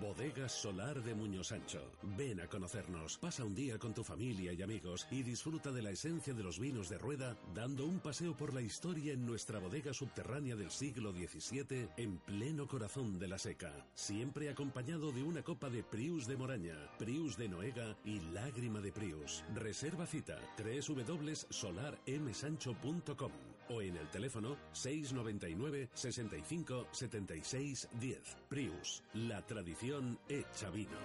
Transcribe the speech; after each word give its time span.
Bodegas 0.00 0.52
Solar 0.52 1.02
de 1.02 1.14
Muñoz 1.14 1.48
Sancho. 1.48 1.92
Ven 2.16 2.40
a 2.40 2.46
conocernos. 2.46 3.18
Pasa 3.18 3.44
un 3.44 3.54
día 3.54 3.78
con 3.78 3.92
tu 3.92 4.02
familia 4.02 4.52
y 4.52 4.62
amigos 4.62 5.06
y 5.10 5.22
disfruta 5.22 5.70
de 5.70 5.82
la 5.82 5.90
esencia 5.90 6.32
de 6.32 6.42
los 6.42 6.58
vinos 6.58 6.88
de 6.88 6.98
rueda 6.98 7.36
dando 7.54 7.84
un 7.84 8.00
paseo 8.00 8.36
por 8.36 8.54
la 8.54 8.62
historia 8.62 9.12
en 9.12 9.26
nuestra 9.26 9.58
bodega 9.58 9.92
subterránea 9.92 10.56
del 10.56 10.70
siglo 10.70 11.12
XVII 11.12 11.90
en 11.96 12.18
pleno 12.18 12.66
corazón 12.66 13.18
de 13.18 13.28
la 13.28 13.38
seca. 13.38 13.86
Siempre 13.94 14.48
acompañado 14.48 15.12
de 15.12 15.22
una 15.22 15.42
copa 15.42 15.68
de 15.68 15.82
Prius 15.82 16.26
de 16.26 16.36
Moraña, 16.36 16.76
Prius 16.98 17.36
de 17.36 17.48
Noega 17.48 17.96
y 18.04 18.20
Lágrima 18.32 18.80
de 18.80 18.92
Prius. 18.92 19.44
Reserva 19.54 20.06
cita 20.06 20.38
www.solarmsancho.com 20.58 23.49
o 23.70 23.82
en 23.82 23.96
el 23.96 24.08
teléfono 24.10 24.56
699 24.72 25.88
65 25.94 26.88
76 26.90 27.88
10. 27.98 28.36
Prius, 28.48 29.02
la 29.14 29.44
tradición 29.46 30.18
hecha 30.28 30.70
vino. 30.70 30.98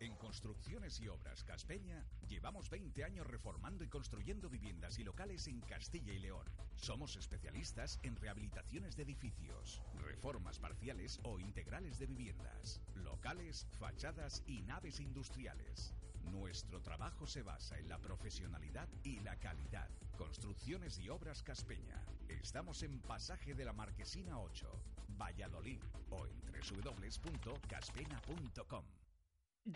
En 0.00 0.14
Construcciones 0.14 1.00
y 1.00 1.08
Obras 1.08 1.42
Caspeña 1.42 2.06
llevamos 2.28 2.70
20 2.70 3.02
años 3.02 3.26
reformando 3.26 3.82
y 3.82 3.88
construyendo 3.88 4.48
viviendas 4.48 4.96
y 5.00 5.04
locales 5.04 5.48
en 5.48 5.60
Castilla 5.60 6.12
y 6.12 6.20
León. 6.20 6.46
Somos 6.76 7.16
especialistas 7.16 7.98
en 8.04 8.14
rehabilitaciones 8.14 8.94
de 8.94 9.02
edificios, 9.02 9.82
reformas 9.96 10.60
parciales 10.60 11.18
o 11.24 11.40
integrales 11.40 11.98
de 11.98 12.06
viviendas, 12.06 12.80
locales, 12.94 13.66
fachadas 13.72 14.44
y 14.46 14.62
naves 14.62 15.00
industriales. 15.00 15.92
Nuestro 16.30 16.82
trabajo 16.82 17.26
se 17.26 17.42
basa 17.42 17.78
en 17.78 17.88
la 17.88 17.98
profesionalidad 17.98 18.86
y 19.02 19.18
la 19.20 19.36
calidad. 19.36 19.88
Construcciones 20.16 20.98
y 20.98 21.08
Obras 21.08 21.42
Caspeña. 21.42 22.04
Estamos 22.28 22.82
en 22.82 23.00
Pasaje 23.00 23.54
de 23.54 23.64
la 23.64 23.72
Marquesina 23.72 24.38
8, 24.38 24.70
Valladolid 25.18 25.80
o 26.10 26.26
en 26.26 26.38
www.caspena.com. 26.52 28.84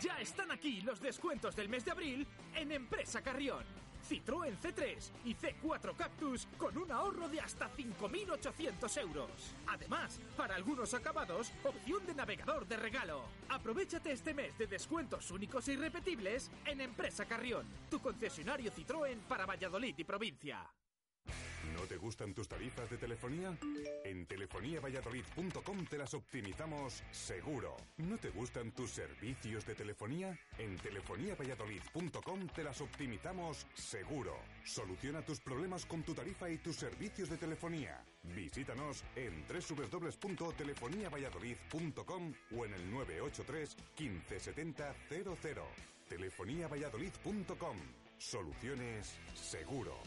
Ya 0.01 0.19
están 0.21 0.51
aquí 0.51 0.81
los 0.81 1.01
descuentos 1.01 1.55
del 1.55 1.69
mes 1.69 1.85
de 1.85 1.91
abril 1.91 2.27
en 2.55 2.73
Empresa 2.73 3.21
Carrión. 3.21 3.63
Citroën 4.09 4.59
C3 4.59 5.11
y 5.27 5.35
C4 5.35 5.95
Cactus 5.95 6.49
con 6.57 6.77
un 6.79 6.91
ahorro 6.91 7.29
de 7.29 7.41
hasta 7.41 7.71
5.800 7.71 9.01
euros. 9.01 9.55
Además, 9.67 10.19
para 10.37 10.57
algunos 10.57 10.95
acabados, 10.95 11.53
opción 11.63 12.07
de 12.07 12.15
navegador 12.15 12.67
de 12.67 12.79
regalo. 12.79 13.23
Aprovechate 13.51 14.13
este 14.13 14.33
mes 14.33 14.57
de 14.57 14.67
descuentos 14.67 15.31
únicos 15.31 15.69
e 15.69 15.75
irrepetibles 15.75 16.51
en 16.65 16.81
Empresa 16.81 17.27
Carrión, 17.27 17.67
tu 17.91 18.01
concesionario 18.01 18.73
Citroën 18.73 19.19
para 19.29 19.47
Valladolid 19.47 19.95
y 19.99 20.05
provincia. 20.05 20.67
¿No 21.93 21.99
te 21.99 22.05
gustan 22.07 22.33
tus 22.33 22.49
tarifas 22.49 22.89
de 22.89 22.97
telefonía? 22.97 23.55
En 24.03 24.25
telefoniavalladolid.com 24.25 25.85
te 25.85 25.99
las 25.99 26.15
optimizamos 26.15 27.03
seguro. 27.11 27.77
¿No 27.99 28.17
te 28.17 28.31
gustan 28.31 28.73
tus 28.73 28.93
servicios 28.93 29.67
de 29.67 29.75
telefonía? 29.75 30.35
En 30.57 30.79
telefoniavalladolid.com 30.79 32.47
te 32.55 32.65
las 32.65 32.81
optimizamos 32.81 33.67
seguro. 33.75 34.35
Soluciona 34.65 35.21
tus 35.21 35.39
problemas 35.41 35.85
con 35.85 36.03
tu 36.03 36.15
tarifa 36.15 36.49
y 36.49 36.57
tus 36.57 36.77
servicios 36.77 37.29
de 37.29 37.37
telefonía. 37.37 38.03
Visítanos 38.23 39.05
en 39.15 39.45
www.telefoniavalladolid.com 39.47 42.33
o 42.57 42.65
en 42.65 42.73
el 42.73 42.91
983 42.91 43.77
1570 43.99 44.95
00. 45.11 45.63
Telefoniavalladolid.com. 46.09 47.77
Soluciones 48.17 49.15
seguro. 49.35 49.99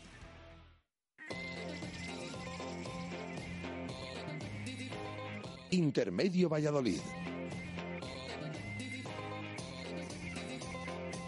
Intermedio 5.75 6.47
Valladolid. 6.47 6.99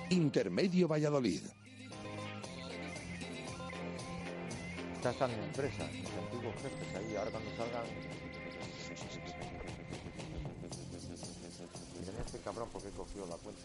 Intermedio 0.10 0.88
Valladolid. 0.88 1.42
Está 4.96 5.12
están 5.12 5.32
en 5.32 5.44
empresa, 5.44 5.84
los 5.84 6.24
antiguos 6.24 6.56
jefes 6.62 6.96
ahí, 6.96 7.16
ahora 7.18 7.32
cuando 7.32 7.50
salgan. 7.58 7.84
Miren 12.00 12.16
este 12.26 12.40
cabrón 12.40 12.70
porque 12.72 12.90
cogió 12.92 13.26
la 13.26 13.36
cuenta. 13.36 13.62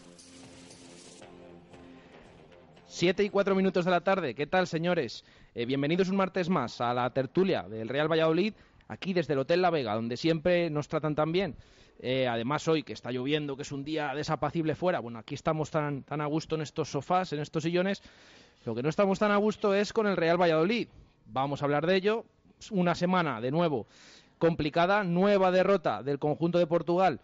Siete 2.95 3.23
y 3.23 3.31
cuatro 3.31 3.55
minutos 3.55 3.85
de 3.85 3.91
la 3.91 4.01
tarde. 4.01 4.35
¿Qué 4.35 4.45
tal, 4.45 4.67
señores? 4.67 5.25
Eh, 5.55 5.65
bienvenidos 5.65 6.09
un 6.09 6.15
martes 6.15 6.47
más 6.47 6.79
a 6.79 6.93
la 6.93 7.09
tertulia 7.09 7.63
del 7.63 7.89
Real 7.89 8.07
Valladolid, 8.07 8.53
aquí 8.87 9.13
desde 9.13 9.33
el 9.33 9.39
Hotel 9.39 9.63
La 9.63 9.71
Vega, 9.71 9.95
donde 9.95 10.15
siempre 10.15 10.69
nos 10.69 10.89
tratan 10.89 11.15
tan 11.15 11.31
bien. 11.31 11.55
Eh, 11.97 12.27
además, 12.27 12.67
hoy 12.67 12.83
que 12.83 12.93
está 12.93 13.09
lloviendo, 13.09 13.55
que 13.55 13.63
es 13.63 13.71
un 13.71 13.83
día 13.83 14.13
desapacible 14.13 14.75
fuera, 14.75 14.99
bueno, 14.99 15.17
aquí 15.17 15.33
estamos 15.33 15.71
tan, 15.71 16.03
tan 16.03 16.21
a 16.21 16.27
gusto 16.27 16.53
en 16.53 16.61
estos 16.61 16.91
sofás, 16.91 17.33
en 17.33 17.39
estos 17.39 17.63
sillones. 17.63 18.03
Lo 18.63 18.75
que 18.75 18.83
no 18.83 18.89
estamos 18.89 19.17
tan 19.17 19.31
a 19.31 19.37
gusto 19.37 19.73
es 19.73 19.91
con 19.91 20.05
el 20.05 20.15
Real 20.15 20.39
Valladolid. 20.39 20.87
Vamos 21.25 21.63
a 21.63 21.65
hablar 21.65 21.87
de 21.87 21.95
ello. 21.95 22.25
Una 22.69 22.93
semana, 22.93 23.41
de 23.41 23.49
nuevo, 23.49 23.87
complicada. 24.37 25.03
Nueva 25.03 25.49
derrota 25.49 26.03
del 26.03 26.19
conjunto 26.19 26.59
de 26.59 26.67
Portugal 26.67 27.19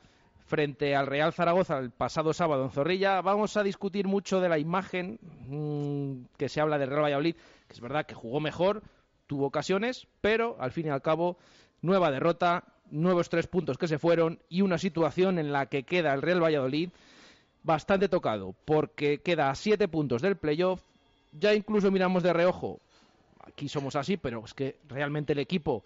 frente 0.49 0.95
al 0.95 1.05
Real 1.05 1.31
Zaragoza 1.31 1.77
el 1.77 1.91
pasado 1.91 2.33
sábado 2.33 2.65
en 2.65 2.71
Zorrilla. 2.71 3.21
Vamos 3.21 3.55
a 3.55 3.63
discutir 3.63 4.07
mucho 4.07 4.41
de 4.41 4.49
la 4.49 4.57
imagen 4.57 5.19
mmm, 5.47 6.25
que 6.37 6.49
se 6.49 6.59
habla 6.59 6.79
del 6.79 6.89
Real 6.89 7.03
Valladolid, 7.03 7.35
que 7.67 7.73
es 7.73 7.79
verdad 7.79 8.07
que 8.07 8.15
jugó 8.15 8.39
mejor, 8.39 8.81
tuvo 9.27 9.45
ocasiones, 9.45 10.07
pero 10.21 10.57
al 10.59 10.71
fin 10.71 10.87
y 10.87 10.89
al 10.89 11.03
cabo, 11.03 11.37
nueva 11.81 12.09
derrota, 12.09 12.63
nuevos 12.89 13.29
tres 13.29 13.45
puntos 13.45 13.77
que 13.77 13.87
se 13.87 13.99
fueron 13.99 14.39
y 14.49 14.61
una 14.61 14.79
situación 14.79 15.37
en 15.37 15.51
la 15.51 15.67
que 15.67 15.83
queda 15.83 16.13
el 16.15 16.23
Real 16.23 16.43
Valladolid 16.43 16.89
bastante 17.61 18.09
tocado, 18.09 18.55
porque 18.65 19.19
queda 19.19 19.51
a 19.51 19.55
siete 19.55 19.87
puntos 19.87 20.23
del 20.23 20.35
playoff. 20.35 20.81
Ya 21.31 21.53
incluso 21.53 21.91
miramos 21.91 22.23
de 22.23 22.33
reojo, 22.33 22.79
aquí 23.43 23.69
somos 23.69 23.95
así, 23.95 24.17
pero 24.17 24.43
es 24.43 24.55
que 24.55 24.77
realmente 24.87 25.33
el 25.33 25.39
equipo 25.39 25.83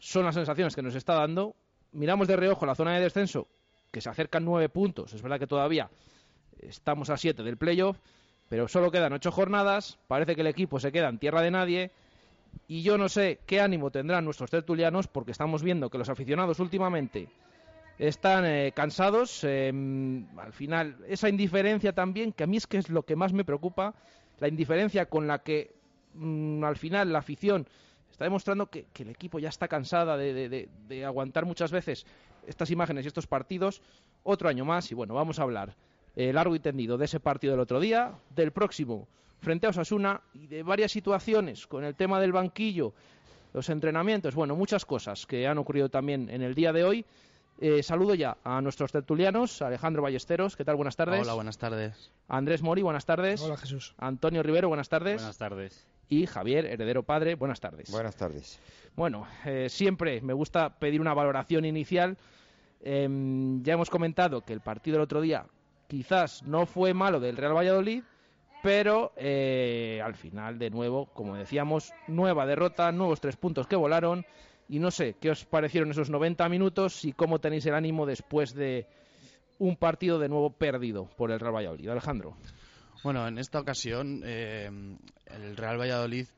son 0.00 0.24
las 0.24 0.34
sensaciones 0.34 0.74
que 0.74 0.82
nos 0.82 0.96
está 0.96 1.14
dando. 1.14 1.54
Miramos 1.92 2.26
de 2.26 2.36
reojo 2.36 2.66
la 2.66 2.74
zona 2.74 2.94
de 2.94 3.02
descenso, 3.02 3.46
que 3.90 4.00
se 4.00 4.08
acercan 4.08 4.44
nueve 4.44 4.68
puntos. 4.68 5.12
Es 5.12 5.22
verdad 5.22 5.38
que 5.38 5.46
todavía 5.46 5.90
estamos 6.60 7.10
a 7.10 7.16
siete 7.16 7.42
del 7.42 7.56
playoff, 7.56 7.98
pero 8.48 8.68
solo 8.68 8.90
quedan 8.90 9.12
ocho 9.12 9.30
jornadas. 9.30 9.98
Parece 10.06 10.34
que 10.34 10.40
el 10.42 10.46
equipo 10.46 10.80
se 10.80 10.92
queda 10.92 11.08
en 11.08 11.18
tierra 11.18 11.42
de 11.42 11.50
nadie. 11.50 11.90
Y 12.66 12.82
yo 12.82 12.98
no 12.98 13.08
sé 13.08 13.38
qué 13.46 13.60
ánimo 13.60 13.90
tendrán 13.90 14.24
nuestros 14.24 14.50
tertulianos, 14.50 15.06
porque 15.06 15.30
estamos 15.30 15.62
viendo 15.62 15.88
que 15.88 15.98
los 15.98 16.08
aficionados 16.08 16.58
últimamente 16.58 17.28
están 17.98 18.44
eh, 18.44 18.72
cansados. 18.74 19.44
Eh, 19.44 19.72
al 20.36 20.52
final, 20.52 20.96
esa 21.08 21.28
indiferencia 21.28 21.92
también, 21.92 22.32
que 22.32 22.44
a 22.44 22.46
mí 22.46 22.56
es 22.56 22.66
que 22.66 22.78
es 22.78 22.88
lo 22.90 23.04
que 23.04 23.14
más 23.14 23.32
me 23.32 23.44
preocupa, 23.44 23.94
la 24.40 24.48
indiferencia 24.48 25.06
con 25.06 25.26
la 25.26 25.40
que 25.40 25.72
mmm, 26.14 26.64
al 26.64 26.76
final 26.76 27.12
la 27.12 27.20
afición 27.20 27.68
está 28.10 28.24
demostrando 28.24 28.66
que, 28.66 28.86
el 28.98 29.10
equipo 29.10 29.38
ya 29.38 29.48
está 29.48 29.68
cansada 29.68 30.16
de 30.16 31.04
aguantar 31.04 31.46
muchas 31.46 31.70
veces 31.70 32.04
estas 32.46 32.70
imágenes 32.70 33.04
y 33.04 33.08
estos 33.08 33.26
partidos 33.26 33.82
otro 34.22 34.48
año 34.48 34.64
más 34.64 34.90
y 34.90 34.94
bueno, 34.94 35.14
vamos 35.14 35.38
a 35.38 35.42
hablar 35.42 35.76
eh, 36.16 36.32
largo 36.32 36.54
y 36.54 36.60
tendido 36.60 36.98
de 36.98 37.04
ese 37.04 37.20
partido 37.20 37.52
del 37.52 37.60
otro 37.60 37.80
día, 37.80 38.12
del 38.34 38.52
próximo 38.52 39.08
frente 39.40 39.66
a 39.66 39.70
Osasuna 39.70 40.20
y 40.34 40.46
de 40.46 40.62
varias 40.62 40.92
situaciones 40.92 41.66
con 41.66 41.84
el 41.84 41.94
tema 41.94 42.20
del 42.20 42.32
banquillo, 42.32 42.92
los 43.52 43.68
entrenamientos, 43.68 44.34
bueno, 44.34 44.54
muchas 44.54 44.84
cosas 44.84 45.26
que 45.26 45.46
han 45.46 45.58
ocurrido 45.58 45.88
también 45.88 46.28
en 46.30 46.42
el 46.42 46.54
día 46.54 46.72
de 46.72 46.84
hoy. 46.84 47.04
Eh, 47.60 47.82
saludo 47.82 48.14
ya 48.14 48.38
a 48.42 48.60
nuestros 48.60 48.90
tertulianos, 48.90 49.60
Alejandro 49.60 50.02
Ballesteros, 50.02 50.56
¿qué 50.56 50.64
tal? 50.64 50.76
Buenas 50.76 50.96
tardes. 50.96 51.20
Hola, 51.20 51.34
buenas 51.34 51.58
tardes. 51.58 52.10
Andrés 52.26 52.62
Mori, 52.62 52.82
buenas 52.82 53.04
tardes. 53.04 53.42
Hola, 53.42 53.56
Jesús. 53.58 53.94
Antonio 53.98 54.42
Rivero, 54.42 54.68
buenas 54.68 54.88
tardes. 54.88 55.16
Buenas 55.16 55.38
tardes. 55.38 55.86
Y 56.08 56.26
Javier, 56.26 56.64
heredero 56.64 57.02
padre, 57.02 57.34
buenas 57.34 57.60
tardes. 57.60 57.90
Buenas 57.90 58.16
tardes. 58.16 58.58
Bueno, 58.96 59.26
eh, 59.44 59.68
siempre 59.68 60.20
me 60.22 60.32
gusta 60.32 60.70
pedir 60.78 61.00
una 61.00 61.14
valoración 61.14 61.64
inicial 61.64 62.16
eh, 62.82 63.58
ya 63.62 63.74
hemos 63.74 63.90
comentado 63.90 64.40
que 64.42 64.52
el 64.52 64.60
partido 64.60 64.94
del 64.94 65.02
otro 65.02 65.20
día 65.20 65.46
quizás 65.86 66.42
no 66.44 66.66
fue 66.66 66.94
malo 66.94 67.20
del 67.20 67.36
Real 67.36 67.54
Valladolid, 67.54 68.02
pero 68.62 69.12
eh, 69.16 70.00
al 70.04 70.14
final, 70.14 70.58
de 70.58 70.70
nuevo, 70.70 71.06
como 71.06 71.36
decíamos, 71.36 71.92
nueva 72.06 72.46
derrota, 72.46 72.90
nuevos 72.92 73.20
tres 73.20 73.36
puntos 73.36 73.66
que 73.66 73.76
volaron. 73.76 74.24
Y 74.70 74.78
no 74.78 74.92
sé, 74.92 75.16
¿qué 75.20 75.30
os 75.32 75.44
parecieron 75.44 75.90
esos 75.90 76.10
90 76.10 76.48
minutos 76.48 77.04
y 77.04 77.12
cómo 77.12 77.40
tenéis 77.40 77.66
el 77.66 77.74
ánimo 77.74 78.06
después 78.06 78.54
de 78.54 78.86
un 79.58 79.74
partido 79.76 80.20
de 80.20 80.28
nuevo 80.28 80.50
perdido 80.50 81.06
por 81.16 81.32
el 81.32 81.40
Real 81.40 81.56
Valladolid? 81.56 81.88
Alejandro. 81.88 82.36
Bueno, 83.02 83.26
en 83.26 83.38
esta 83.38 83.58
ocasión 83.58 84.22
eh, 84.24 84.70
el 85.26 85.56
Real 85.56 85.80
Valladolid 85.80 86.28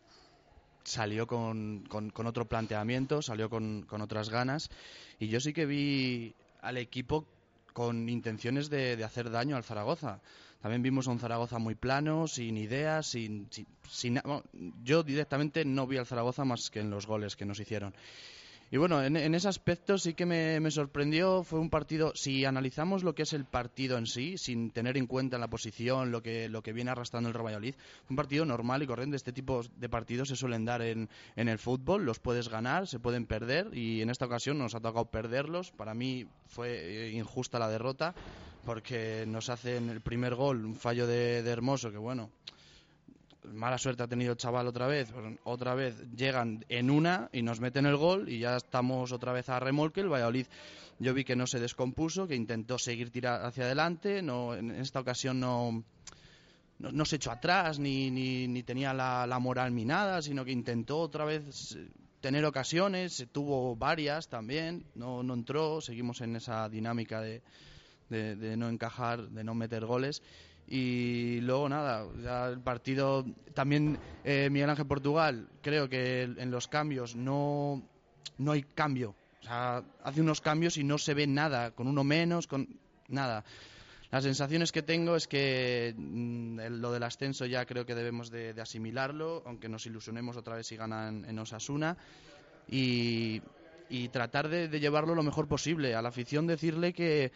salió 0.82 1.26
con, 1.26 1.84
otro 2.24 2.46
planteamiento, 2.46 3.20
salió 3.20 3.50
con, 3.50 3.86
otras 4.00 4.30
ganas 4.30 4.70
y 5.18 5.28
yo 5.28 5.38
sí 5.38 5.52
que 5.52 5.66
vi 5.66 6.34
al 6.62 6.78
equipo 6.78 7.26
con 7.72 8.08
intenciones 8.08 8.70
de, 8.70 8.96
de 8.96 9.04
hacer 9.04 9.30
daño 9.30 9.56
al 9.56 9.64
Zaragoza. 9.64 10.20
También 10.60 10.82
vimos 10.82 11.08
a 11.08 11.10
un 11.10 11.18
Zaragoza 11.18 11.58
muy 11.58 11.74
plano, 11.74 12.28
sin 12.28 12.56
ideas, 12.56 13.08
sin, 13.08 13.48
sin, 13.88 14.20
yo 14.84 15.02
directamente 15.02 15.64
no 15.64 15.88
vi 15.88 15.96
al 15.96 16.06
Zaragoza 16.06 16.44
más 16.44 16.70
que 16.70 16.78
en 16.78 16.90
los 16.90 17.06
goles 17.06 17.34
que 17.34 17.44
nos 17.44 17.58
hicieron. 17.58 17.94
Y 18.72 18.78
bueno, 18.78 19.04
en, 19.04 19.34
ese 19.34 19.48
aspecto 19.48 19.98
sí 19.98 20.14
que 20.14 20.24
me, 20.24 20.70
sorprendió. 20.70 21.44
Fue 21.44 21.60
un 21.60 21.68
partido, 21.68 22.12
si 22.14 22.46
analizamos 22.46 23.04
lo 23.04 23.14
que 23.14 23.24
es 23.24 23.34
el 23.34 23.44
partido 23.44 23.98
en 23.98 24.06
sí, 24.06 24.38
sin 24.38 24.70
tener 24.70 24.96
en 24.96 25.06
cuenta 25.06 25.36
la 25.36 25.48
posición, 25.48 26.10
lo 26.10 26.22
que, 26.22 26.48
lo 26.48 26.62
que 26.62 26.72
viene 26.72 26.90
arrastrando 26.90 27.28
el 27.28 27.34
Real 27.34 27.44
Valladolid, 27.44 27.74
un 28.08 28.16
partido 28.16 28.46
normal 28.46 28.82
y 28.82 28.86
corriente. 28.86 29.16
Este 29.16 29.30
tipo 29.30 29.60
de 29.76 29.88
partidos 29.90 30.28
se 30.28 30.36
suelen 30.36 30.64
dar 30.64 30.80
en, 30.80 31.10
en 31.36 31.50
el 31.50 31.58
fútbol, 31.58 32.06
los 32.06 32.18
puedes 32.18 32.48
ganar, 32.48 32.86
se 32.86 32.98
pueden 32.98 33.26
perder 33.26 33.76
y 33.76 34.00
en 34.00 34.08
esta 34.08 34.24
ocasión 34.24 34.56
nos 34.56 34.74
ha 34.74 34.80
tocado 34.80 35.04
perderlos. 35.04 35.70
Para 35.70 35.92
mí 35.92 36.26
fue 36.46 36.70
eh, 36.70 37.10
injusta 37.10 37.58
la 37.58 37.68
derrota 37.68 38.14
porque 38.64 39.26
nos 39.28 39.50
hacen 39.50 39.90
el 39.90 40.00
primer 40.00 40.34
gol, 40.34 40.64
un 40.64 40.76
fallo 40.76 41.06
de, 41.06 41.42
de 41.42 41.50
Hermoso, 41.50 41.90
que 41.90 41.98
bueno, 41.98 42.30
mala 43.44 43.78
suerte 43.78 44.02
ha 44.02 44.08
tenido 44.08 44.32
el 44.32 44.38
chaval 44.38 44.66
otra 44.66 44.86
vez, 44.86 45.12
otra 45.44 45.74
vez 45.74 45.96
llegan 46.14 46.64
en 46.68 46.90
una 46.90 47.28
y 47.32 47.42
nos 47.42 47.60
meten 47.60 47.86
el 47.86 47.96
gol 47.96 48.28
y 48.28 48.38
ya 48.38 48.56
estamos 48.56 49.12
otra 49.12 49.32
vez 49.32 49.48
a 49.48 49.60
remolque. 49.60 50.00
El 50.00 50.12
Valladolid 50.12 50.46
yo 50.98 51.14
vi 51.14 51.24
que 51.24 51.36
no 51.36 51.46
se 51.46 51.58
descompuso, 51.58 52.26
que 52.26 52.36
intentó 52.36 52.78
seguir 52.78 53.10
tirar 53.10 53.44
hacia 53.44 53.64
adelante, 53.64 54.22
no, 54.22 54.54
en 54.54 54.70
esta 54.70 55.00
ocasión 55.00 55.40
no, 55.40 55.82
no, 56.78 57.04
se 57.04 57.16
echó 57.16 57.32
atrás 57.32 57.78
ni, 57.78 58.10
ni, 58.10 58.62
tenía 58.62 58.94
la, 58.94 59.26
la, 59.26 59.38
moral 59.38 59.72
minada, 59.72 60.22
sino 60.22 60.44
que 60.44 60.52
intentó 60.52 60.98
otra 60.98 61.24
vez 61.24 61.76
tener 62.20 62.44
ocasiones, 62.44 63.26
tuvo 63.32 63.74
varias 63.74 64.28
también, 64.28 64.84
no, 64.94 65.22
no 65.22 65.34
entró, 65.34 65.80
seguimos 65.80 66.20
en 66.20 66.36
esa 66.36 66.68
dinámica 66.68 67.20
de, 67.20 67.42
de, 68.08 68.36
de 68.36 68.56
no 68.56 68.68
encajar, 68.68 69.28
de 69.28 69.42
no 69.42 69.54
meter 69.54 69.84
goles 69.84 70.22
y 70.66 71.40
luego 71.40 71.68
nada, 71.68 72.06
ya 72.22 72.48
el 72.48 72.60
partido 72.60 73.24
también 73.54 73.98
eh, 74.24 74.48
Miguel 74.50 74.70
Ángel 74.70 74.86
Portugal, 74.86 75.48
creo 75.60 75.88
que 75.88 76.22
en 76.22 76.50
los 76.50 76.68
cambios 76.68 77.14
no, 77.16 77.82
no 78.38 78.52
hay 78.52 78.62
cambio. 78.62 79.14
O 79.40 79.44
sea, 79.44 79.82
hace 80.02 80.20
unos 80.20 80.40
cambios 80.40 80.76
y 80.76 80.84
no 80.84 80.98
se 80.98 81.14
ve 81.14 81.26
nada, 81.26 81.72
con 81.72 81.88
uno 81.88 82.04
menos, 82.04 82.46
con 82.46 82.68
nada. 83.08 83.44
Las 84.12 84.24
sensaciones 84.24 84.72
que 84.72 84.82
tengo 84.82 85.16
es 85.16 85.26
que 85.26 85.94
mm, 85.96 86.60
lo 86.80 86.92
del 86.92 87.02
ascenso 87.02 87.46
ya 87.46 87.64
creo 87.64 87.86
que 87.86 87.94
debemos 87.94 88.30
de, 88.30 88.54
asimilarlo, 88.60 89.42
aunque 89.46 89.70
nos 89.70 89.86
ilusionemos 89.86 90.36
otra 90.36 90.56
vez 90.56 90.66
si 90.66 90.76
ganan 90.76 91.24
en 91.24 91.38
Osasuna. 91.38 91.96
Y, 92.68 93.40
y 93.92 94.08
tratar 94.08 94.48
de, 94.48 94.80
llevarlo 94.80 95.14
lo 95.14 95.22
mejor 95.22 95.46
posible. 95.46 95.94
A 95.94 96.00
la 96.00 96.08
afición 96.08 96.46
decirle 96.46 96.94
que, 96.94 97.30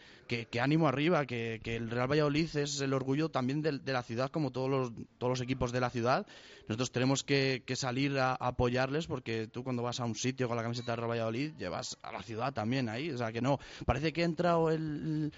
ánimo 0.59 0.89
arriba, 0.89 1.27
que, 1.27 1.61
el 1.63 1.91
Real 1.91 2.11
Valladolid 2.11 2.57
es 2.57 2.81
el 2.81 2.95
orgullo 2.95 3.29
también 3.29 3.61
de, 3.61 3.93
la 3.93 4.03
ciudad, 4.03 4.31
como 4.31 4.53
todos 4.53 4.71
los, 4.71 4.93
todos 5.19 5.33
los 5.33 5.41
equipos 5.43 5.71
de 5.71 5.81
la 5.81 5.91
ciudad. 5.91 6.27
Nosotros 6.67 6.93
tenemos 6.93 7.25
que, 7.25 7.63
salir 7.75 8.19
a, 8.19 8.33
apoyarles 8.33 9.07
porque 9.07 9.49
tú 9.49 9.65
cuando 9.65 9.83
vas 9.83 10.01
a 10.01 10.07
un 10.07 10.15
sitio 10.15 10.49
con 10.49 10.57
la 10.57 10.63
camiseta 10.63 10.93
del 10.93 11.01
Real 11.01 11.11
Valladolid 11.11 11.53
llevas 11.59 11.99
a 12.01 12.11
la 12.11 12.23
ciudad 12.23 12.55
también 12.55 12.89
ahí. 12.89 13.11
O 13.11 13.19
sea 13.19 13.33
que 13.33 13.43
no, 13.43 13.59
parece 13.85 14.15
que 14.15 14.23
ha 14.23 14.25
entrado 14.25 14.71
el, 14.71 15.31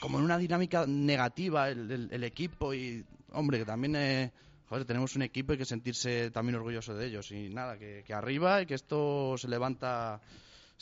como 0.00 0.20
en 0.20 0.24
una 0.24 0.38
dinámica 0.38 0.86
negativa 0.86 1.70
el, 1.70 2.22
equipo 2.22 2.72
y, 2.72 3.04
hombre, 3.32 3.58
que 3.58 3.64
también... 3.64 3.96
Eh, 3.96 4.32
joder, 4.68 4.86
tenemos 4.86 5.16
un 5.16 5.22
equipo 5.22 5.52
y 5.52 5.58
que 5.58 5.66
sentirse 5.66 6.30
también 6.30 6.54
orgulloso 6.54 6.94
de 6.94 7.06
ellos. 7.06 7.30
Y 7.32 7.50
nada, 7.50 7.76
que 7.76 8.14
arriba 8.14 8.62
y 8.62 8.66
que 8.66 8.72
esto 8.72 9.36
se 9.36 9.46
levanta 9.48 10.22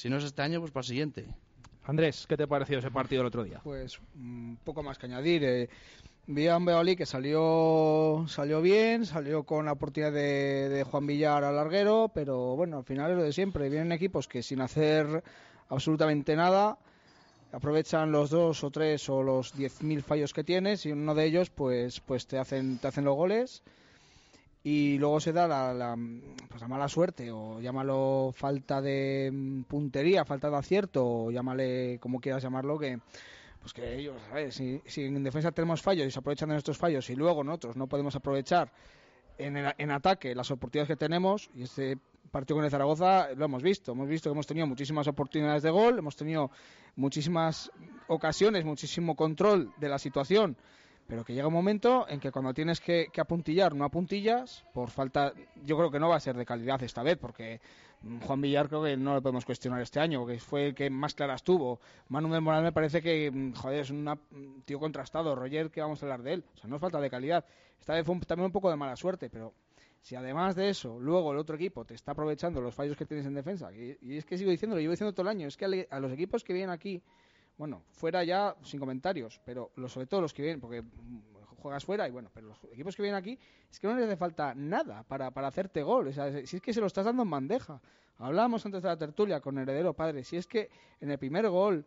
si 0.00 0.08
no 0.08 0.16
es 0.16 0.24
este 0.24 0.40
año, 0.40 0.60
pues 0.60 0.72
para 0.72 0.80
el 0.80 0.86
siguiente. 0.86 1.26
Andrés, 1.84 2.24
¿qué 2.26 2.34
te 2.34 2.46
pareció 2.46 2.78
ese 2.78 2.90
partido 2.90 3.20
el 3.20 3.26
otro 3.26 3.44
día? 3.44 3.60
Pues 3.62 4.00
un 4.14 4.58
poco 4.64 4.82
más 4.82 4.96
que 4.96 5.04
añadir. 5.04 5.44
Eh, 5.44 5.68
vi 6.26 6.48
a 6.48 6.56
un 6.56 6.64
Beolí 6.64 6.96
que 6.96 7.04
salió, 7.04 8.24
salió 8.26 8.62
bien, 8.62 9.04
salió 9.04 9.42
con 9.42 9.66
la 9.66 9.72
oportunidad 9.72 10.10
de, 10.10 10.86
Juan 10.90 11.06
Villar 11.06 11.44
al 11.44 11.54
larguero, 11.54 12.10
pero 12.14 12.56
bueno, 12.56 12.78
al 12.78 12.84
final 12.84 13.10
es 13.10 13.16
lo 13.18 13.22
de 13.24 13.34
siempre. 13.34 13.68
Vienen 13.68 13.92
equipos 13.92 14.26
que 14.26 14.42
sin 14.42 14.62
hacer 14.62 15.22
absolutamente 15.68 16.34
nada 16.34 16.78
aprovechan 17.52 18.10
los 18.10 18.30
dos 18.30 18.64
o 18.64 18.70
tres 18.70 19.06
o 19.10 19.22
los 19.22 19.52
diez 19.54 19.82
mil 19.82 20.02
fallos 20.02 20.32
que 20.32 20.44
tienes 20.44 20.86
y 20.86 20.92
uno 20.92 21.14
de 21.14 21.24
ellos 21.26 21.50
pues 21.50 22.00
pues 22.00 22.26
te 22.26 22.38
hacen 22.38 22.78
te 22.78 22.86
hacen 22.86 23.04
los 23.04 23.16
goles 23.16 23.64
y 24.62 24.98
luego 24.98 25.20
se 25.20 25.32
da 25.32 25.48
la, 25.48 25.96
pues 26.48 26.60
la 26.60 26.68
mala 26.68 26.88
suerte 26.88 27.30
o 27.32 27.60
llámalo 27.60 28.32
falta 28.34 28.80
de 28.82 29.30
mm, 29.32 29.62
puntería, 29.62 30.24
falta 30.24 30.50
de 30.50 30.56
acierto 30.56 31.06
o 31.06 31.30
llámale 31.30 31.98
como 31.98 32.20
quieras 32.20 32.42
llamarlo 32.42 32.78
que 32.78 32.98
pues 33.60 33.74
que 33.74 33.94
ellos, 33.96 34.16
Si, 34.50 34.80
si, 34.86 35.04
en 35.04 35.22
defensa 35.22 35.52
tenemos 35.52 35.82
fallos 35.82 36.06
y 36.06 36.10
se 36.10 36.18
aprovechan 36.18 36.48
de 36.48 36.54
nuestros 36.54 36.78
fallos 36.78 37.10
y 37.10 37.14
luego 37.14 37.44
nosotros 37.44 37.76
no 37.76 37.86
podemos 37.86 38.16
aprovechar 38.16 38.72
en, 39.36 39.56
en 39.56 39.90
ataque 39.90 40.34
las 40.34 40.50
oportunidades 40.50 40.88
que 40.88 40.96
tenemos 40.96 41.50
y 41.54 41.62
este 41.62 41.98
partido 42.30 42.56
con 42.56 42.64
el 42.64 42.70
Zaragoza 42.70 43.34
lo 43.34 43.44
hemos 43.44 43.62
visto, 43.62 43.92
hemos 43.92 44.08
visto 44.08 44.30
que 44.30 44.32
hemos 44.32 44.46
tenido 44.46 44.66
muchísimas 44.66 45.08
oportunidades 45.08 45.62
de 45.62 45.70
gol, 45.70 45.98
hemos 45.98 46.16
tenido 46.16 46.50
muchísimas 46.96 47.70
ocasiones, 48.08 48.64
muchísimo 48.64 49.14
control 49.14 49.72
de 49.78 49.88
la 49.88 49.98
situación 49.98 50.56
pero 51.10 51.24
que 51.24 51.34
llega 51.34 51.48
un 51.48 51.52
momento 51.52 52.06
en 52.08 52.20
que 52.20 52.30
cuando 52.30 52.54
tienes 52.54 52.80
que, 52.80 53.10
apuntillar 53.18 53.74
no 53.74 53.84
apuntillas 53.84 54.64
por 54.72 54.90
falta 54.90 55.34
yo 55.66 55.76
creo 55.76 55.90
que 55.90 55.98
no 55.98 56.08
va 56.08 56.14
a 56.14 56.20
ser 56.20 56.36
de 56.36 56.46
calidad 56.46 56.80
esta 56.84 57.02
vez 57.02 57.18
porque 57.18 57.60
Juan 58.24 58.40
Villar 58.40 58.68
creo 58.68 58.84
que 58.84 58.96
no 58.96 59.14
lo 59.14 59.20
podemos 59.20 59.44
cuestionar 59.44 59.82
este 59.82 59.98
año 59.98 60.20
porque 60.20 60.38
fue 60.38 60.68
el 60.68 60.74
que 60.74 60.88
más 60.88 61.12
claras 61.14 61.42
tuvo. 61.42 61.80
Manuel 62.08 62.40
Moral 62.40 62.62
me 62.62 62.72
parece 62.72 63.02
que 63.02 63.30
mm, 63.30 63.52
joder 63.54 63.80
es 63.80 63.90
un 63.90 64.62
tío 64.64 64.78
contrastado. 64.78 65.34
Roger 65.34 65.70
que 65.70 65.82
vamos 65.82 66.00
a 66.00 66.06
hablar 66.06 66.22
de 66.22 66.34
él 66.34 66.44
o 66.54 66.56
sea 66.56 66.70
no 66.70 66.76
es 66.76 66.80
falta 66.80 67.00
de 67.00 67.10
calidad. 67.10 67.44
Esta 67.80 67.94
vez 67.94 68.06
fue 68.06 68.16
también 68.20 68.46
un 68.46 68.52
poco 68.52 68.70
de 68.70 68.76
mala 68.76 68.94
suerte 68.94 69.28
pero 69.28 69.52
si 70.00 70.14
además 70.14 70.54
de 70.54 70.70
eso 70.70 71.00
luego 71.00 71.32
el 71.32 71.38
otro 71.38 71.56
equipo 71.56 71.84
te 71.84 71.94
está 71.94 72.12
aprovechando 72.12 72.60
los 72.60 72.72
fallos 72.72 72.96
que 72.96 73.04
tienes 73.04 73.26
en 73.26 73.34
defensa 73.34 73.72
y, 73.72 73.98
es 74.16 74.24
que 74.24 74.38
sigo 74.38 74.52
diciendo 74.52 74.76
lo 74.76 74.80
llevo 74.80 74.92
diciendo 74.92 75.12
todo 75.12 75.22
el 75.22 75.36
año 75.36 75.48
es 75.48 75.56
que 75.56 75.88
a 75.90 75.98
los 75.98 76.12
equipos 76.12 76.44
que 76.44 76.52
vienen 76.52 76.70
aquí 76.70 77.02
bueno, 77.56 77.84
fuera 77.90 78.24
ya 78.24 78.56
sin 78.62 78.80
comentarios, 78.80 79.40
pero 79.44 79.70
sobre 79.88 80.06
todo 80.06 80.22
los 80.22 80.32
que 80.32 80.42
vienen, 80.42 80.60
porque 80.60 80.82
juegas 81.60 81.84
fuera 81.84 82.08
y 82.08 82.10
bueno, 82.10 82.30
pero 82.32 82.48
los 82.48 82.58
equipos 82.72 82.96
que 82.96 83.02
vienen 83.02 83.18
aquí 83.18 83.38
es 83.70 83.78
que 83.78 83.86
no 83.86 83.94
les 83.94 84.06
hace 84.06 84.16
falta 84.16 84.54
nada 84.54 85.04
para, 85.04 85.30
para 85.30 85.48
hacerte 85.48 85.82
gol. 85.82 86.08
O 86.08 86.12
sea, 86.12 86.44
si 86.46 86.56
es 86.56 86.62
que 86.62 86.72
se 86.72 86.80
lo 86.80 86.86
estás 86.86 87.04
dando 87.04 87.22
en 87.22 87.30
bandeja. 87.30 87.80
Hablábamos 88.18 88.66
antes 88.66 88.82
de 88.82 88.88
la 88.88 88.98
tertulia 88.98 89.40
con 89.40 89.56
Heredero 89.56 89.94
Padre, 89.94 90.24
si 90.24 90.36
es 90.36 90.46
que 90.46 90.70
en 91.00 91.10
el 91.10 91.18
primer 91.18 91.48
gol, 91.48 91.86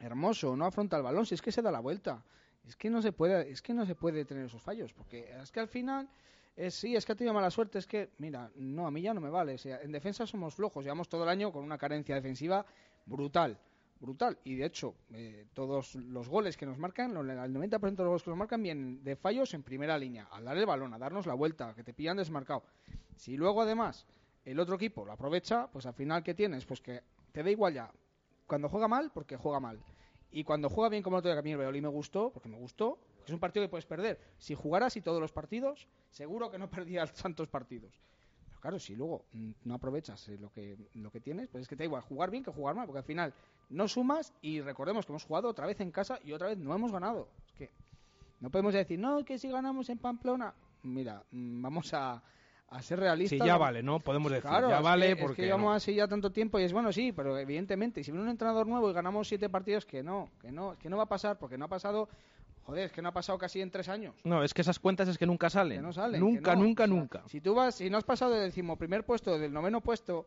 hermoso, 0.00 0.56
no 0.56 0.66
afronta 0.66 0.96
el 0.96 1.02
balón, 1.02 1.26
si 1.26 1.34
es 1.34 1.42
que 1.42 1.50
se 1.50 1.62
da 1.62 1.72
la 1.72 1.80
vuelta. 1.80 2.24
Es 2.64 2.76
que 2.76 2.90
no 2.90 3.02
se 3.02 3.10
puede, 3.10 3.50
es 3.50 3.60
que 3.60 3.74
no 3.74 3.84
se 3.84 3.96
puede 3.96 4.24
tener 4.24 4.44
esos 4.44 4.62
fallos, 4.62 4.92
porque 4.92 5.34
es 5.42 5.50
que 5.50 5.58
al 5.58 5.66
final 5.66 6.08
es, 6.54 6.74
sí, 6.74 6.94
es 6.94 7.04
que 7.04 7.12
ha 7.12 7.16
tenido 7.16 7.34
mala 7.34 7.50
suerte, 7.50 7.80
es 7.80 7.88
que, 7.88 8.10
mira, 8.18 8.52
no, 8.54 8.86
a 8.86 8.92
mí 8.92 9.02
ya 9.02 9.12
no 9.12 9.20
me 9.20 9.30
vale. 9.30 9.54
O 9.54 9.58
sea, 9.58 9.80
en 9.82 9.90
defensa 9.90 10.28
somos 10.28 10.54
flojos, 10.54 10.84
llevamos 10.84 11.08
todo 11.08 11.24
el 11.24 11.28
año 11.28 11.50
con 11.50 11.64
una 11.64 11.76
carencia 11.76 12.14
defensiva 12.14 12.64
brutal 13.04 13.58
brutal. 14.02 14.38
Y 14.44 14.56
de 14.56 14.66
hecho, 14.66 14.94
eh, 15.12 15.46
todos 15.54 15.94
los 15.94 16.28
goles 16.28 16.56
que 16.56 16.66
nos 16.66 16.76
marcan, 16.76 17.16
el 17.16 17.54
90% 17.54 17.80
de 17.80 18.02
los 18.02 18.08
goles 18.08 18.22
que 18.22 18.30
nos 18.30 18.38
marcan 18.38 18.62
vienen 18.62 19.02
de 19.02 19.16
fallos 19.16 19.54
en 19.54 19.62
primera 19.62 19.96
línea, 19.96 20.28
al 20.30 20.44
dar 20.44 20.58
el 20.58 20.66
balón, 20.66 20.92
a 20.92 20.98
darnos 20.98 21.24
la 21.26 21.34
vuelta, 21.34 21.72
que 21.74 21.84
te 21.84 21.94
pillan 21.94 22.16
desmarcado. 22.16 22.64
Si 23.16 23.36
luego 23.36 23.62
además 23.62 24.06
el 24.44 24.58
otro 24.60 24.74
equipo 24.74 25.04
lo 25.06 25.12
aprovecha, 25.12 25.68
pues 25.68 25.86
al 25.86 25.94
final 25.94 26.22
¿qué 26.22 26.34
tienes? 26.34 26.66
Pues 26.66 26.80
que 26.80 27.02
te 27.30 27.42
da 27.42 27.50
igual 27.50 27.74
ya. 27.74 27.90
Cuando 28.46 28.68
juega 28.68 28.88
mal, 28.88 29.10
porque 29.14 29.36
juega 29.36 29.60
mal. 29.60 29.80
Y 30.32 30.44
cuando 30.44 30.68
juega 30.68 30.88
bien 30.88 31.02
como 31.02 31.16
el 31.16 31.18
otro 31.20 31.30
día, 31.30 31.40
que 31.40 31.48
a 31.48 31.70
mí 31.72 31.80
me 31.80 31.88
gustó, 31.88 32.30
porque 32.30 32.48
me 32.48 32.58
gustó, 32.58 32.98
es 33.24 33.32
un 33.32 33.38
partido 33.38 33.64
que 33.64 33.70
puedes 33.70 33.86
perder. 33.86 34.18
Si 34.38 34.54
jugaras 34.54 34.96
y 34.96 35.00
todos 35.00 35.20
los 35.20 35.32
partidos, 35.32 35.86
seguro 36.10 36.50
que 36.50 36.58
no 36.58 36.68
perdías 36.70 37.12
tantos 37.14 37.48
partidos. 37.48 38.00
Claro, 38.62 38.78
si 38.78 38.94
luego 38.94 39.24
no 39.64 39.74
aprovechas 39.74 40.28
eh, 40.28 40.38
lo 40.40 40.52
que, 40.52 40.76
lo 40.94 41.10
que 41.10 41.20
tienes, 41.20 41.48
pues 41.48 41.62
es 41.62 41.68
que 41.68 41.74
te 41.74 41.82
da 41.82 41.86
igual 41.86 42.02
jugar 42.02 42.30
bien 42.30 42.44
que 42.44 42.52
jugar 42.52 42.76
mal, 42.76 42.86
porque 42.86 43.00
al 43.00 43.04
final 43.04 43.34
no 43.70 43.88
sumas 43.88 44.32
y 44.40 44.60
recordemos 44.60 45.04
que 45.04 45.10
hemos 45.10 45.24
jugado 45.24 45.48
otra 45.48 45.66
vez 45.66 45.80
en 45.80 45.90
casa 45.90 46.20
y 46.22 46.30
otra 46.30 46.46
vez 46.46 46.58
no 46.58 46.72
hemos 46.72 46.92
ganado. 46.92 47.26
Es 47.44 47.52
que 47.54 47.70
no 48.38 48.50
podemos 48.50 48.72
decir, 48.72 49.00
no, 49.00 49.24
que 49.24 49.36
si 49.36 49.48
ganamos 49.48 49.90
en 49.90 49.98
Pamplona. 49.98 50.54
Mira, 50.84 51.24
mm, 51.32 51.60
vamos 51.60 51.92
a, 51.92 52.22
ser 52.82 53.00
realistas. 53.00 53.40
Sí, 53.40 53.44
ya 53.44 53.56
vale, 53.56 53.82
¿no? 53.82 53.98
Podemos 53.98 54.30
decir, 54.30 54.48
ya 54.48 54.80
vale 54.80 55.16
porque. 55.16 55.32
Es 55.32 55.36
que 55.38 55.42
llevamos 55.46 55.76
así 55.76 55.96
ya 55.96 56.06
tanto 56.06 56.30
tiempo 56.30 56.60
y 56.60 56.62
es 56.62 56.72
bueno, 56.72 56.92
sí, 56.92 57.10
pero 57.10 57.36
evidentemente, 57.36 58.04
si 58.04 58.12
viene 58.12 58.22
un 58.22 58.30
entrenador 58.30 58.68
nuevo 58.68 58.88
y 58.88 58.92
ganamos 58.92 59.26
siete 59.26 59.48
partidos, 59.48 59.86
que 59.86 60.04
no, 60.04 60.30
que 60.40 60.52
no, 60.52 60.78
que 60.78 60.88
no 60.88 60.96
va 60.96 61.02
a 61.02 61.08
pasar 61.08 61.36
porque 61.36 61.58
no 61.58 61.64
ha 61.64 61.68
pasado 61.68 62.08
Joder, 62.64 62.84
es 62.84 62.92
que 62.92 63.02
no 63.02 63.08
ha 63.08 63.12
pasado 63.12 63.38
casi 63.38 63.60
en 63.60 63.70
tres 63.70 63.88
años. 63.88 64.14
No, 64.24 64.42
es 64.44 64.54
que 64.54 64.62
esas 64.62 64.78
cuentas 64.78 65.08
es 65.08 65.18
que 65.18 65.26
nunca 65.26 65.50
salen. 65.50 65.78
Que 65.78 65.82
no 65.82 65.92
salen. 65.92 66.20
Nunca, 66.20 66.52
que 66.52 66.56
no. 66.56 66.62
nunca, 66.64 66.84
O 66.84 66.86
sea, 66.86 66.96
nunca. 66.96 67.22
Si 67.28 67.40
tú 67.40 67.54
vas, 67.54 67.74
si 67.74 67.90
no 67.90 67.98
has 67.98 68.04
pasado 68.04 68.32
del 68.32 68.44
decimoprimer 68.44 69.04
puesto, 69.04 69.38
del 69.38 69.52
noveno 69.52 69.80
puesto, 69.80 70.26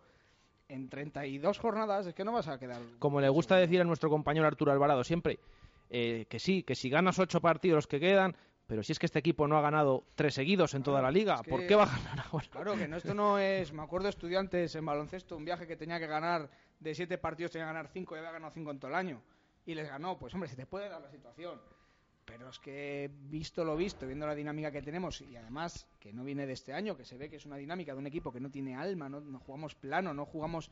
en 0.67 0.89
32 0.89 1.59
jornadas, 1.59 2.07
es 2.07 2.13
que 2.13 2.23
no 2.25 2.31
vas 2.33 2.47
a 2.47 2.57
quedar. 2.59 2.81
Como 2.99 3.21
le 3.21 3.29
gusta 3.29 3.55
decir 3.55 3.79
a 3.81 3.83
nuestro 3.83 4.09
compañero 4.09 4.47
Arturo 4.47 4.71
Alvarado 4.71 5.03
siempre, 5.03 5.39
eh, 5.89 6.25
que 6.29 6.39
sí, 6.39 6.63
que 6.63 6.75
si 6.75 6.89
ganas 6.89 7.19
ocho 7.19 7.39
partidos 7.39 7.85
que 7.87 7.99
quedan, 7.99 8.35
pero 8.67 8.81
si 8.81 8.91
es 8.91 8.97
que 8.99 9.05
este 9.05 9.19
equipo 9.19 9.47
no 9.47 9.57
ha 9.57 9.61
ganado 9.61 10.03
tres 10.15 10.33
seguidos 10.33 10.73
en 10.73 10.81
toda 10.81 11.01
la 11.01 11.11
liga, 11.11 11.35
es 11.35 11.41
que- 11.43 11.51
¿por 11.51 11.67
qué 11.67 11.75
va 11.75 11.83
a 11.83 11.97
ganar 11.97 12.25
ahora? 12.31 12.47
Claro, 12.49 12.75
que 12.75 12.87
no, 12.87 12.97
esto 12.97 13.13
no 13.13 13.37
es. 13.37 13.71
Me 13.71 13.83
acuerdo 13.83 14.09
estudiantes 14.09 14.75
en 14.75 14.85
baloncesto, 14.85 15.37
un 15.37 15.45
viaje 15.45 15.67
que 15.67 15.75
tenía 15.77 15.99
que 15.99 16.07
ganar 16.07 16.49
de 16.79 16.95
siete 16.95 17.17
partidos, 17.19 17.51
tenía 17.51 17.65
que 17.67 17.73
ganar 17.73 17.87
cinco 17.93 18.15
y 18.15 18.17
había 18.19 18.31
ganado 18.31 18.51
cinco 18.51 18.71
en 18.71 18.79
todo 18.79 18.89
el 18.89 18.95
año. 18.95 19.21
Y 19.67 19.75
les 19.75 19.87
ganó. 19.87 20.17
Pues 20.17 20.33
hombre, 20.33 20.49
se 20.49 20.55
te 20.55 20.65
puede 20.65 20.89
dar 20.89 20.99
la 21.01 21.09
situación. 21.11 21.59
Pero 22.25 22.49
es 22.49 22.59
que, 22.59 23.09
visto 23.29 23.63
lo 23.63 23.77
visto, 23.77 24.07
viendo 24.07 24.25
la 24.25 24.35
dinámica 24.35 24.71
que 24.71 24.81
tenemos, 24.81 25.21
y 25.21 25.35
además 25.35 25.87
que 25.99 26.11
no 26.11 26.23
viene 26.23 26.45
de 26.45 26.53
este 26.53 26.73
año, 26.73 26.97
que 26.97 27.05
se 27.05 27.17
ve 27.17 27.29
que 27.29 27.35
es 27.35 27.45
una 27.45 27.57
dinámica 27.57 27.93
de 27.93 27.99
un 27.99 28.07
equipo 28.07 28.31
que 28.31 28.39
no 28.39 28.49
tiene 28.49 28.75
alma, 28.75 29.07
no, 29.07 29.21
no 29.21 29.39
jugamos 29.39 29.75
plano, 29.75 30.13
no 30.13 30.25
jugamos, 30.25 30.71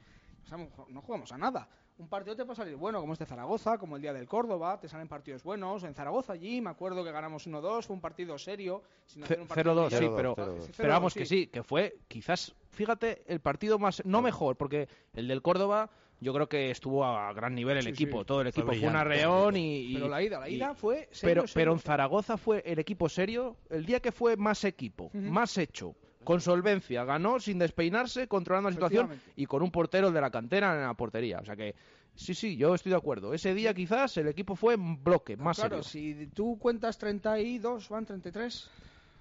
no 0.89 1.01
jugamos 1.01 1.31
a 1.31 1.38
nada. 1.38 1.69
Un 2.00 2.07
partido 2.07 2.35
te 2.35 2.43
puede 2.43 2.55
salir 2.55 2.75
bueno, 2.75 3.00
como 3.00 3.13
este 3.13 3.25
Zaragoza, 3.25 3.77
como 3.77 3.95
el 3.95 4.01
día 4.01 4.13
del 4.13 4.27
Córdoba, 4.27 4.79
te 4.79 4.88
salen 4.89 5.07
partidos 5.07 5.43
buenos. 5.43 5.83
En 5.83 5.93
Zaragoza 5.93 6.33
allí, 6.33 6.59
me 6.59 6.71
acuerdo 6.71 7.03
que 7.03 7.12
ganamos 7.12 7.47
1-2, 7.47 7.83
fue 7.85 7.95
un 7.95 8.01
partido 8.01 8.38
serio. 8.39 8.81
sin 9.05 9.23
hacer 9.23 9.39
un 9.39 9.47
partido 9.47 9.75
0-2, 9.89 9.89
sí, 10.00 10.09
pero, 10.15 10.35
0-2. 10.35 10.69
pero 10.75 10.89
vamos 10.89 11.13
que 11.13 11.25
sí, 11.27 11.47
que 11.47 11.62
fue 11.62 12.00
quizás, 12.07 12.55
fíjate, 12.71 13.23
el 13.27 13.41
partido 13.41 13.77
más, 13.77 14.03
no 14.05 14.21
mejor, 14.23 14.57
porque 14.57 14.88
el 15.13 15.27
del 15.27 15.43
Córdoba 15.43 15.91
yo 16.19 16.33
creo 16.33 16.50
que 16.50 16.71
estuvo 16.71 17.05
a 17.05 17.31
gran 17.33 17.53
nivel 17.53 17.77
el 17.77 17.83
Sí, 17.83 17.89
equipo, 17.89 18.19
sí. 18.21 18.25
todo 18.25 18.41
el 18.41 18.51
Fue 18.51 18.62
equipo 18.63 18.67
fue, 18.67 18.88
un 18.88 18.93
brillante, 18.93 19.00
arreón 19.00 19.55
y, 19.57 19.93
Pero 19.93 20.07
la 20.07 20.23
ida, 20.23 20.39
la 20.39 20.50
y- 20.50 20.55
ida 20.55 20.73
fue 20.73 21.09
serio, 21.12 21.19
pero, 21.21 21.41
serio, 21.47 21.53
pero 21.53 21.73
en. 21.73 21.79
Zaragoza 21.79 22.38
fue 22.38 22.63
el 22.65 22.79
equipo 22.79 23.07
serio, 23.07 23.55
el 23.69 23.85
día 23.85 24.00
que 24.00 24.12
fue 24.12 24.35
más 24.35 24.63
equipo, 24.63 25.12
más 25.13 25.57
hecho, 25.59 25.95
con 26.24 26.42
solvencia, 26.42 27.03
ganó 27.06 27.39
sin 27.39 27.60
despeinarse, 27.60 28.27
controlando 28.27 28.70
la 28.70 28.74
situación 28.75 29.10
y 29.36 29.46
con 29.46 29.62
un 29.63 29.72
portero 29.72 30.12
de 30.12 30.22
la 30.22 30.30
cantera 30.32 30.74
en 30.75 30.82
la 30.82 30.94
portería, 30.94 31.39
o 31.39 31.46
sea 31.46 31.56
que 31.56 31.75
sí, 32.15 32.34
sí, 32.34 32.56
yo 32.58 32.75
estoy 32.75 32.92
de 32.92 32.98
acuerdo. 32.98 33.34
Ese 33.34 33.53
día 33.53 33.74
quizás 33.74 34.15
el 34.18 34.27
equipo 34.27 34.56
fue 34.56 34.75
en 34.75 35.03
bloque, 35.03 35.36
más 35.38 35.58
claro, 35.58 35.82
serio. 35.84 36.20
si 36.20 36.27
tú 36.27 36.58
cuentas 36.60 36.98
32, 36.98 37.89
van 37.89 38.06
33. 38.06 38.70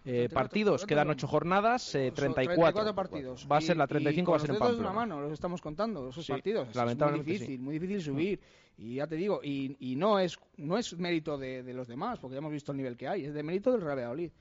Eh, 0.05 0.27
34, 0.29 0.35
partidos, 0.35 0.81
34, 0.81 0.87
quedan 0.89 1.11
8 1.11 1.27
jornadas, 1.29 1.95
eh, 1.95 2.07
Son 2.09 2.15
34. 2.17 2.93
partidos. 2.95 3.47
Va 3.51 3.59
a 3.59 3.61
Y- 3.61 3.63
ser 3.63 3.77
la 3.77 3.85
y 3.85 3.87
35, 3.87 4.27
con 4.27 4.33
va 4.33 4.37
a 4.37 4.41
ser 4.41 4.51
en 4.51 4.59
Pamplona. 4.59 4.81
una 4.83 4.93
mano, 4.93 5.21
los 5.21 5.33
estamos 5.33 5.61
contando, 5.63 6.09
esos 6.09 6.27
Sí, 6.27 6.33
partidos. 6.33 6.71
Es 6.71 6.75
lamentablemente 6.75 7.25
muy 7.31 7.33
difícil, 7.39 7.57
sí. 7.57 7.63
muy 7.63 7.75
difícil 7.79 8.03
subir. 8.03 8.41
Y 8.79 8.95
ya 8.97 9.07
te 9.07 9.15
digo, 9.15 9.41
y, 9.45 9.77
y 9.79 9.95
no 9.95 10.19
es 10.19 10.41
no 10.57 10.77
es 10.77 10.99
mérito 10.99 11.39
de, 11.39 11.63
de 11.63 11.73
los 11.73 11.87
demás, 11.87 12.19
porque 12.19 12.35
ya 12.35 12.39
hemos 12.39 12.51
visto 12.51 12.73
el 12.73 12.79
nivel 12.79 12.97
que 12.97 13.07
hay, 13.07 13.27
es 13.27 13.33
de 13.35 13.43
mérito 13.45 13.71
del 13.71 13.81
Real 13.81 13.97
Valladolid. 13.97 14.33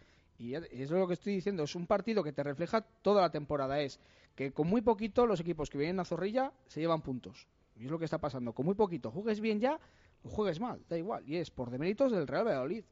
Y 0.41 0.55
es 0.55 0.89
lo 0.89 1.07
que 1.07 1.13
estoy 1.13 1.35
diciendo, 1.35 1.61
es 1.61 1.75
un 1.75 1.85
partido 1.85 2.23
que 2.23 2.33
te 2.33 2.41
refleja 2.41 2.81
toda 2.81 3.21
la 3.21 3.29
temporada. 3.29 3.79
Es 3.79 3.99
que 4.33 4.51
con 4.51 4.67
muy 4.67 4.81
poquito 4.81 5.27
los 5.27 5.39
equipos 5.39 5.69
que 5.69 5.77
vienen 5.77 5.99
a 5.99 6.03
Zorrilla 6.03 6.51
se 6.65 6.79
llevan 6.79 7.03
puntos. 7.03 7.47
Y 7.75 7.85
es 7.85 7.91
lo 7.91 7.99
que 7.99 8.05
está 8.05 8.17
pasando. 8.17 8.51
Con 8.51 8.65
muy 8.65 8.73
poquito, 8.73 9.11
juegues 9.11 9.39
bien 9.39 9.59
ya 9.59 9.79
o 10.23 10.29
juegues 10.29 10.59
mal, 10.59 10.81
da 10.89 10.97
igual. 10.97 11.23
Y 11.29 11.35
es 11.35 11.51
por 11.51 11.69
deméritos 11.69 12.11
del 12.11 12.25
Real 12.25 12.47
Valladolid. 12.47 12.83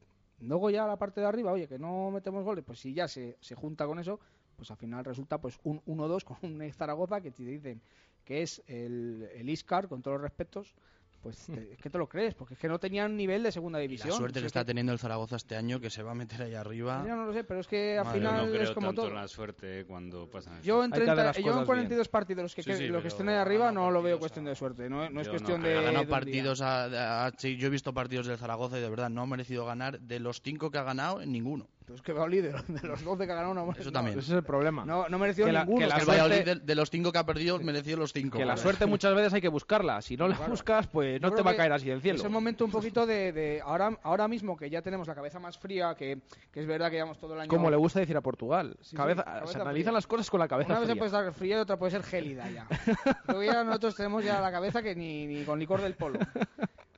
Luego 0.41 0.69
ya 0.69 0.85
la 0.85 0.97
parte 0.97 1.21
de 1.21 1.27
arriba, 1.27 1.51
oye, 1.51 1.67
que 1.67 1.79
no 1.79 2.11
metemos 2.11 2.43
goles, 2.43 2.63
pues 2.63 2.77
si 2.77 2.93
ya 2.93 3.07
se, 3.07 3.35
se 3.41 3.55
junta 3.55 3.87
con 3.87 3.97
eso, 3.97 4.19
pues 4.55 4.69
al 4.69 4.77
final 4.77 5.03
resulta 5.03 5.41
pues 5.41 5.59
un 5.63 5.81
1-2 5.85 6.23
con 6.23 6.37
un 6.43 6.71
Zaragoza 6.71 7.19
que 7.19 7.31
te 7.31 7.41
dicen 7.41 7.81
que 8.25 8.43
es 8.43 8.61
el, 8.67 9.27
el 9.33 9.49
Iscar, 9.49 9.87
con 9.87 10.03
todos 10.03 10.17
los 10.17 10.21
respetos, 10.21 10.75
pues 11.21 11.37
te- 11.47 11.73
es 11.73 11.77
que 11.79 11.89
te 11.89 11.97
lo 11.97 12.07
crees, 12.07 12.33
porque 12.33 12.53
es 12.53 12.59
que 12.59 12.67
no 12.67 12.79
tenían 12.79 13.15
nivel 13.17 13.43
de 13.43 13.51
segunda 13.51 13.77
La 13.77 13.81
división. 13.81 14.11
suerte 14.17 14.39
Si 14.39 14.41
que 14.41 14.45
es 14.47 14.49
está 14.49 14.63
teniendo 14.63 14.93
el 14.93 14.99
Zaragoza 14.99 15.35
este 15.35 15.55
año, 15.55 15.79
que 15.79 15.89
se 15.89 16.01
va 16.01 16.11
a 16.11 16.15
meter 16.15 16.41
ahí 16.43 16.53
arriba. 16.55 17.03
Yo 17.07 17.15
no 17.15 17.25
lo 17.25 17.33
sé, 17.33 17.43
pero 17.43 17.59
es 17.59 17.67
que 17.67 17.97
al 17.97 18.05
Madre, 18.05 18.19
final 18.19 18.45
no 18.45 18.51
creo 18.51 18.63
es 18.63 18.71
como 18.71 18.87
tanto 18.87 19.01
todo. 19.03 19.13
la 19.13 19.27
suerte 19.27 19.85
cuando 19.85 20.29
pasan 20.29 20.61
Yo 20.61 20.83
en, 20.83 20.91
cosas. 20.91 21.05
30, 21.05 21.31
yo 21.41 21.59
en 21.59 21.65
42 21.65 22.07
partidos 22.09 22.43
los 22.43 22.55
que, 22.55 22.63
Sí, 22.63 22.73
sí, 22.73 22.87
los 22.87 23.01
que 23.01 23.09
estén 23.09 23.27
ahí 23.29 23.35
arriba 23.35 23.71
no 23.71 23.91
lo 23.91 24.01
veo 24.01 24.17
cuestión 24.19 24.45
de 24.45 24.55
suerte, 24.55 24.89
no, 24.89 25.09
no 25.09 25.21
es 25.21 25.27
cuestión 25.29 25.61
no 25.61 25.67
de... 25.67 25.77
ha 25.77 25.81
ganado 25.81 26.05
de 26.05 26.09
partidos 26.11 26.61
a- 26.61 27.25
a- 27.27 27.31
sí, 27.37 27.57
yo 27.57 27.67
he 27.67 27.69
visto 27.69 27.93
partidos 27.93 28.27
del 28.27 28.37
Zaragoza 28.37 28.77
y 28.77 28.81
de 28.81 28.89
verdad 28.89 29.09
no 29.09 29.21
ha 29.21 29.25
merecido 29.25 29.65
ganar 29.65 29.99
de 29.99 30.19
los 30.19 30.41
cinco 30.41 30.71
que 30.71 30.77
ha 30.77 30.83
ganado 30.83 31.21
en 31.21 31.31
ninguno 31.31 31.67
Pero 31.89 31.95
es 31.95 32.01
que 32.03 32.13
Valladolid 32.13 32.43
de, 32.43 32.51
los- 32.51 32.67
de 32.67 32.87
los 32.87 33.03
12 33.03 33.23
que 33.25 33.33
ganado 33.33 33.53
no 33.55 33.71
Eso 33.71 33.91
también. 33.91 34.19
Ese 34.19 34.27
es 34.31 34.37
el 34.37 34.43
problema. 34.43 34.85
No, 34.85 35.09
no 35.09 35.17
mereció 35.17 35.45
Que 35.47 35.51
la- 35.51 35.61
ninguno. 35.65 35.79
que 35.79 35.87
la 35.87 35.95
el 35.95 36.01
suerte- 36.03 36.21
Valladolid 36.21 36.45
de, 36.45 36.55
de 36.65 36.75
los 36.75 36.89
cinco 36.91 37.11
que 37.11 37.17
ha 37.17 37.25
perdido 37.25 37.57
mereció 37.59 37.97
los 37.97 38.13
cinco 38.13 38.37
Que 38.37 38.45
la 38.45 38.57
suerte 38.57 38.85
muchas 38.85 39.15
veces 39.15 39.33
hay 39.33 39.41
que 39.41 39.47
buscarla. 39.47 40.01
Si 40.03 40.15
no 40.15 40.27
la 40.27 40.35
Claro. 40.35 40.51
buscas, 40.51 40.85
pues 40.87 41.19
no 41.19 41.31
te 41.31 41.41
va 41.41 41.51
a 41.51 41.55
caer 41.55 41.73
así 41.73 41.87
del 41.89 41.99
cielo. 42.01 42.19
Es 42.19 42.23
el 42.25 42.29
momento 42.29 42.63
un 42.63 42.69
poquito 42.71 43.05
de, 43.07 43.31
de- 43.31 43.61
ahora, 43.65 43.97
ahora 44.03 44.27
mismo 44.27 44.55
que 44.55 44.69
ya 44.69 44.83
tenemos 44.83 45.07
la 45.07 45.15
cabeza 45.15 45.39
más 45.39 45.57
fría, 45.57 45.95
que, 45.95 46.19
que 46.51 46.59
es 46.59 46.67
verdad 46.67 46.89
que 46.91 46.97
llevamos 46.97 47.17
todo 47.17 47.33
el 47.33 47.39
año... 47.41 47.49
Como 47.49 47.71
le 47.71 47.77
gusta 47.77 47.99
decir 47.99 48.15
a 48.15 48.21
Portugal. 48.21 48.75
Sí, 48.81 48.91
sí, 48.91 48.95
cabeza, 48.95 49.23
cabeza 49.23 49.47
se 49.53 49.59
analizan 49.59 49.85
fría. 49.85 49.91
las 49.93 50.05
cosas 50.07 50.29
con 50.29 50.39
la 50.39 50.47
cabeza 50.47 50.69
Una 50.71 50.79
vez 50.81 50.89
puede 50.95 51.05
estar 51.07 51.33
fría 51.33 51.57
y 51.57 51.59
otra 51.59 51.77
puede 51.77 51.91
ser 51.91 52.03
gélida 52.03 52.49
ya. 52.51 52.67
Luego 53.27 53.43
ya 53.43 53.63
nosotros 53.63 53.95
tenemos 53.95 54.23
ya 54.23 54.39
la 54.39 54.51
cabeza 54.51 54.83
que 54.83 54.93
ni, 54.95 55.25
ni 55.25 55.43
con 55.43 55.57
licor 55.57 55.81
del 55.81 55.95
polo. 55.95 56.19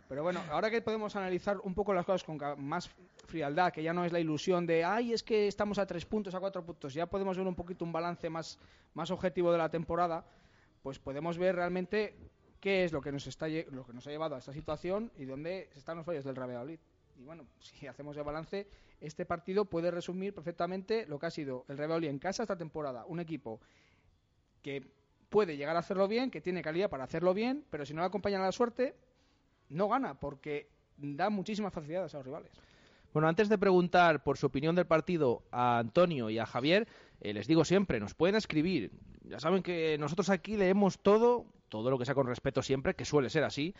Pero 0.10 0.24
bueno, 0.24 0.42
ahora 0.52 0.70
que 0.70 0.82
podemos 0.82 1.16
analizar 1.16 1.58
un 1.64 1.74
poco 1.74 1.94
las 1.94 2.06
cosas 2.06 2.24
con 2.26 2.38
más 2.58 2.90
frialdad, 3.32 3.72
que 3.72 3.82
ya 3.82 3.94
no 3.94 4.04
es 4.06 4.12
la 4.12 4.20
ilusión 4.20 4.68
de, 4.68 4.84
ay, 4.84 5.14
es 5.14 5.24
que 5.24 5.48
estamos 5.48 5.80
a 5.80 5.86
tres 5.86 6.06
puntos, 6.06 6.36
a 6.36 6.40
cuatro 6.40 6.64
puntos, 6.64 6.94
ya 6.94 7.08
podemos 7.08 7.38
ver 7.38 7.48
un 7.48 7.56
poquito 7.56 7.86
un 7.86 7.92
balance 7.92 8.30
más, 8.30 8.60
más 8.94 9.10
objetivo 9.10 9.52
de 9.52 9.58
la 9.58 9.70
temporada, 9.70 10.26
pues 10.84 11.00
podemos 11.00 11.38
ver 11.38 11.56
realmente 11.56 12.16
qué 12.60 12.84
es 12.84 12.92
lo 12.92 13.02
que 13.02 13.12
nos 13.12 13.26
está 13.26 13.48
lo 13.48 13.86
que 13.86 13.94
nos 13.94 14.06
ha 14.06 14.12
llevado 14.12 14.36
a 14.36 14.40
esta 14.40 14.54
situación 14.54 15.12
y 15.18 15.26
dónde 15.26 15.70
están 15.76 15.98
los 15.98 16.06
fallos 16.06 16.26
del 16.26 16.36
Real 16.36 16.50
Valladolid. 16.50 16.80
Y 17.18 17.24
bueno, 17.24 17.46
si 17.60 17.88
hacemos 17.88 18.16
el 18.18 18.24
balance, 18.24 18.68
este 19.00 19.26
partido 19.26 19.66
puede 19.66 19.90
resumir 19.90 20.36
perfectamente 20.36 21.06
lo 21.08 21.18
que 21.18 21.26
ha 21.26 21.32
sido 21.32 21.66
el 21.70 21.78
Real 21.78 21.90
Valladolid 21.90 22.10
en 22.10 22.20
casa 22.20 22.44
esta 22.44 22.58
temporada, 22.58 23.06
un 23.06 23.20
equipo 23.20 23.62
que 24.62 24.86
puede 25.30 25.56
llegar 25.56 25.78
a 25.78 25.80
hacerlo 25.80 26.08
bien, 26.08 26.30
que 26.30 26.42
tiene 26.42 26.62
calidad 26.62 26.90
para 26.90 27.06
hacerlo 27.06 27.34
bien, 27.34 27.66
pero 27.70 27.86
si 27.86 27.94
no 27.94 28.02
le 28.02 28.08
acompaña 28.08 28.38
la 28.40 28.52
suerte, 28.52 28.94
no 29.70 29.88
gana, 29.88 30.20
porque 30.20 30.70
da 30.98 31.30
muchísimas 31.30 31.74
facilidades 31.74 32.14
a 32.14 32.18
los 32.18 32.26
rivales. 32.26 32.52
Bueno, 33.14 33.28
antes 33.28 33.50
de 33.50 33.58
preguntar 33.58 34.24
por 34.24 34.38
su 34.38 34.46
opinión 34.46 34.76
del 34.76 34.86
partido 34.86 35.44
a 35.52 35.80
Antonio 35.80 36.30
y 36.30 36.40
a 36.40 36.46
Javier, 36.46 36.88
eh, 37.20 37.34
les 37.34 37.48
digo 37.48 37.66
siempre, 37.66 38.00
nos 38.00 38.14
pueden 38.14 38.36
escribir. 38.36 38.92
Ya 39.24 39.40
saben 39.40 39.64
que 39.64 39.98
nosotros 39.98 40.30
aquí 40.30 40.58
leemos 40.58 41.00
todo, 41.00 41.46
todo 41.70 41.90
lo 41.90 41.98
que 41.98 42.06
sea 42.06 42.16
con 42.16 42.28
respeto 42.28 42.62
siempre, 42.62 42.96
que 42.96 43.06
suele 43.06 43.30
ser 43.30 43.44
así. 43.44 43.74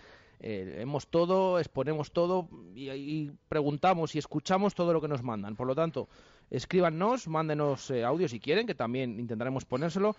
Eh, 0.44 0.74
leemos 0.78 1.08
todo, 1.08 1.60
exponemos 1.60 2.12
todo 2.12 2.50
y, 2.74 3.30
preguntamos 3.48 4.16
y 4.16 4.18
escuchamos 4.18 4.74
todo 4.74 4.92
lo 4.92 5.00
que 5.00 5.08
nos 5.08 5.22
mandan. 5.22 5.56
Por 5.56 5.68
lo 5.68 5.76
tanto, 5.76 6.10
escríbanos, 6.50 7.28
mándenos 7.28 7.92
eh, 7.92 8.04
audio 8.04 8.28
si 8.28 8.40
quieren, 8.40 8.66
que 8.66 8.74
también 8.74 9.20
intentaremos 9.20 9.66
ponérselo, 9.66 10.16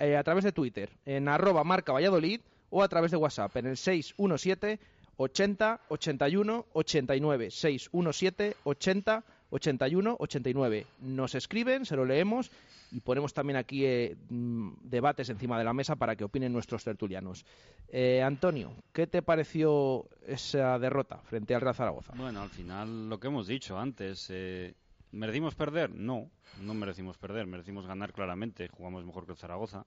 eh, 0.00 0.16
a 0.16 0.24
través 0.24 0.42
de 0.42 0.50
Twitter, 0.50 0.90
en 1.04 1.28
arroba 1.28 1.62
marca 1.62 1.92
Valladolid 1.92 2.40
o 2.70 2.82
a 2.82 2.88
través 2.88 3.12
de 3.12 3.16
WhatsApp, 3.16 3.56
en 3.56 3.66
el 3.66 3.76
617 3.76 4.80
80 5.20 5.80
81 5.88 6.66
89 6.72 7.50
617 7.50 8.56
80 8.64 9.24
81 9.50 10.16
89 10.18 10.86
nos 11.00 11.34
escriben, 11.34 11.84
se 11.84 11.94
lo 11.94 12.06
leemos 12.06 12.50
y 12.90 13.00
ponemos 13.00 13.34
también 13.34 13.58
aquí 13.58 13.84
eh, 13.84 14.16
mm, 14.30 14.70
debates 14.82 15.28
encima 15.28 15.58
de 15.58 15.64
la 15.64 15.74
mesa 15.74 15.96
para 15.96 16.16
que 16.16 16.24
opinen 16.24 16.52
nuestros 16.52 16.84
tertulianos. 16.84 17.44
Eh, 17.88 18.22
Antonio, 18.22 18.72
¿qué 18.94 19.06
te 19.06 19.20
pareció 19.20 20.08
esa 20.26 20.78
derrota 20.78 21.18
frente 21.18 21.54
al 21.54 21.60
Real 21.60 21.74
Zaragoza? 21.74 22.14
Bueno, 22.16 22.40
al 22.40 22.50
final 22.50 23.10
lo 23.10 23.20
que 23.20 23.26
hemos 23.26 23.46
dicho 23.46 23.78
antes, 23.78 24.28
eh, 24.30 24.74
¿merecimos 25.12 25.54
perder? 25.54 25.94
No, 25.94 26.30
no 26.62 26.72
merecimos 26.72 27.18
perder, 27.18 27.46
merecimos 27.46 27.86
ganar 27.86 28.14
claramente, 28.14 28.68
jugamos 28.68 29.04
mejor 29.04 29.26
que 29.26 29.32
el 29.32 29.38
Zaragoza, 29.38 29.84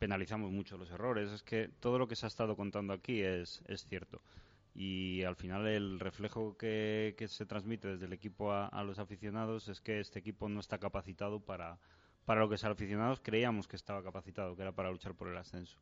penalizamos 0.00 0.50
mucho 0.50 0.78
los 0.78 0.90
errores, 0.90 1.30
es 1.30 1.42
que 1.42 1.68
todo 1.78 1.98
lo 1.98 2.08
que 2.08 2.16
se 2.16 2.24
ha 2.24 2.28
estado 2.28 2.56
contando 2.56 2.94
aquí 2.94 3.20
es, 3.20 3.62
es 3.68 3.84
cierto. 3.84 4.22
Y 4.74 5.22
al 5.24 5.36
final 5.36 5.66
el 5.66 6.00
reflejo 6.00 6.56
que, 6.56 7.14
que 7.18 7.28
se 7.28 7.44
transmite 7.44 7.88
desde 7.88 8.06
el 8.06 8.14
equipo 8.14 8.50
a, 8.50 8.66
a 8.66 8.82
los 8.82 8.98
aficionados 8.98 9.68
es 9.68 9.80
que 9.80 10.00
este 10.00 10.18
equipo 10.18 10.48
no 10.48 10.58
está 10.58 10.78
capacitado 10.78 11.40
para, 11.40 11.78
para 12.24 12.40
lo 12.40 12.48
que 12.48 12.54
los 12.54 12.64
aficionados 12.64 13.20
creíamos 13.20 13.68
que 13.68 13.76
estaba 13.76 14.02
capacitado, 14.02 14.56
que 14.56 14.62
era 14.62 14.72
para 14.72 14.90
luchar 14.90 15.14
por 15.14 15.28
el 15.28 15.36
ascenso. 15.36 15.78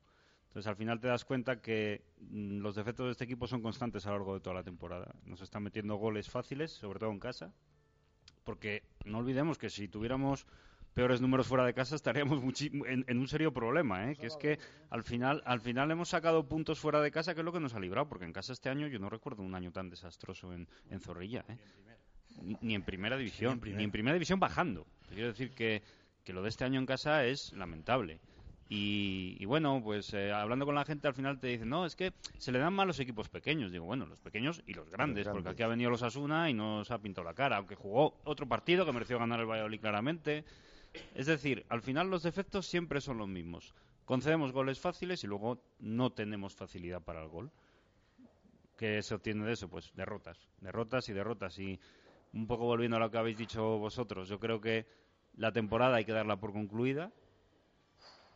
Entonces 0.49 0.67
al 0.67 0.77
final 0.77 0.99
te 0.99 1.07
das 1.07 1.25
cuenta 1.25 1.61
que 1.61 2.03
mm, 2.19 2.59
los 2.59 2.75
defectos 2.75 3.07
de 3.07 3.13
este 3.13 3.25
equipo 3.25 3.47
son 3.47 3.63
constantes 3.63 4.05
a 4.07 4.11
lo 4.11 4.17
largo 4.17 4.35
de 4.35 4.41
toda 4.41 4.57
la 4.57 4.65
temporada. 4.65 5.15
Nos 5.27 5.43
están 5.43 5.63
metiendo 5.63 5.95
goles 5.95 6.29
fáciles, 6.29 6.73
sobre 6.73 6.99
todo 6.99 7.13
en 7.13 7.21
casa, 7.21 7.53
porque 8.43 8.83
no 9.05 9.19
olvidemos 9.19 9.59
que 9.59 9.71
si 9.71 9.87
tuviéramos 9.87 10.47
peores 10.99 11.21
números 11.21 11.47
fuera 11.47 11.65
de 11.65 11.75
casa 11.75 11.95
estaríamos 11.95 12.43
en, 12.61 13.05
en 13.07 13.19
un 13.19 13.29
serio 13.29 13.53
problema, 13.53 14.11
¿eh? 14.11 14.17
que 14.17 14.27
es 14.27 14.37
que 14.37 14.59
al 14.91 15.05
final 15.05 15.45
al 15.47 15.61
final 15.61 15.89
hemos 15.93 16.09
sacado 16.09 16.49
puntos 16.49 16.81
fuera 16.81 17.01
de 17.01 17.13
casa, 17.13 17.35
que 17.35 17.43
es 17.43 17.45
lo 17.45 17.53
que 17.53 17.61
nos 17.61 17.73
ha 17.75 17.79
librado, 17.79 18.09
porque 18.09 18.25
en 18.25 18.33
casa 18.33 18.53
este 18.53 18.69
año 18.69 18.89
yo 18.89 18.99
no 18.99 19.09
recuerdo 19.09 19.45
un 19.45 19.55
año 19.55 19.71
tan 19.71 19.91
desastroso 19.91 20.53
en, 20.53 20.67
en 20.91 20.99
Zorrilla, 20.99 21.45
¿eh? 21.49 21.57
ni, 22.43 22.57
ni 22.63 22.75
en 22.75 22.83
primera 22.83 23.17
división, 23.17 23.61
primera. 23.61 23.79
ni 23.79 23.85
en 23.85 23.93
primera 23.93 24.15
división 24.15 24.41
bajando. 24.41 24.89
Quiero 25.09 25.29
decir 25.29 25.53
que, 25.53 25.85
que 26.25 26.33
lo 26.33 26.43
de 26.43 26.49
este 26.49 26.65
año 26.65 26.81
en 26.81 26.87
casa 26.87 27.25
es 27.25 27.53
lamentable. 27.53 28.19
Y, 28.69 29.37
y 29.39 29.45
bueno, 29.45 29.81
pues 29.83 30.13
eh, 30.15 30.33
hablando 30.33 30.67
con 30.67 30.75
la 30.75 30.85
gente 30.85 31.07
al 31.07 31.15
final 31.15 31.39
te 31.39 31.47
dicen, 31.47 31.69
no, 31.69 31.87
es 31.87 31.95
que 31.95 32.13
se 32.39 32.51
le 32.51 32.59
dan 32.59 32.75
mal 32.75 32.89
los 32.89 32.99
equipos 32.99 33.29
pequeños. 33.29 33.71
Digo, 33.71 33.85
bueno, 33.85 34.05
los 34.05 34.19
pequeños 34.19 34.65
y 34.67 34.75
los 34.75 34.91
grandes, 34.91 35.27
porque 35.27 35.43
grandes. 35.43 35.53
aquí 35.53 35.63
ha 35.63 35.69
venido 35.69 35.91
los 35.91 36.03
Asuna 36.03 36.51
y 36.51 36.55
nos 36.55 36.91
ha 36.91 36.99
pintado 36.99 37.25
la 37.25 37.35
cara, 37.35 37.59
aunque 37.59 37.77
jugó 37.77 38.19
otro 38.25 38.49
partido 38.49 38.85
que 38.85 38.93
mereció 38.93 39.17
ganar 39.21 39.39
el 39.39 39.47
Valladolid 39.47 39.81
claramente. 39.81 40.45
Es 41.15 41.27
decir, 41.27 41.65
al 41.69 41.83
final 41.83 42.11
los 42.11 42.23
defectos 42.23 42.67
siempre 42.67 43.01
son 43.01 43.19
los 43.19 43.29
mismos. 43.29 43.75
Concedemos 44.05 44.53
goles 44.53 44.81
fáciles 44.81 45.23
y 45.25 45.27
luego 45.27 45.63
no 45.81 46.11
tenemos 46.11 46.55
facilidad 46.55 47.03
para 47.03 47.23
el 47.23 47.29
gol. 47.29 47.51
¿Qué 48.77 49.03
se 49.03 49.15
obtiene 49.15 49.45
de 49.45 49.53
eso? 49.53 49.69
Pues 49.69 49.93
derrotas, 49.95 50.49
derrotas 50.61 51.09
y 51.09 51.13
derrotas. 51.13 51.59
Y 51.59 51.79
un 52.33 52.47
poco 52.47 52.65
volviendo 52.65 52.97
a 52.97 53.01
lo 53.01 53.11
que 53.11 53.19
habéis 53.19 53.37
dicho 53.37 53.79
vosotros, 53.79 54.29
yo 54.29 54.39
creo 54.39 54.61
que 54.61 54.87
la 55.37 55.53
temporada 55.53 55.97
hay 55.97 56.05
que 56.05 56.13
darla 56.13 56.37
por 56.39 56.53
concluida. 56.53 57.13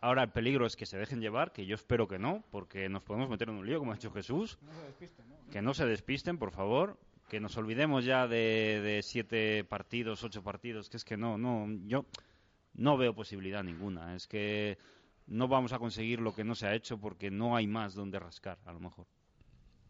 Ahora 0.00 0.24
el 0.24 0.30
peligro 0.30 0.66
es 0.66 0.74
que 0.74 0.84
se 0.84 0.98
dejen 0.98 1.20
llevar, 1.20 1.52
que 1.52 1.64
yo 1.64 1.76
espero 1.76 2.08
que 2.08 2.18
no, 2.18 2.42
porque 2.50 2.88
nos 2.88 3.04
podemos 3.04 3.30
meter 3.30 3.48
en 3.48 3.54
un 3.54 3.66
lío, 3.66 3.78
como 3.78 3.92
ha 3.92 3.94
dicho 3.94 4.10
Jesús. 4.10 4.58
Que 5.52 5.62
no 5.62 5.74
se 5.74 5.86
despisten, 5.86 6.38
por 6.38 6.50
favor. 6.50 6.98
Que 7.28 7.38
nos 7.38 7.56
olvidemos 7.56 8.04
ya 8.04 8.26
de, 8.26 8.80
de 8.82 9.00
siete 9.02 9.62
partidos, 9.64 10.24
ocho 10.24 10.42
partidos, 10.42 10.90
que 10.90 10.96
es 10.96 11.04
que 11.04 11.16
no, 11.16 11.38
no, 11.38 11.68
yo 11.86 12.04
no 12.74 12.96
veo 12.96 13.14
posibilidad 13.14 13.62
ninguna. 13.62 14.14
Es 14.14 14.26
que 14.26 14.78
no 15.26 15.48
vamos 15.48 15.72
a 15.72 15.78
conseguir 15.78 16.20
lo 16.20 16.34
que 16.34 16.44
no 16.44 16.54
se 16.54 16.66
ha 16.66 16.74
hecho 16.74 16.98
porque 16.98 17.30
no 17.30 17.56
hay 17.56 17.66
más 17.66 17.94
donde 17.94 18.18
rascar, 18.18 18.58
a 18.64 18.72
lo 18.72 18.80
mejor. 18.80 19.06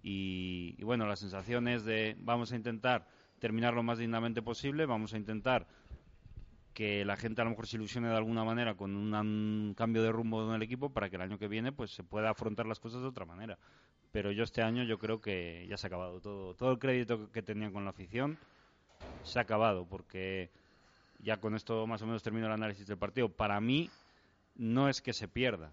Y, 0.03 0.75
y 0.79 0.85
bueno, 0.85 1.07
la 1.07 1.17
sensación 1.17 1.69
es 1.69 1.85
de 1.85 2.17
vamos 2.19 2.53
a 2.53 2.57
intentar 2.57 3.07
terminar 3.39 3.75
lo 3.75 3.83
más 3.83 3.99
dignamente 3.99 4.43
posible, 4.43 4.87
vamos 4.87 5.15
a 5.15 5.17
intentar 5.17 5.67
que 6.73 7.05
la 7.05 7.17
gente 7.17 7.41
a 7.41 7.45
lo 7.45 7.51
mejor 7.51 7.67
se 7.67 7.77
ilusione 7.77 8.09
de 8.09 8.17
alguna 8.17 8.45
manera 8.45 8.77
con 8.77 8.95
un 8.97 9.75
cambio 9.75 10.03
de 10.03 10.13
rumbo 10.13 10.49
en 10.49 10.55
el 10.55 10.63
equipo 10.63 10.91
para 10.91 11.11
que 11.11 11.17
el 11.17 11.23
año 11.23 11.39
que 11.39 11.49
viene 11.49 11.73
pues 11.73 11.91
se 11.91 12.03
pueda 12.03 12.31
afrontar 12.31 12.67
las 12.67 12.81
cosas 12.81 13.03
de 13.03 13.09
otra 13.09 13.25
manera. 13.25 13.59
Pero 14.11 14.31
yo 14.31 14.45
este 14.45 14.63
año 14.63 14.83
yo 14.85 14.99
creo 14.99 15.21
que 15.21 15.67
ya 15.69 15.77
se 15.77 15.87
ha 15.87 15.89
acabado 15.89 16.21
todo. 16.21 16.55
Todo 16.55 16.73
el 16.73 16.79
crédito 16.79 17.31
que 17.31 17.43
tenían 17.43 17.73
con 17.73 17.85
la 17.85 17.91
afición 17.91 18.39
se 19.23 19.39
ha 19.39 19.43
acabado 19.43 19.87
porque 19.87 20.51
ya 21.23 21.39
con 21.39 21.55
esto 21.55 21.87
más 21.87 22.03
o 22.03 22.07
menos 22.07 22.23
termino 22.23 22.47
el 22.47 22.53
análisis 22.53 22.87
del 22.87 22.99
partido. 22.99 23.29
Para 23.31 23.61
mí 23.61 23.89
no 24.57 24.89
es 24.89 25.01
que 25.01 25.13
se 25.13 25.29
pierda, 25.29 25.73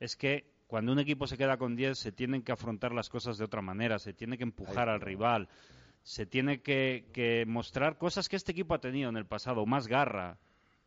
es 0.00 0.16
que 0.16 0.52
cuando 0.66 0.92
un 0.92 0.98
equipo 0.98 1.26
se 1.26 1.36
queda 1.38 1.56
con 1.58 1.76
10 1.76 1.98
se 1.98 2.10
tienen 2.10 2.42
que 2.42 2.50
afrontar 2.52 2.92
las 2.92 3.08
cosas 3.08 3.38
de 3.38 3.44
otra 3.44 3.62
manera, 3.62 3.98
se 3.98 4.12
tiene 4.14 4.36
que 4.38 4.42
empujar 4.44 4.88
al 4.88 5.00
rival, 5.00 5.48
se 6.02 6.26
tiene 6.26 6.60
que, 6.62 7.44
mostrar 7.46 7.96
cosas 7.98 8.28
que 8.28 8.36
este 8.36 8.52
equipo 8.52 8.74
ha 8.74 8.80
tenido 8.80 9.08
en 9.08 9.16
el 9.16 9.26
pasado, 9.26 9.64
más 9.66 9.86
garra. 9.86 10.38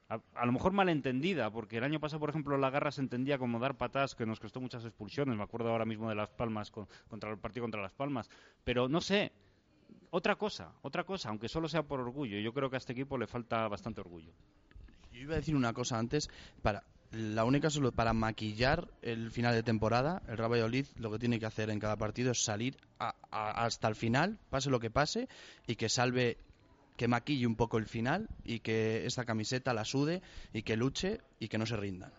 A, 0.09 0.21
a 0.35 0.45
lo 0.45 0.53
mejor 0.53 0.71
malentendida, 0.71 1.51
porque 1.51 1.77
el 1.77 1.83
año 1.83 1.99
pasado, 1.99 2.21
por 2.21 2.29
ejemplo, 2.29 2.57
la 2.57 2.69
garra 2.69 2.91
se 2.91 3.01
entendía 3.01 3.37
como 3.37 3.59
dar 3.59 3.75
patadas, 3.75 4.15
que 4.15 4.25
nos 4.25 4.39
costó 4.39 4.61
muchas 4.61 4.85
expulsiones. 4.85 5.35
Me 5.35 5.43
acuerdo 5.43 5.69
ahora 5.69 5.83
mismo 5.85 6.07
de 6.07 6.15
Las 6.15 6.29
Palmas, 6.29 6.71
con- 6.71 6.87
contra 7.09 7.29
el 7.29 7.37
partido 7.37 7.65
contra 7.65 7.81
Las 7.81 7.91
Palmas. 7.93 8.29
Pero 8.63 8.87
no 8.87 9.01
sé, 9.01 9.33
otra 10.11 10.35
cosa, 10.35 10.73
otra 10.81 11.03
cosa, 11.03 11.29
aunque 11.29 11.47
solo 11.49 11.67
sea 11.67 11.83
por 11.83 11.99
orgullo. 11.99 12.39
Yo 12.39 12.53
creo 12.53 12.69
que 12.69 12.75
a 12.75 12.79
este 12.79 12.93
equipo 12.93 13.17
le 13.17 13.27
falta 13.27 13.67
bastante 13.67 14.01
orgullo. 14.01 14.31
Yo 15.11 15.19
iba 15.21 15.33
a 15.33 15.37
decir 15.37 15.55
una 15.55 15.73
cosa 15.73 15.97
antes, 15.97 16.29
para 16.61 16.83
la 17.11 17.45
única 17.45 17.69
solo 17.69 17.91
para 17.91 18.13
maquillar 18.13 18.89
el 19.01 19.31
final 19.31 19.53
de 19.53 19.63
temporada, 19.63 20.21
el 20.27 20.37
Real 20.37 20.51
Valladolid 20.51 20.85
lo 20.97 21.09
que 21.11 21.19
tiene 21.19 21.39
que 21.39 21.45
hacer 21.45 21.69
en 21.69 21.79
cada 21.79 21.95
partido 21.95 22.31
es 22.31 22.43
salir 22.43 22.77
a- 22.99 23.15
a- 23.31 23.65
hasta 23.65 23.87
el 23.87 23.95
final, 23.95 24.37
pase 24.49 24.69
lo 24.69 24.79
que 24.79 24.91
pase, 24.91 25.29
y 25.65 25.75
que 25.77 25.87
salve, 25.89 26.37
que 26.97 27.07
maquille 27.07 27.47
un 27.47 27.55
poco 27.55 27.77
el 27.77 27.85
final 27.85 28.29
y 28.43 28.59
que 28.59 29.05
esta 29.05 29.23
camiseta 29.23 29.73
la 29.73 29.85
sude 29.85 30.21
y 30.51 30.63
que 30.63 30.75
luche 30.75 31.21
y 31.39 31.47
que 31.47 31.57
no 31.57 31.65
se 31.65 31.77
rindan. 31.77 32.11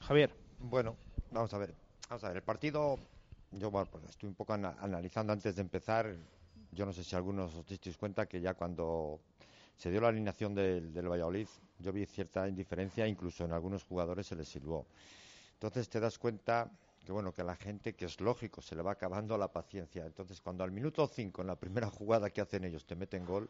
Javier. 0.00 0.34
Bueno, 0.58 0.96
vamos 1.30 1.52
a 1.54 1.58
ver. 1.58 1.74
Vamos 2.08 2.24
a 2.24 2.28
ver, 2.28 2.36
el 2.38 2.42
partido, 2.42 2.98
yo 3.52 3.70
bueno, 3.70 3.88
pues 3.90 4.04
estoy 4.04 4.28
un 4.28 4.34
poco 4.34 4.52
ana- 4.52 4.76
analizando 4.80 5.32
antes 5.32 5.54
de 5.56 5.62
empezar. 5.62 6.14
Yo 6.72 6.86
no 6.86 6.92
sé 6.92 7.04
si 7.04 7.16
algunos 7.16 7.54
os 7.54 7.66
disteis 7.66 7.96
cuenta 7.96 8.26
que 8.26 8.40
ya 8.40 8.54
cuando 8.54 9.20
se 9.76 9.90
dio 9.90 10.00
la 10.00 10.08
alineación 10.08 10.54
del, 10.54 10.92
del 10.92 11.08
Valladolid, 11.08 11.48
yo 11.78 11.92
vi 11.92 12.06
cierta 12.06 12.46
indiferencia, 12.48 13.06
incluso 13.06 13.44
en 13.44 13.52
algunos 13.52 13.84
jugadores 13.84 14.26
se 14.26 14.36
les 14.36 14.48
silbó. 14.48 14.86
Entonces 15.54 15.88
te 15.88 16.00
das 16.00 16.18
cuenta 16.18 16.70
que 17.04 17.12
bueno, 17.12 17.32
que 17.32 17.40
a 17.40 17.44
la 17.44 17.56
gente, 17.56 17.94
que 17.94 18.04
es 18.04 18.20
lógico, 18.20 18.60
se 18.60 18.76
le 18.76 18.82
va 18.82 18.92
acabando 18.92 19.36
la 19.38 19.52
paciencia. 19.52 20.04
Entonces 20.04 20.40
cuando 20.40 20.64
al 20.64 20.70
minuto 20.70 21.06
5, 21.06 21.40
en 21.40 21.46
la 21.46 21.56
primera 21.56 21.88
jugada 21.90 22.30
que 22.30 22.40
hacen 22.40 22.64
ellos, 22.64 22.84
te 22.84 22.94
meten 22.94 23.24
gol, 23.24 23.48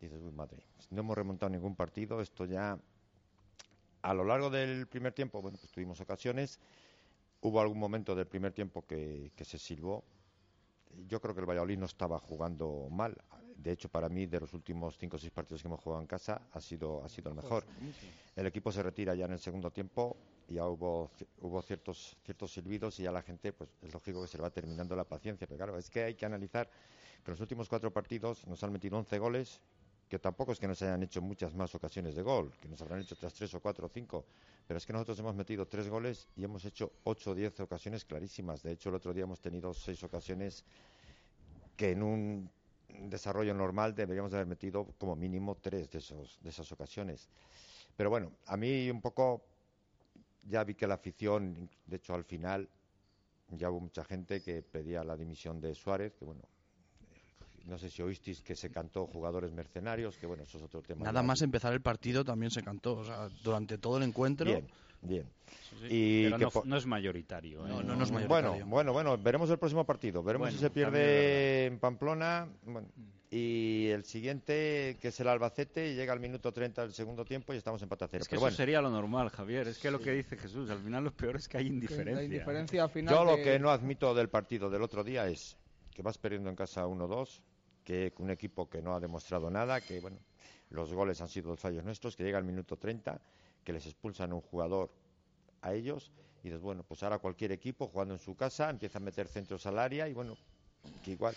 dices, 0.00 0.20
uy, 0.22 0.32
madre, 0.32 0.64
no 0.90 1.00
hemos 1.00 1.16
remontado 1.16 1.50
ningún 1.50 1.76
partido, 1.76 2.20
esto 2.20 2.44
ya 2.44 2.78
a 4.02 4.14
lo 4.14 4.24
largo 4.24 4.50
del 4.50 4.86
primer 4.86 5.12
tiempo, 5.12 5.40
bueno, 5.40 5.56
pues 5.58 5.72
tuvimos 5.72 6.00
ocasiones. 6.00 6.60
Hubo 7.40 7.60
algún 7.60 7.78
momento 7.78 8.14
del 8.14 8.26
primer 8.26 8.52
tiempo 8.52 8.86
que, 8.86 9.32
que 9.34 9.44
se 9.44 9.58
silbó. 9.58 10.04
Yo 11.08 11.20
creo 11.20 11.34
que 11.34 11.40
el 11.40 11.46
Valladolid 11.46 11.78
no 11.78 11.86
estaba 11.86 12.18
jugando 12.18 12.88
mal. 12.90 13.16
De 13.56 13.72
hecho, 13.72 13.88
para 13.88 14.08
mí, 14.08 14.26
de 14.26 14.40
los 14.40 14.52
últimos 14.52 14.98
cinco 14.98 15.16
o 15.16 15.18
seis 15.18 15.32
partidos 15.32 15.62
que 15.62 15.68
hemos 15.68 15.80
jugado 15.80 16.00
en 16.00 16.06
casa, 16.06 16.42
ha 16.52 16.60
sido, 16.60 17.04
ha 17.04 17.08
sido 17.08 17.30
el 17.30 17.36
mejor. 17.36 17.64
El 18.36 18.46
equipo 18.46 18.70
se 18.72 18.82
retira 18.82 19.14
ya 19.14 19.26
en 19.26 19.32
el 19.32 19.38
segundo 19.38 19.70
tiempo, 19.70 20.16
y 20.48 20.54
ya 20.54 20.66
hubo, 20.66 21.10
hubo 21.40 21.62
ciertos, 21.62 22.16
ciertos 22.24 22.52
silbidos 22.52 22.98
y 23.00 23.04
ya 23.04 23.12
la 23.12 23.22
gente, 23.22 23.52
pues 23.52 23.70
es 23.82 23.92
lógico 23.92 24.22
que 24.22 24.28
se 24.28 24.36
le 24.36 24.42
va 24.42 24.50
terminando 24.50 24.94
la 24.94 25.04
paciencia. 25.04 25.46
Pero 25.46 25.56
claro, 25.56 25.78
es 25.78 25.88
que 25.88 26.04
hay 26.04 26.14
que 26.14 26.26
analizar 26.26 26.68
que 26.68 27.30
en 27.30 27.32
los 27.32 27.40
últimos 27.40 27.68
cuatro 27.68 27.90
partidos 27.92 28.46
nos 28.46 28.62
han 28.62 28.72
metido 28.72 28.98
11 28.98 29.18
goles, 29.18 29.60
que 30.14 30.20
tampoco 30.20 30.52
es 30.52 30.60
que 30.60 30.68
nos 30.68 30.80
hayan 30.80 31.02
hecho 31.02 31.20
muchas 31.20 31.56
más 31.56 31.74
ocasiones 31.74 32.14
de 32.14 32.22
gol, 32.22 32.52
que 32.60 32.68
nos 32.68 32.80
habrán 32.80 33.00
hecho 33.00 33.16
otras 33.16 33.34
tres 33.34 33.52
o 33.52 33.58
cuatro 33.58 33.86
o 33.86 33.88
cinco, 33.88 34.24
pero 34.64 34.78
es 34.78 34.86
que 34.86 34.92
nosotros 34.92 35.18
hemos 35.18 35.34
metido 35.34 35.66
tres 35.66 35.88
goles 35.88 36.28
y 36.36 36.44
hemos 36.44 36.64
hecho 36.64 36.92
ocho 37.02 37.32
o 37.32 37.34
diez 37.34 37.58
ocasiones 37.58 38.04
clarísimas. 38.04 38.62
De 38.62 38.70
hecho, 38.70 38.90
el 38.90 38.94
otro 38.94 39.12
día 39.12 39.24
hemos 39.24 39.40
tenido 39.40 39.74
seis 39.74 40.00
ocasiones 40.04 40.62
que 41.76 41.90
en 41.90 42.04
un 42.04 42.48
desarrollo 43.10 43.54
normal 43.54 43.92
deberíamos 43.92 44.30
de 44.30 44.36
haber 44.36 44.46
metido 44.46 44.86
como 44.98 45.16
mínimo 45.16 45.56
tres 45.60 45.90
de, 45.90 45.98
esos, 45.98 46.38
de 46.40 46.50
esas 46.50 46.70
ocasiones. 46.70 47.28
Pero 47.96 48.08
bueno, 48.08 48.30
a 48.46 48.56
mí 48.56 48.88
un 48.88 49.00
poco 49.00 49.42
ya 50.44 50.62
vi 50.62 50.76
que 50.76 50.86
la 50.86 50.94
afición, 50.94 51.68
de 51.86 51.96
hecho 51.96 52.14
al 52.14 52.22
final 52.22 52.68
ya 53.48 53.68
hubo 53.68 53.80
mucha 53.80 54.04
gente 54.04 54.40
que 54.42 54.62
pedía 54.62 55.02
la 55.02 55.16
dimisión 55.16 55.60
de 55.60 55.74
Suárez, 55.74 56.14
que 56.14 56.24
bueno, 56.24 56.42
no 57.66 57.78
sé 57.78 57.88
si 57.90 58.02
oísteis 58.02 58.40
que 58.42 58.54
se 58.54 58.70
cantó 58.70 59.06
jugadores 59.06 59.52
mercenarios, 59.52 60.16
que 60.16 60.26
bueno, 60.26 60.42
eso 60.42 60.58
es 60.58 60.64
otro 60.64 60.82
tema. 60.82 61.04
Nada 61.04 61.22
más 61.22 61.42
empezar 61.42 61.72
el 61.72 61.80
partido 61.80 62.24
también 62.24 62.50
se 62.50 62.62
cantó, 62.62 62.96
o 62.98 63.04
sea, 63.04 63.28
durante 63.42 63.78
todo 63.78 63.96
el 63.98 64.02
encuentro. 64.04 64.46
Bien, 64.46 64.66
bien. 65.02 65.24
Sí, 65.80 65.86
Y 65.90 66.30
pero 66.30 66.50
que 66.50 66.68
no, 66.68 66.76
es 66.76 66.86
mayoritario. 66.86 67.66
¿eh? 67.66 67.68
No, 67.68 67.82
no, 67.82 67.96
no 67.96 68.04
es 68.04 68.10
Bueno, 68.10 68.28
mayoritario. 68.28 68.66
bueno, 68.66 68.92
bueno, 68.92 69.18
veremos 69.18 69.50
el 69.50 69.58
próximo 69.58 69.84
partido. 69.84 70.22
Veremos 70.22 70.46
Bueno, 70.46 70.56
si 70.56 70.62
se 70.62 70.70
pierde 70.70 71.66
en 71.66 71.78
Pamplona. 71.78 72.48
bueno, 72.64 72.88
y 73.30 73.88
el 73.88 74.04
siguiente, 74.04 74.96
que 75.00 75.08
es 75.08 75.18
el 75.18 75.26
Albacete, 75.26 75.94
llega 75.96 76.12
al 76.12 76.20
minuto 76.20 76.52
30 76.52 76.82
del 76.82 76.92
segundo 76.92 77.24
tiempo 77.24 77.52
y 77.52 77.56
estamos 77.56 77.82
empate 77.82 78.04
a 78.04 78.08
cero. 78.08 78.22
Es 78.22 78.28
que 78.28 78.36
Pero 78.36 78.38
eso 78.38 78.44
bueno, 78.44 78.56
sería 78.56 78.80
lo 78.80 78.90
normal, 78.90 79.28
Javier. 79.30 79.66
Es 79.66 79.78
que 79.78 79.90
lo 79.90 79.98
que 80.00 80.12
dice 80.12 80.36
Jesús, 80.36 80.70
al 80.70 80.78
final 80.80 81.02
lo 81.02 81.10
peor 81.12 81.34
es 81.36 81.48
que 81.48 81.58
hay 81.58 81.66
indiferencia. 81.66 82.14
La 82.14 82.22
indiferencia 82.22 82.84
al 82.84 82.90
final. 82.90 83.12
yo 83.12 83.24
lo 83.24 83.36
que 83.36 83.58
no 83.58 83.70
admito 83.70 84.14
del 84.14 84.28
partido 84.28 84.70
del 84.70 84.82
otro 84.82 85.02
día 85.02 85.26
es 85.26 85.56
que 85.92 86.02
vas 86.02 86.16
perdiendo 86.18 86.48
en 86.48 86.54
casa 86.54 86.86
1-2, 86.86 87.40
que 87.84 88.12
un 88.18 88.30
equipo 88.30 88.68
que 88.68 88.82
no 88.82 88.94
ha 88.94 89.00
demostrado 89.00 89.50
nada, 89.50 89.80
que 89.80 90.00
bueno, 90.00 90.18
los 90.70 90.92
goles 90.92 91.20
han 91.20 91.28
sido 91.28 91.50
los 91.50 91.60
fallos 91.60 91.84
nuestros, 91.84 92.16
que 92.16 92.24
llega 92.24 92.38
al 92.38 92.44
minuto 92.44 92.76
30, 92.76 93.20
que 93.62 93.72
les 93.72 93.86
expulsan 93.86 94.32
un 94.32 94.40
jugador 94.40 94.90
a 95.62 95.72
ellos 95.72 96.10
y 96.42 96.48
dices, 96.48 96.60
bueno, 96.60 96.84
pues 96.86 97.02
ahora 97.02 97.18
cualquier 97.18 97.52
equipo 97.52 97.86
jugando 97.88 98.14
en 98.14 98.20
su 98.20 98.34
casa 98.36 98.68
empieza 98.68 98.98
a 98.98 99.00
meter 99.00 99.28
centros 99.28 99.64
al 99.66 99.78
área 99.78 100.08
y 100.08 100.12
bueno, 100.12 100.36
que 101.04 101.12
igual. 101.12 101.34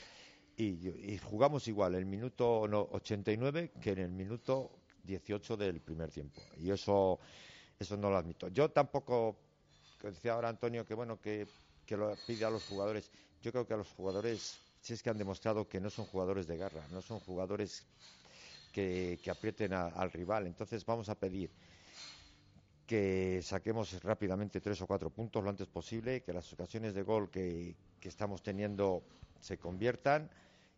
Y, 0.57 0.89
y 0.89 1.17
jugamos 1.19 1.67
igual 1.67 1.93
el 1.95 2.05
minuto 2.05 2.67
no, 2.67 2.87
89 2.91 3.71
que 3.79 3.91
en 3.91 3.99
el 3.99 4.09
minuto 4.09 4.71
18 5.07 5.57
del 5.57 5.79
primer 5.79 6.11
tiempo. 6.11 6.41
Y 6.57 6.71
eso, 6.71 7.19
eso 7.79 7.97
no 7.97 8.09
lo 8.09 8.17
admito. 8.17 8.49
Yo 8.49 8.69
tampoco, 8.69 9.37
decía 10.03 10.33
ahora 10.33 10.49
Antonio, 10.49 10.85
que 10.85 10.93
bueno, 10.93 11.19
que, 11.19 11.47
que 11.85 11.97
lo 11.97 12.13
pide 12.27 12.45
a 12.45 12.49
los 12.49 12.63
jugadores. 12.65 13.09
Yo 13.41 13.51
creo 13.51 13.65
que 13.65 13.73
a 13.73 13.77
los 13.77 13.89
jugadores, 13.89 14.59
es 14.93 15.03
que 15.03 15.09
han 15.09 15.17
demostrado 15.17 15.67
que 15.67 15.79
no 15.79 15.89
son 15.89 16.05
jugadores 16.05 16.47
de 16.47 16.57
garra, 16.57 16.85
no 16.91 17.01
son 17.01 17.19
jugadores 17.19 17.85
que, 18.71 19.19
que 19.21 19.31
aprieten 19.31 19.73
al 19.73 20.11
rival. 20.11 20.47
Entonces 20.47 20.85
vamos 20.85 21.09
a 21.09 21.15
pedir 21.15 21.49
que 22.85 23.41
saquemos 23.43 24.01
rápidamente 24.01 24.61
tres 24.61 24.81
o 24.81 24.87
cuatro 24.87 25.09
puntos 25.09 25.43
lo 25.43 25.49
antes 25.49 25.67
posible, 25.67 26.23
que 26.23 26.31
las 26.31 26.51
ocasiones 26.53 26.93
de 26.93 27.03
gol 27.03 27.29
que, 27.29 27.75
que 27.99 28.07
estamos 28.07 28.41
teniendo 28.41 29.03
se 29.41 29.57
conviertan 29.57 30.29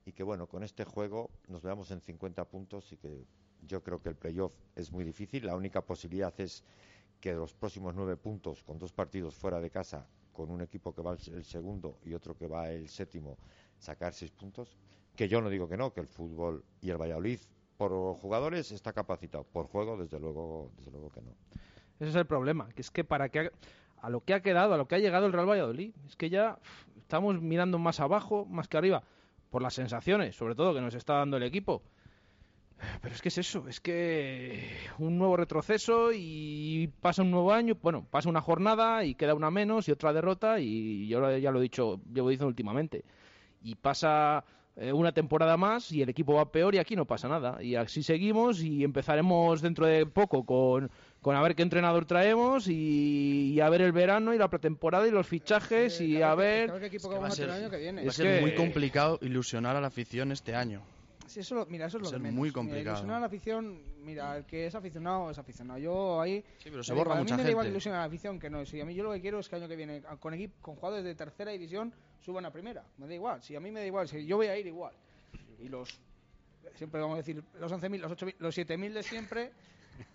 y 0.05 0.11
que 0.11 0.23
bueno, 0.23 0.47
con 0.47 0.63
este 0.63 0.83
juego 0.85 1.29
nos 1.47 1.61
veamos 1.61 1.91
en 1.91 2.01
50 2.01 2.45
puntos 2.45 2.91
y 2.91 2.97
que 2.97 3.25
yo 3.67 3.83
creo 3.83 4.01
que 4.01 4.09
el 4.09 4.15
playoff 4.15 4.53
es 4.75 4.91
muy 4.91 5.03
difícil. 5.03 5.45
La 5.45 5.55
única 5.55 5.81
posibilidad 5.81 6.33
es 6.39 6.63
que 7.19 7.33
los 7.33 7.53
próximos 7.53 7.93
nueve 7.93 8.17
puntos, 8.17 8.63
con 8.63 8.79
dos 8.79 8.91
partidos 8.91 9.35
fuera 9.35 9.59
de 9.59 9.69
casa, 9.69 10.07
con 10.33 10.49
un 10.49 10.61
equipo 10.61 10.95
que 10.95 11.01
va 11.01 11.13
el 11.13 11.43
segundo 11.43 11.99
y 12.05 12.13
otro 12.13 12.35
que 12.35 12.47
va 12.47 12.71
el 12.71 12.87
séptimo, 12.87 13.37
sacar 13.79 14.13
seis 14.13 14.31
puntos. 14.31 14.77
Que 15.15 15.27
yo 15.27 15.41
no 15.41 15.49
digo 15.49 15.67
que 15.67 15.75
no, 15.75 15.91
que 15.91 15.99
el 15.99 16.07
fútbol 16.07 16.63
y 16.81 16.89
el 16.91 16.97
Valladolid 16.97 17.39
por 17.77 17.91
jugadores 18.15 18.71
está 18.71 18.93
capacitado, 18.93 19.45
por 19.45 19.67
juego 19.67 19.97
desde 19.97 20.19
luego, 20.19 20.69
desde 20.77 20.91
luego 20.91 21.09
que 21.09 21.21
no. 21.21 21.31
Ese 21.99 22.09
es 22.09 22.15
el 22.15 22.25
problema, 22.25 22.69
que 22.75 22.81
es 22.81 22.91
que 22.91 23.03
para 23.03 23.29
que 23.29 23.51
a 24.01 24.09
lo 24.09 24.21
que 24.21 24.33
ha 24.33 24.41
quedado, 24.41 24.73
a 24.73 24.77
lo 24.77 24.87
que 24.87 24.95
ha 24.95 24.99
llegado 24.99 25.25
el 25.25 25.33
Real 25.33 25.49
Valladolid, 25.49 25.93
es 26.05 26.15
que 26.15 26.29
ya 26.29 26.59
estamos 26.97 27.41
mirando 27.41 27.79
más 27.79 27.99
abajo, 27.99 28.45
más 28.45 28.67
que 28.67 28.77
arriba, 28.77 29.03
por 29.49 29.61
las 29.61 29.73
sensaciones, 29.73 30.35
sobre 30.35 30.55
todo 30.55 30.73
que 30.73 30.81
nos 30.81 30.93
está 30.93 31.15
dando 31.15 31.37
el 31.37 31.43
equipo. 31.43 31.81
Pero 33.01 33.13
es 33.13 33.21
que 33.21 33.29
es 33.29 33.37
eso, 33.37 33.67
es 33.67 33.79
que 33.81 34.77
un 34.99 35.17
nuevo 35.17 35.35
retroceso 35.35 36.11
y 36.13 36.91
pasa 37.01 37.23
un 37.23 37.31
nuevo 37.31 37.51
año, 37.51 37.77
bueno, 37.81 38.05
pasa 38.09 38.29
una 38.29 38.41
jornada 38.41 39.03
y 39.03 39.15
queda 39.15 39.33
una 39.33 39.51
menos 39.51 39.87
y 39.87 39.91
otra 39.91 40.13
derrota 40.13 40.59
y 40.59 41.07
yo 41.07 41.37
ya 41.37 41.51
lo 41.51 41.59
he 41.59 41.63
dicho, 41.63 41.99
llevo 42.13 42.29
diciendo 42.29 42.47
últimamente. 42.47 43.03
Y 43.61 43.75
pasa 43.75 44.43
eh, 44.81 44.93
una 44.93 45.11
temporada 45.11 45.57
más 45.57 45.91
y 45.91 46.01
el 46.01 46.07
equipo 46.07 46.35
va 46.35 46.51
peor 46.51 46.73
y 46.73 46.77
aquí 46.77 46.95
no 46.95 47.05
pasa 47.05 47.27
nada. 47.27 47.61
Y 47.61 47.75
así 47.75 48.01
seguimos 48.01 48.61
y 48.61 48.85
empezaremos 48.85 49.61
dentro 49.61 49.85
de 49.85 50.05
poco 50.05 50.45
con, 50.45 50.89
con 51.21 51.35
a 51.35 51.41
ver 51.41 51.55
qué 51.55 51.63
entrenador 51.63 52.05
traemos 52.05 52.67
y, 52.69 53.59
a 53.59 53.69
ver 53.69 53.81
el 53.81 53.91
verano 53.91 54.33
y 54.33 54.37
la 54.37 54.47
pretemporada 54.47 55.05
y 55.05 55.11
los 55.11 55.27
fichajes 55.27 55.99
y 55.99 56.21
a 56.21 56.33
ver... 56.33 56.71
va 56.71 57.27
a 57.27 58.11
ser 58.11 58.41
muy 58.41 58.55
complicado 58.55 59.19
ilusionar 59.21 59.75
a 59.75 59.81
la 59.81 59.87
afición 59.87 60.31
este 60.31 60.55
año. 60.55 60.81
Sí, 61.27 61.41
eso 61.41 61.67
mira, 61.69 61.85
eso 61.85 61.97
es 61.97 62.03
lo 62.03 62.11
que 62.11 62.17
menos. 62.17 62.33
muy 62.33 62.51
complicado. 62.51 62.95
ilusionar 62.95 63.17
a 63.17 63.19
la 63.19 63.25
afición, 63.27 63.81
mira, 64.03 64.37
el 64.37 64.45
que 64.45 64.65
es 64.65 64.73
aficionado 64.73 65.29
es 65.29 65.37
aficionado. 65.37 65.77
Yo 65.77 66.19
ahí. 66.19 66.43
Sí, 66.57 66.69
pero 66.71 66.83
se 66.83 66.93
borra 66.93 67.15
mucha 67.15 67.35
a 67.35 67.37
mí 67.37 67.43
me 67.43 67.45
da 67.45 67.51
igual 67.51 67.67
ilusionar 67.67 67.99
a 67.99 68.03
la 68.03 68.07
afición 68.07 68.39
que 68.39 68.49
no. 68.49 68.65
Si 68.65 68.81
a 68.81 68.85
mí 68.85 68.95
yo 68.95 69.03
lo 69.03 69.11
que 69.11 69.21
quiero 69.21 69.39
es 69.39 69.47
que 69.47 69.57
el 69.57 69.61
año 69.61 69.69
que 69.69 69.75
viene, 69.75 70.01
con, 70.19 70.33
equipo, 70.33 70.55
con 70.61 70.75
jugadores 70.75 71.05
de 71.05 71.13
tercera 71.13 71.51
división, 71.51 71.93
suban 72.19 72.45
a 72.45 72.51
primera. 72.51 72.83
Me 72.97 73.07
da 73.07 73.13
igual. 73.13 73.41
Si 73.41 73.55
a 73.55 73.59
mí 73.59 73.71
me 73.71 73.79
da 73.79 73.85
igual, 73.85 74.07
si 74.07 74.25
yo 74.25 74.37
voy 74.37 74.47
a 74.47 74.57
ir 74.57 74.67
igual. 74.67 74.93
Y 75.59 75.69
los. 75.69 75.99
Siempre 76.75 77.01
vamos 77.01 77.15
a 77.15 77.17
decir, 77.17 77.43
los 77.59 77.71
11.000, 77.71 77.99
los 77.99 78.11
8.000, 78.11 78.35
los 78.39 78.57
7.000 78.57 78.93
de 78.93 79.03
siempre 79.03 79.51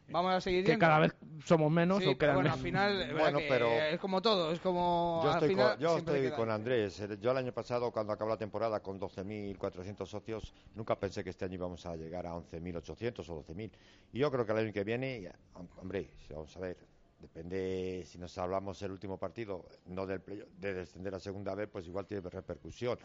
vamos 0.09 0.33
a 0.33 0.41
seguir 0.41 0.65
que 0.65 0.79
cada 0.79 0.99
vez 0.99 1.15
somos 1.45 1.71
menos 1.71 2.03
sí, 2.03 2.09
o 2.09 2.19
quedan 2.19 2.37
bueno, 2.37 2.53
al 2.53 2.59
final 2.59 3.13
bueno, 3.13 3.39
pero 3.49 3.69
es 3.69 3.99
como 3.99 4.21
todo 4.23 4.53
es 4.53 4.61
como 4.61 5.21
yo 5.25 5.31
al 5.31 5.35
estoy, 5.35 5.49
final 5.51 5.71
con, 5.73 5.81
yo 5.81 5.99
estoy 5.99 6.31
con 6.31 6.51
Andrés 6.51 7.01
eh, 7.01 7.19
yo 7.21 7.31
el 7.31 7.39
año 7.39 7.53
pasado 7.53 7.91
cuando 7.91 8.13
acabó 8.13 8.31
la 8.31 8.37
temporada 8.37 8.81
con 8.81 9.01
12.400 9.01 10.07
socios 10.07 10.55
nunca 10.75 10.99
pensé 10.99 11.25
que 11.25 11.31
este 11.31 11.45
año 11.45 11.55
íbamos 11.55 11.85
a 11.87 11.97
llegar 11.97 12.27
a 12.27 12.35
11.800 12.35 13.29
o 13.29 13.45
12.000 13.45 13.71
y 14.13 14.19
yo 14.19 14.31
creo 14.31 14.47
que 14.47 14.53
el 14.53 14.59
año 14.59 14.73
que 14.73 14.85
viene 14.85 15.31
hombre 15.77 16.11
vamos 16.31 16.57
a 16.57 16.61
ver 16.61 16.94
depende 17.25 18.05
si 18.07 18.19
nos 18.19 18.37
hablamos 18.39 18.81
el 18.83 18.93
último 18.93 19.19
partido 19.19 19.65
no 19.87 20.07
del 20.07 20.23
de 20.59 20.75
descender 20.75 21.15
a 21.15 21.19
segunda 21.19 21.55
vez 21.55 21.69
pues 21.73 21.87
igual 21.87 22.07
tiene 22.07 22.29
repercusión 22.29 22.99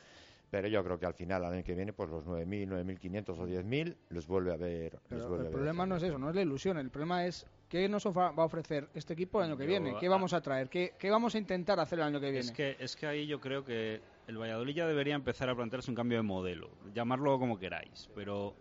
pero 0.49 0.67
yo 0.67 0.83
creo 0.83 0.99
que 0.99 1.05
al 1.05 1.13
final, 1.13 1.45
al 1.45 1.53
año 1.53 1.63
que 1.63 1.75
viene, 1.75 1.93
pues 1.93 2.09
los 2.09 2.25
9.000, 2.25 2.69
9.500 2.69 3.29
o 3.37 3.47
10.000 3.47 3.95
los 4.09 4.27
vuelve 4.27 4.51
a 4.51 4.57
ver. 4.57 4.99
el 5.11 5.49
problema 5.51 5.85
no 5.85 5.97
es 5.97 6.03
eso, 6.03 6.17
no 6.17 6.29
es 6.29 6.35
la 6.35 6.41
ilusión. 6.41 6.77
El 6.77 6.89
problema 6.89 7.25
es 7.25 7.45
qué 7.67 7.87
nos 7.87 8.05
va 8.05 8.29
a 8.29 8.43
ofrecer 8.43 8.89
este 8.95 9.13
equipo 9.13 9.39
el 9.39 9.49
año 9.49 9.57
que 9.57 9.67
viene. 9.67 9.95
¿Qué 9.99 10.09
vamos 10.09 10.33
a 10.33 10.41
traer? 10.41 10.69
¿Qué, 10.69 10.93
¿Qué, 10.97 11.11
vamos 11.11 11.35
a 11.35 11.37
intentar 11.37 11.79
hacer 11.79 11.99
el 11.99 12.05
año 12.05 12.19
que 12.19 12.31
viene? 12.31 12.39
Es 12.39 12.51
que, 12.51 12.75
es 12.79 12.95
que 12.95 13.05
ahí 13.05 13.27
yo 13.27 13.39
creo 13.39 13.63
que 13.63 14.01
el 14.27 14.37
Valladolid 14.37 14.73
ya 14.73 14.87
debería 14.87 15.13
empezar 15.13 15.49
a 15.49 15.55
plantearse 15.55 15.91
un 15.91 15.95
cambio 15.95 16.17
de 16.17 16.23
modelo. 16.23 16.71
Llamarlo 16.93 17.37
como 17.37 17.59
queráis. 17.59 18.09
Pero 18.15 18.55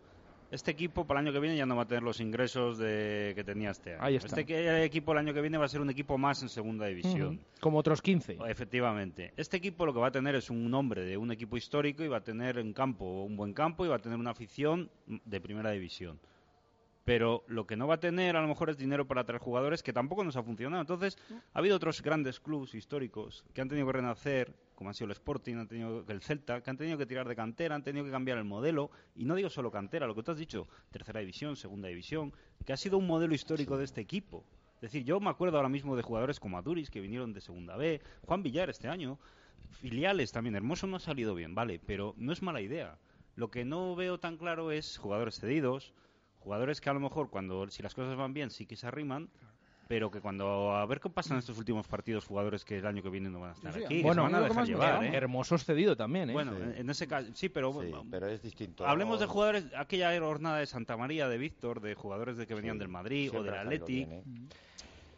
este 0.50 0.70
equipo 0.70 1.06
para 1.06 1.20
el 1.20 1.26
año 1.26 1.32
que 1.32 1.40
viene 1.40 1.56
ya 1.56 1.66
no 1.66 1.76
va 1.76 1.82
a 1.82 1.87
tener 1.87 2.02
los 2.02 2.20
ingresos 2.20 2.78
de, 2.78 3.32
que 3.34 3.44
tenía 3.44 3.70
este 3.70 3.94
año. 3.94 4.16
Este 4.16 4.84
equipo 4.84 5.12
el 5.12 5.18
año 5.18 5.34
que 5.34 5.40
viene 5.40 5.58
va 5.58 5.66
a 5.66 5.68
ser 5.68 5.80
un 5.80 5.90
equipo 5.90 6.16
más 6.16 6.42
en 6.42 6.48
segunda 6.48 6.87
división. 6.87 7.40
Como 7.61 7.78
otros 7.78 8.00
15. 8.00 8.38
Efectivamente. 8.48 9.32
Este 9.37 9.56
equipo 9.56 9.84
lo 9.84 9.92
que 9.92 10.00
va 10.00 10.08
a 10.08 10.12
tener 10.12 10.34
es 10.34 10.50
un 10.50 10.70
nombre 10.70 11.04
de 11.04 11.16
un 11.16 11.30
equipo 11.32 11.56
histórico 11.56 12.02
y 12.02 12.08
va 12.08 12.18
a 12.18 12.24
tener 12.24 12.58
en 12.58 12.72
campo 12.72 13.24
un 13.24 13.37
buen 13.37 13.52
campo 13.52 13.84
y 13.84 13.88
va 13.88 13.96
a 13.96 14.00
tener 14.00 14.18
una 14.18 14.30
afición 14.30 14.90
de 15.06 15.40
primera 15.40 15.70
división 15.70 16.18
pero 17.08 17.42
lo 17.46 17.66
que 17.66 17.74
no 17.74 17.86
va 17.86 17.94
a 17.94 18.00
tener 18.00 18.36
a 18.36 18.42
lo 18.42 18.48
mejor 18.48 18.68
es 18.68 18.76
dinero 18.76 19.06
para 19.06 19.24
traer 19.24 19.40
jugadores 19.40 19.82
que 19.82 19.94
tampoco 19.94 20.24
nos 20.24 20.36
ha 20.36 20.42
funcionado. 20.42 20.82
Entonces, 20.82 21.16
ha 21.54 21.58
habido 21.58 21.74
otros 21.74 22.02
grandes 22.02 22.38
clubes 22.38 22.74
históricos 22.74 23.46
que 23.54 23.62
han 23.62 23.68
tenido 23.70 23.86
que 23.86 23.94
renacer, 23.94 24.54
como 24.74 24.90
ha 24.90 24.92
sido 24.92 25.06
el 25.06 25.12
Sporting, 25.12 25.54
han 25.54 25.68
tenido 25.68 26.04
el 26.06 26.20
Celta, 26.20 26.60
que 26.60 26.68
han 26.68 26.76
tenido 26.76 26.98
que 26.98 27.06
tirar 27.06 27.26
de 27.26 27.34
cantera, 27.34 27.74
han 27.74 27.82
tenido 27.82 28.04
que 28.04 28.10
cambiar 28.10 28.36
el 28.36 28.44
modelo, 28.44 28.90
y 29.16 29.24
no 29.24 29.36
digo 29.36 29.48
solo 29.48 29.70
cantera, 29.70 30.06
lo 30.06 30.14
que 30.14 30.22
tú 30.22 30.32
has 30.32 30.36
dicho, 30.36 30.68
tercera 30.90 31.20
división, 31.20 31.56
segunda 31.56 31.88
división, 31.88 32.34
que 32.66 32.74
ha 32.74 32.76
sido 32.76 32.98
un 32.98 33.06
modelo 33.06 33.34
histórico 33.34 33.78
de 33.78 33.86
este 33.86 34.02
equipo. 34.02 34.44
Es 34.74 34.82
decir, 34.82 35.02
yo 35.02 35.18
me 35.18 35.30
acuerdo 35.30 35.56
ahora 35.56 35.70
mismo 35.70 35.96
de 35.96 36.02
jugadores 36.02 36.38
como 36.38 36.58
Aduris, 36.58 36.90
que 36.90 37.00
vinieron 37.00 37.32
de 37.32 37.40
segunda 37.40 37.78
B, 37.78 38.02
Juan 38.26 38.42
Villar 38.42 38.68
este 38.68 38.86
año, 38.86 39.18
filiales 39.70 40.30
también, 40.30 40.56
Hermoso 40.56 40.86
no 40.86 40.98
ha 40.98 41.00
salido 41.00 41.34
bien, 41.34 41.54
vale, 41.54 41.80
pero 41.86 42.14
no 42.18 42.34
es 42.34 42.42
mala 42.42 42.60
idea. 42.60 42.98
Lo 43.34 43.50
que 43.50 43.64
no 43.64 43.96
veo 43.96 44.20
tan 44.20 44.36
claro 44.36 44.72
es 44.72 44.98
jugadores 44.98 45.40
cedidos, 45.40 45.94
Jugadores 46.48 46.80
que 46.80 46.88
a 46.88 46.94
lo 46.94 47.00
mejor 47.00 47.28
cuando 47.28 47.68
si 47.68 47.82
las 47.82 47.94
cosas 47.94 48.16
van 48.16 48.32
bien 48.32 48.50
sí 48.50 48.64
que 48.64 48.74
se 48.74 48.87
arriman, 48.87 49.28
pero 49.87 50.11
que 50.11 50.22
cuando 50.22 50.74
a 50.74 50.87
ver 50.87 50.98
qué 50.98 51.11
pasa 51.11 51.34
en 51.34 51.40
estos 51.40 51.58
últimos 51.58 51.87
partidos 51.87 52.24
jugadores 52.24 52.64
que 52.64 52.78
el 52.78 52.87
año 52.87 53.02
que 53.02 53.11
viene 53.11 53.28
no 53.28 53.40
van 53.40 53.50
a 53.50 53.52
estar 53.52 53.76
aquí 53.76 54.00
bueno 54.00 54.22
van 54.22 54.34
a 54.34 54.40
dejar 54.40 54.64
llevar 54.64 55.04
¿eh? 55.04 55.11
hermoso 55.14 55.58
cedido 55.58 55.94
también 55.94 56.30
¿eh? 56.30 56.32
bueno 56.32 56.56
en 56.56 56.88
ese 56.88 57.06
caso 57.06 57.28
sí 57.34 57.50
pero 57.50 57.78
pero 58.11 58.28
es 58.28 58.40
distinto 58.40 58.87
hablemos 58.87 59.20
de 59.20 59.26
jugadores 59.26 59.66
aquella 59.76 60.18
jornada 60.18 60.56
de 60.56 60.64
Santa 60.64 60.96
María 60.96 61.28
de 61.28 61.37
Víctor 61.37 61.82
de 61.82 61.94
jugadores 61.94 62.38
de 62.38 62.46
que 62.46 62.54
venían 62.54 62.78
del 62.78 62.88
Madrid 62.88 63.30
o 63.34 63.42
del 63.42 63.52
Atleti 63.52 64.06
¿eh? 64.08 64.22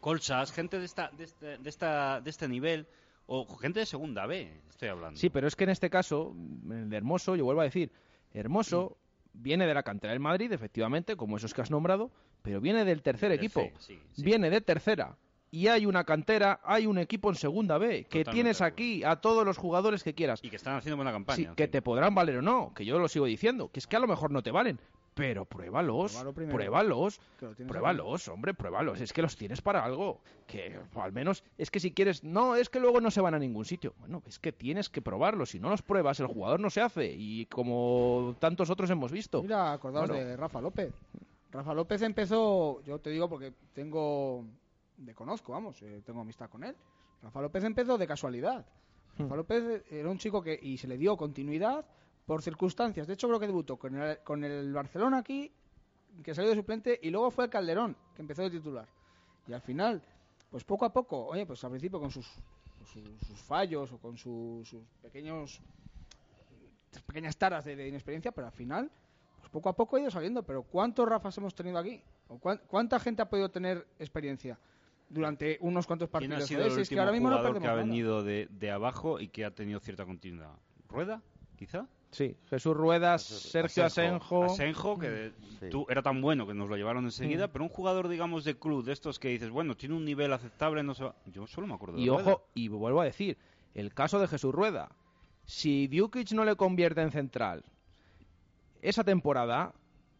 Colchas 0.01 0.51
gente 0.51 0.79
de 0.79 0.85
esta 0.85 1.11
de 1.11 1.23
este, 1.23 1.57
de 1.59 1.69
esta 1.69 2.19
de 2.19 2.29
este 2.29 2.49
nivel 2.49 2.87
o 3.25 3.45
gente 3.57 3.79
de 3.79 3.85
segunda 3.85 4.25
B 4.25 4.51
estoy 4.69 4.89
hablando 4.89 5.17
sí 5.17 5.29
pero 5.29 5.47
es 5.47 5.55
que 5.55 5.63
en 5.63 5.69
este 5.69 5.89
caso 5.89 6.33
de 6.35 6.97
Hermoso 6.97 7.37
yo 7.37 7.45
vuelvo 7.45 7.61
a 7.61 7.65
decir 7.65 7.89
Hermoso 8.33 8.97
viene 9.33 9.67
de 9.67 9.73
la 9.73 9.83
cantera 9.83 10.13
del 10.13 10.19
Madrid, 10.19 10.51
efectivamente, 10.51 11.15
como 11.15 11.37
esos 11.37 11.53
que 11.53 11.61
has 11.61 11.71
nombrado, 11.71 12.11
pero 12.41 12.61
viene 12.61 12.85
del 12.85 13.01
tercer 13.01 13.31
equipo. 13.31 13.69
Viene 14.17 14.49
de 14.49 14.61
tercera. 14.61 15.17
Y 15.53 15.67
hay 15.67 15.85
una 15.85 16.05
cantera, 16.05 16.61
hay 16.63 16.85
un 16.85 16.97
equipo 16.97 17.29
en 17.29 17.35
segunda 17.35 17.77
B, 17.77 18.05
que 18.05 18.23
tienes 18.23 18.61
aquí 18.61 19.03
a 19.03 19.17
todos 19.17 19.45
los 19.45 19.57
jugadores 19.57 20.01
que 20.01 20.13
quieras. 20.13 20.39
Y 20.43 20.49
que 20.49 20.55
están 20.55 20.77
haciendo 20.77 20.95
buena 20.95 21.11
campaña. 21.11 21.53
que 21.55 21.67
te 21.67 21.81
podrán 21.81 22.15
valer 22.15 22.37
o 22.37 22.41
no, 22.41 22.73
que 22.73 22.85
yo 22.85 22.97
lo 22.99 23.09
sigo 23.09 23.25
diciendo, 23.25 23.69
que 23.69 23.79
es 23.79 23.87
que 23.87 23.97
a 23.97 23.99
lo 23.99 24.07
mejor 24.07 24.31
no 24.31 24.43
te 24.43 24.51
valen, 24.51 24.79
pero 25.13 25.45
pruébalos, 25.45 26.23
pruébalos, 26.33 27.19
pruébalos, 27.67 28.27
hombre, 28.29 28.53
pruébalos. 28.53 29.01
Es 29.01 29.11
que 29.11 29.21
los 29.21 29.35
tienes 29.35 29.61
para 29.61 29.83
algo. 29.83 30.21
Que 30.47 30.79
al 30.95 31.11
menos 31.11 31.43
es 31.57 31.69
que 31.69 31.79
si 31.79 31.91
quieres, 31.91 32.23
no, 32.23 32.55
es 32.55 32.69
que 32.69 32.79
luego 32.79 33.01
no 33.01 33.11
se 33.11 33.19
van 33.19 33.33
a 33.33 33.39
ningún 33.39 33.65
sitio. 33.65 33.93
Bueno, 33.99 34.23
es 34.25 34.39
que 34.39 34.53
tienes 34.53 34.89
que 34.89 35.01
probarlos. 35.01 35.49
Si 35.49 35.59
no 35.59 35.69
los 35.69 35.81
pruebas, 35.81 36.19
el 36.21 36.27
jugador 36.27 36.59
no 36.59 36.69
se 36.69 36.81
hace. 36.81 37.11
Y 37.13 37.45
como 37.47 38.35
tantos 38.39 38.69
otros 38.69 38.89
hemos 38.89 39.11
visto. 39.11 39.41
Mira, 39.41 39.73
acordaos 39.73 40.09
de 40.09 40.37
Rafa 40.37 40.61
López. 40.61 40.93
Rafa 41.51 41.73
López 41.73 42.01
empezó, 42.01 42.81
yo 42.83 42.99
te 42.99 43.09
digo 43.09 43.27
porque 43.27 43.53
tengo, 43.73 44.45
le 45.03 45.13
conozco, 45.13 45.51
vamos, 45.51 45.81
eh, 45.81 46.01
tengo 46.05 46.21
amistad 46.21 46.49
con 46.49 46.63
él. 46.63 46.75
Rafa 47.21 47.41
López 47.41 47.65
empezó 47.65 47.97
de 47.97 48.07
casualidad. 48.07 48.65
Rafa 49.17 49.33
hmm. 49.33 49.37
López 49.37 49.83
era 49.91 50.09
un 50.09 50.17
chico 50.17 50.41
que 50.41 50.57
y 50.61 50.77
se 50.77 50.87
le 50.87 50.97
dio 50.97 51.17
continuidad 51.17 51.85
por 52.31 52.41
circunstancias. 52.41 53.07
De 53.07 53.15
hecho, 53.15 53.27
creo 53.27 53.41
que 53.41 53.45
debutó 53.45 53.75
con 53.75 53.93
el, 53.93 54.19
con 54.19 54.41
el 54.45 54.71
Barcelona 54.71 55.17
aquí, 55.17 55.51
que 56.23 56.33
salió 56.33 56.49
de 56.49 56.55
suplente, 56.55 56.97
y 57.03 57.09
luego 57.09 57.29
fue 57.29 57.43
el 57.43 57.49
Calderón, 57.49 57.93
que 58.15 58.21
empezó 58.21 58.41
de 58.41 58.51
titular. 58.51 58.87
Y 59.49 59.51
al 59.51 59.59
final, 59.59 60.01
pues 60.49 60.63
poco 60.63 60.85
a 60.85 60.93
poco, 60.93 61.25
oye, 61.25 61.45
pues 61.45 61.61
al 61.65 61.71
principio 61.71 61.99
con 61.99 62.09
sus, 62.09 62.25
sus, 62.85 63.37
fallos 63.41 63.91
o 63.91 63.97
con 63.97 64.17
sus 64.17 64.77
pequeños 65.01 65.59
pequeñas 67.05 67.35
taras 67.35 67.65
de, 67.65 67.85
inexperiencia, 67.85 68.31
pero 68.31 68.47
al 68.47 68.53
final, 68.53 68.89
pues 69.37 69.49
poco 69.49 69.67
a 69.67 69.75
poco 69.75 69.97
ha 69.97 69.99
ido 69.99 70.09
saliendo. 70.09 70.41
Pero 70.41 70.63
¿cuántos 70.63 71.05
Rafas 71.09 71.37
hemos 71.37 71.53
tenido 71.53 71.79
aquí? 71.79 72.01
¿O 72.29 72.39
¿Cuánta 72.39 72.97
gente 73.01 73.21
ha 73.23 73.29
podido 73.29 73.49
tener 73.49 73.85
experiencia? 73.99 74.57
durante 75.09 75.57
unos 75.59 75.85
cuantos 75.85 76.07
partidos. 76.07 76.35
¿Quién 76.35 76.43
ha 76.43 76.47
sido 76.47 76.61
el 76.61 76.79
último 76.79 76.95
que 76.95 76.99
ahora 77.01 77.11
mismo 77.11 77.27
jugador 77.27 77.59
que 77.59 77.67
ha 77.67 77.73
venido 77.73 78.23
de, 78.23 78.47
de, 78.49 78.71
abajo 78.71 79.19
y 79.19 79.27
que 79.27 79.43
ha 79.43 79.51
tenido 79.51 79.81
cierta 79.81 80.05
continuidad? 80.05 80.53
¿Rueda, 80.87 81.21
quizá? 81.57 81.85
Sí, 82.11 82.35
Jesús 82.49 82.75
Ruedas, 82.75 83.23
Sergio 83.23 83.85
Asenjo. 83.85 84.43
Asenjo, 84.43 84.99
que 84.99 85.31
tú, 85.69 85.85
era 85.89 86.01
tan 86.01 86.21
bueno 86.21 86.45
que 86.45 86.53
nos 86.53 86.67
lo 86.67 86.75
llevaron 86.75 87.05
enseguida, 87.05 87.47
mm. 87.47 87.49
pero 87.51 87.63
un 87.63 87.69
jugador, 87.69 88.09
digamos, 88.09 88.43
de 88.43 88.57
club, 88.57 88.83
de 88.83 88.91
estos 88.91 89.17
que 89.17 89.29
dices, 89.29 89.49
bueno, 89.49 89.77
tiene 89.77 89.95
un 89.95 90.03
nivel 90.03 90.33
aceptable, 90.33 90.83
no 90.83 90.93
sé. 90.93 91.05
Yo 91.27 91.47
solo 91.47 91.67
me 91.67 91.73
acuerdo 91.73 91.95
de 91.95 92.01
Y 92.03 92.09
ojo, 92.09 92.43
y 92.53 92.67
vuelvo 92.67 93.01
a 93.01 93.05
decir, 93.05 93.37
el 93.73 93.93
caso 93.93 94.19
de 94.19 94.27
Jesús 94.27 94.53
Rueda. 94.53 94.89
Si 95.45 95.87
Djukic 95.87 96.31
no 96.33 96.45
le 96.45 96.55
convierte 96.55 97.01
en 97.01 97.11
central 97.11 97.63
esa 98.81 99.03
temporada, 99.03 99.73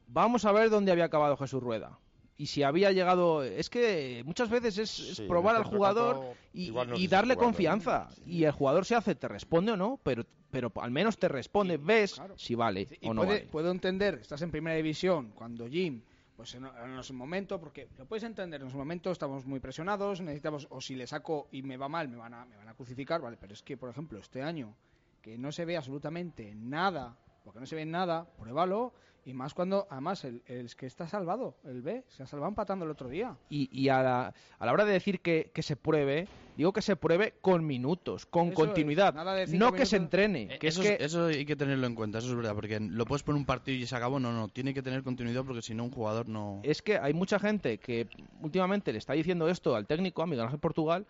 vamos 0.07 0.45
a 0.45 0.51
ver 0.51 0.69
dónde 0.69 0.91
había 0.91 1.05
acabado 1.05 1.37
Jesús 1.37 1.61
Rueda 1.61 2.00
y 2.41 2.47
si 2.47 2.63
había 2.63 2.91
llegado. 2.91 3.43
Es 3.43 3.69
que 3.69 4.23
muchas 4.25 4.49
veces 4.49 4.79
es, 4.79 5.21
probar 5.27 5.55
al 5.55 5.63
jugador 5.63 6.33
y, 6.53 7.07
darle 7.07 7.35
confianza. 7.35 8.09
Y 8.25 8.45
el 8.45 8.51
jugador 8.51 8.83
se 8.83 8.95
hace, 8.95 9.13
te 9.13 9.27
responde 9.27 9.73
o 9.73 9.77
no, 9.77 9.99
pero, 10.01 10.25
pero 10.49 10.71
al 10.81 10.89
menos 10.89 11.19
te 11.19 11.27
responde, 11.27 11.77
ves 11.77 12.19
si 12.37 12.55
vale 12.55 12.87
o 13.03 13.13
no 13.13 13.27
vale. 13.27 13.47
Puedo 13.51 13.69
entender, 13.69 14.15
estás 14.15 14.41
en 14.41 14.49
primera 14.49 14.75
división, 14.75 15.33
cuando 15.35 15.67
Jim. 15.67 16.01
Pues 16.35 16.55
en, 16.55 16.65
en 16.65 17.03
su 17.03 17.13
momento, 17.13 17.59
porque 17.59 17.87
lo 17.99 18.07
puedes 18.07 18.23
entender, 18.23 18.63
en 18.63 18.71
su 18.71 18.77
momento 18.77 19.11
estamos 19.11 19.45
muy 19.45 19.59
presionados, 19.59 20.21
necesitamos, 20.21 20.65
o 20.71 20.81
si 20.81 20.95
le 20.95 21.05
saco 21.05 21.47
y 21.51 21.61
me 21.61 21.77
va 21.77 21.87
mal, 21.87 22.07
me 22.07 22.17
van 22.17 22.33
a, 22.33 22.45
me 22.45 22.55
van 22.55 22.67
a 22.67 22.73
crucificar, 22.73 23.21
vale, 23.21 23.37
pero 23.39 23.53
es 23.53 23.61
que, 23.61 23.77
por 23.77 23.91
ejemplo, 23.91 24.17
este 24.17 24.41
año, 24.41 24.73
que 25.21 25.37
no 25.37 25.51
se 25.51 25.65
ve 25.65 25.77
absolutamente 25.77 26.55
nada 26.55 27.15
porque 27.43 27.59
no 27.59 27.65
se 27.65 27.75
ve 27.75 27.85
nada, 27.85 28.25
pruébalo. 28.37 28.93
Y 29.23 29.33
más 29.33 29.53
cuando, 29.53 29.85
además, 29.91 30.23
el, 30.25 30.41
el 30.47 30.75
que 30.75 30.87
está 30.87 31.07
salvado, 31.07 31.55
el 31.63 31.83
B, 31.83 32.03
se 32.07 32.23
ha 32.23 32.25
salvado 32.25 32.49
empatando 32.49 32.85
el 32.85 32.91
otro 32.91 33.07
día. 33.07 33.35
Y, 33.51 33.69
y 33.71 33.89
a, 33.89 34.01
la, 34.01 34.33
a 34.57 34.65
la 34.65 34.71
hora 34.71 34.83
de 34.83 34.93
decir 34.93 35.19
que, 35.19 35.51
que 35.53 35.61
se 35.61 35.75
pruebe, 35.75 36.27
digo 36.57 36.73
que 36.73 36.81
se 36.81 36.95
pruebe 36.95 37.35
con 37.39 37.63
minutos, 37.67 38.25
con 38.25 38.47
Eso 38.47 38.55
continuidad, 38.55 39.09
es, 39.09 39.13
nada 39.15 39.35
de 39.35 39.45
cinco 39.45 39.65
no 39.65 39.73
que 39.73 39.85
se 39.85 39.97
entrene. 39.97 40.43
Eh, 40.49 40.57
es 40.59 40.73
eso, 40.73 40.81
que... 40.81 40.93
es- 40.95 41.01
eso 41.01 41.25
hay 41.27 41.45
que 41.45 41.55
tenerlo 41.55 41.85
en 41.85 41.93
cuenta, 41.93 42.17
eso 42.17 42.29
es 42.29 42.35
verdad, 42.35 42.55
porque 42.55 42.79
lo 42.79 43.05
puedes 43.05 43.21
poner 43.21 43.37
un 43.39 43.45
partido 43.45 43.77
y 43.77 43.85
se 43.85 43.95
acabó, 43.95 44.19
no, 44.19 44.31
no, 44.33 44.47
tiene 44.47 44.73
que 44.73 44.81
tener 44.81 45.03
continuidad 45.03 45.43
porque 45.45 45.61
si 45.61 45.75
no 45.75 45.83
un 45.83 45.91
jugador 45.91 46.27
no... 46.27 46.59
es 46.63 46.81
que 46.81 46.97
hay 46.97 47.13
mucha 47.13 47.37
gente 47.37 47.77
que 47.77 48.07
últimamente 48.41 48.91
le 48.91 48.97
está 48.97 49.13
diciendo 49.13 49.47
esto 49.49 49.75
al 49.75 49.85
técnico, 49.85 50.23
a 50.23 50.25
Miguel 50.25 50.45
Ángel 50.45 50.59
Portugal, 50.59 51.05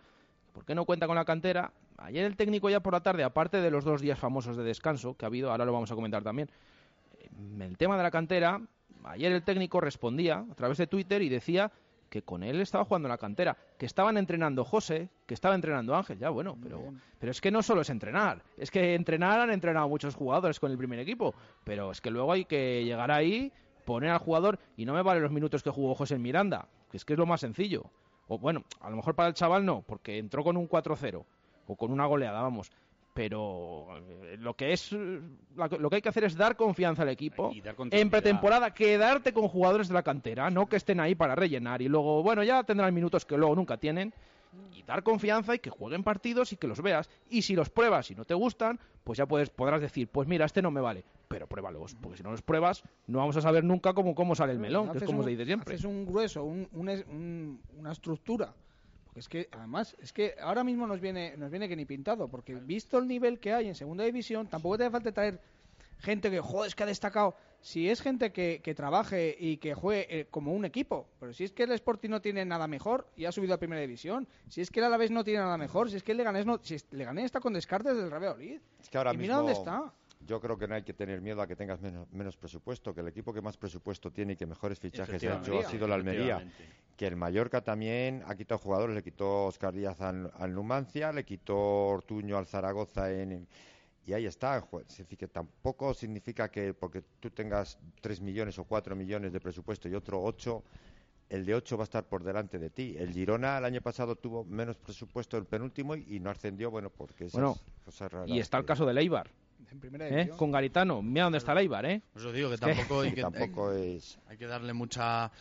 ¿por 0.52 0.66
qué 0.66 0.74
no 0.74 0.84
cuenta 0.84 1.06
con 1.06 1.16
la 1.16 1.24
cantera? 1.24 1.72
Ayer 1.96 2.26
el 2.26 2.36
técnico 2.36 2.68
ya 2.68 2.80
por 2.80 2.92
la 2.92 3.00
tarde, 3.00 3.24
aparte 3.24 3.62
de 3.62 3.70
los 3.70 3.84
dos 3.84 4.02
días 4.02 4.18
famosos 4.18 4.54
de 4.58 4.64
descanso 4.64 5.14
que 5.16 5.24
ha 5.24 5.28
habido, 5.28 5.50
ahora 5.50 5.64
lo 5.64 5.72
vamos 5.72 5.90
a 5.90 5.94
comentar 5.94 6.22
también, 6.22 6.50
el 7.60 7.76
tema 7.76 7.96
de 7.96 8.02
la 8.02 8.10
cantera, 8.10 8.60
ayer 9.04 9.32
el 9.32 9.42
técnico 9.42 9.80
respondía 9.80 10.44
a 10.50 10.54
través 10.54 10.78
de 10.78 10.86
Twitter 10.86 11.22
y 11.22 11.28
decía 11.28 11.70
que 12.12 12.22
con 12.22 12.42
él 12.42 12.60
estaba 12.60 12.84
jugando 12.84 13.08
en 13.08 13.12
la 13.12 13.18
cantera, 13.18 13.56
que 13.78 13.86
estaban 13.86 14.18
entrenando 14.18 14.64
José, 14.64 15.08
que 15.26 15.32
estaba 15.32 15.54
entrenando 15.54 15.96
Ángel, 15.96 16.18
ya 16.18 16.28
bueno, 16.28 16.58
pero, 16.62 16.92
pero 17.18 17.32
es 17.32 17.40
que 17.40 17.50
no 17.50 17.62
solo 17.62 17.80
es 17.80 17.88
entrenar, 17.88 18.42
es 18.58 18.70
que 18.70 18.94
entrenar 18.94 19.40
han 19.40 19.50
entrenado 19.50 19.88
muchos 19.88 20.14
jugadores 20.14 20.60
con 20.60 20.70
el 20.70 20.76
primer 20.76 20.98
equipo, 20.98 21.34
pero 21.64 21.90
es 21.90 22.02
que 22.02 22.10
luego 22.10 22.32
hay 22.32 22.44
que 22.44 22.84
llegar 22.84 23.10
ahí, 23.10 23.50
poner 23.86 24.10
al 24.10 24.18
jugador, 24.18 24.58
y 24.76 24.84
no 24.84 24.92
me 24.92 25.00
valen 25.00 25.22
los 25.22 25.32
minutos 25.32 25.62
que 25.62 25.70
jugó 25.70 25.94
José 25.94 26.16
en 26.16 26.22
Miranda, 26.22 26.68
que 26.90 26.98
es 26.98 27.04
que 27.06 27.14
es 27.14 27.18
lo 27.18 27.24
más 27.24 27.40
sencillo. 27.40 27.84
O 28.28 28.38
bueno, 28.38 28.62
a 28.80 28.90
lo 28.90 28.96
mejor 28.96 29.14
para 29.14 29.28
el 29.28 29.34
chaval 29.34 29.64
no, 29.64 29.80
porque 29.80 30.18
entró 30.18 30.44
con 30.44 30.58
un 30.58 30.68
4-0, 30.68 31.24
o 31.66 31.76
con 31.76 31.90
una 31.90 32.04
goleada, 32.04 32.42
vamos. 32.42 32.70
Pero 33.14 33.88
eh, 33.98 34.36
lo 34.38 34.54
que 34.54 34.72
es 34.72 34.90
la- 34.92 35.68
lo 35.68 35.90
que 35.90 35.96
hay 35.96 36.02
que 36.02 36.08
hacer 36.08 36.24
es 36.24 36.34
dar 36.34 36.56
confianza 36.56 37.02
al 37.02 37.10
equipo 37.10 37.50
Y 37.52 37.60
dar 37.60 37.74
en 37.90 38.08
pretemporada 38.10 38.72
quedarte 38.72 39.32
con 39.34 39.48
jugadores 39.48 39.88
de 39.88 39.94
la 39.94 40.02
cantera 40.02 40.48
no 40.50 40.66
que 40.66 40.76
estén 40.76 40.98
ahí 40.98 41.14
para 41.14 41.34
rellenar 41.34 41.82
y 41.82 41.88
luego 41.88 42.22
bueno 42.22 42.42
ya 42.42 42.62
tendrán 42.64 42.94
minutos 42.94 43.26
que 43.26 43.36
luego 43.36 43.54
nunca 43.54 43.76
tienen 43.76 44.14
y 44.74 44.82
dar 44.82 45.02
confianza 45.02 45.54
y 45.54 45.58
que 45.58 45.70
jueguen 45.70 46.02
partidos 46.02 46.52
y 46.52 46.56
que 46.56 46.66
los 46.66 46.80
veas 46.82 47.08
y 47.28 47.42
si 47.42 47.54
los 47.54 47.68
pruebas 47.70 48.10
y 48.10 48.14
no 48.14 48.24
te 48.24 48.34
gustan 48.34 48.78
pues 49.04 49.18
ya 49.18 49.26
puedes 49.26 49.50
podrás 49.50 49.80
decir 49.82 50.08
pues 50.08 50.26
mira 50.26 50.46
este 50.46 50.62
no 50.62 50.70
me 50.70 50.80
vale 50.80 51.04
pero 51.28 51.46
pruébalos 51.46 51.94
porque 51.94 52.16
si 52.18 52.22
no 52.22 52.30
los 52.30 52.42
pruebas 52.42 52.82
no 53.06 53.18
vamos 53.18 53.36
a 53.36 53.42
saber 53.42 53.62
nunca 53.64 53.92
cómo, 53.92 54.14
cómo 54.14 54.34
sale 54.34 54.52
el 54.52 54.58
melón 54.58 54.90
que 54.90 54.98
es 54.98 55.04
como 55.04 55.18
un- 55.18 55.24
se 55.24 55.30
dice 55.30 55.44
siempre 55.44 55.74
Haces 55.74 55.84
un 55.84 56.06
grueso, 56.06 56.44
un- 56.44 56.68
un 56.72 56.88
es- 56.88 57.04
un- 57.08 57.60
una 57.78 57.92
estructura. 57.92 58.54
Porque 59.12 59.20
es 59.20 59.28
que, 59.28 59.48
además, 59.52 59.94
es 60.00 60.10
que 60.10 60.36
ahora 60.40 60.64
mismo 60.64 60.86
nos 60.86 60.98
viene, 60.98 61.36
nos 61.36 61.50
viene 61.50 61.68
que 61.68 61.76
ni 61.76 61.84
pintado. 61.84 62.28
Porque 62.28 62.54
visto 62.54 62.96
el 62.96 63.06
nivel 63.06 63.38
que 63.38 63.52
hay 63.52 63.68
en 63.68 63.74
segunda 63.74 64.04
división, 64.04 64.46
tampoco 64.46 64.78
te 64.78 64.84
hace 64.84 64.90
falta 64.90 65.12
traer 65.12 65.38
gente 65.98 66.30
que, 66.30 66.40
joder, 66.40 66.68
es 66.68 66.74
que 66.74 66.82
ha 66.82 66.86
destacado. 66.86 67.36
Si 67.60 67.90
es 67.90 68.00
gente 68.00 68.32
que, 68.32 68.62
que 68.64 68.74
trabaje 68.74 69.36
y 69.38 69.58
que 69.58 69.74
juegue 69.74 70.20
eh, 70.20 70.26
como 70.30 70.54
un 70.54 70.64
equipo. 70.64 71.06
Pero 71.20 71.34
si 71.34 71.44
es 71.44 71.52
que 71.52 71.64
el 71.64 71.72
Sporting 71.72 72.08
no 72.08 72.22
tiene 72.22 72.44
nada 72.46 72.66
mejor 72.66 73.06
y 73.14 73.26
ha 73.26 73.32
subido 73.32 73.54
a 73.54 73.58
primera 73.58 73.82
división. 73.82 74.26
Si 74.48 74.62
es 74.62 74.70
que 74.70 74.80
el 74.80 74.86
Alavés 74.86 75.10
no 75.10 75.24
tiene 75.24 75.40
nada 75.40 75.58
mejor. 75.58 75.90
Si 75.90 75.96
es 75.96 76.02
que 76.02 76.12
el 76.12 76.18
Leganés, 76.18 76.46
no, 76.46 76.58
si 76.62 76.78
Leganés 76.90 77.26
está 77.26 77.40
con 77.40 77.52
descartes 77.52 77.94
del 77.94 78.10
Real 78.10 78.22
Valladolid. 78.22 78.60
Es 78.80 78.88
que 78.88 78.96
ahora 78.96 79.12
y 79.12 79.18
mira 79.18 79.36
mismo 79.36 79.48
dónde 79.48 79.52
está. 79.52 79.92
Yo 80.26 80.40
creo 80.40 80.56
que 80.58 80.68
no 80.68 80.74
hay 80.74 80.82
que 80.82 80.92
tener 80.92 81.20
miedo 81.20 81.42
a 81.42 81.46
que 81.46 81.56
tengas 81.56 81.80
menos, 81.80 82.10
menos 82.12 82.36
presupuesto, 82.36 82.94
que 82.94 83.00
el 83.00 83.08
equipo 83.08 83.32
que 83.32 83.40
más 83.40 83.56
presupuesto 83.56 84.10
tiene 84.10 84.34
y 84.34 84.36
que 84.36 84.46
mejores 84.46 84.78
fichajes 84.78 85.22
ha 85.24 85.38
hecho 85.38 85.58
ha 85.58 85.64
sido 85.64 85.86
la 85.86 85.94
Almería. 85.94 86.46
Que 86.96 87.06
el 87.06 87.16
Mallorca 87.16 87.62
también 87.62 88.22
ha 88.26 88.34
quitado 88.34 88.58
jugadores, 88.58 88.94
le 88.94 89.02
quitó 89.02 89.46
Oscar 89.46 89.74
Díaz 89.74 90.00
al, 90.00 90.30
al 90.38 90.54
Numancia, 90.54 91.12
le 91.12 91.24
quitó 91.24 91.56
Ortuño 91.58 92.36
al 92.36 92.46
Zaragoza 92.46 93.10
en, 93.10 93.46
y 94.06 94.12
ahí 94.12 94.26
está. 94.26 94.64
Es 94.88 94.98
decir, 94.98 95.18
que 95.18 95.28
tampoco 95.28 95.94
significa 95.94 96.50
que 96.50 96.74
porque 96.74 97.02
tú 97.20 97.30
tengas 97.30 97.78
3 98.00 98.20
millones 98.20 98.58
o 98.58 98.64
4 98.64 98.96
millones 98.96 99.32
de 99.32 99.40
presupuesto 99.40 99.88
y 99.88 99.94
otro 99.94 100.22
8, 100.22 100.62
el 101.30 101.46
de 101.46 101.54
8 101.54 101.76
va 101.76 101.84
a 101.84 101.84
estar 101.84 102.04
por 102.04 102.22
delante 102.22 102.58
de 102.58 102.70
ti. 102.70 102.94
El 102.98 103.12
Girona 103.12 103.58
el 103.58 103.64
año 103.64 103.80
pasado 103.80 104.16
tuvo 104.16 104.44
menos 104.44 104.76
presupuesto 104.76 105.38
el 105.38 105.46
penúltimo 105.46 105.94
y, 105.94 106.04
y 106.08 106.20
no 106.20 106.30
ascendió, 106.30 106.70
bueno, 106.70 106.90
porque 106.90 107.26
esas 107.26 107.40
Bueno, 107.40 107.56
cosas 107.84 108.12
raras 108.12 108.28
y 108.28 108.38
está 108.38 108.58
el 108.58 108.64
caso 108.64 108.84
del 108.86 108.98
Eibar 108.98 109.30
En 109.72 109.80
primera 109.80 110.06
¿eh? 110.08 110.28
con 110.36 110.52
Garitano 110.52 111.02
mira 111.02 111.24
dónde 111.24 111.38
está 111.38 111.52
el 111.52 111.58
Eibar 111.58 111.86
¿eh? 111.86 112.02
Por 112.12 112.22
eso 112.22 112.32
digo 112.32 112.50
que 112.50 112.58
tampoco, 112.58 113.00
hay 113.00 113.12
que 113.12 113.22
tampoco 113.22 113.72
es... 113.72 114.18
hay 114.28 114.36
que 114.36 114.46
darle 114.46 114.72
mucha... 114.72 115.32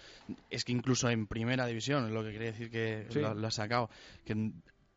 Es 0.50 0.64
que 0.64 0.72
incluso 0.72 1.10
en 1.10 1.28
primera 1.28 1.66
división, 1.66 2.06
es 2.06 2.12
lo 2.12 2.24
que 2.24 2.32
quería 2.32 2.48
decir 2.52 2.72
que 2.72 3.06
Sí. 3.10 3.20
lo, 3.20 3.34
lo 3.34 3.48
ha 3.48 3.52
sacado, 3.52 3.90
que 4.26 4.52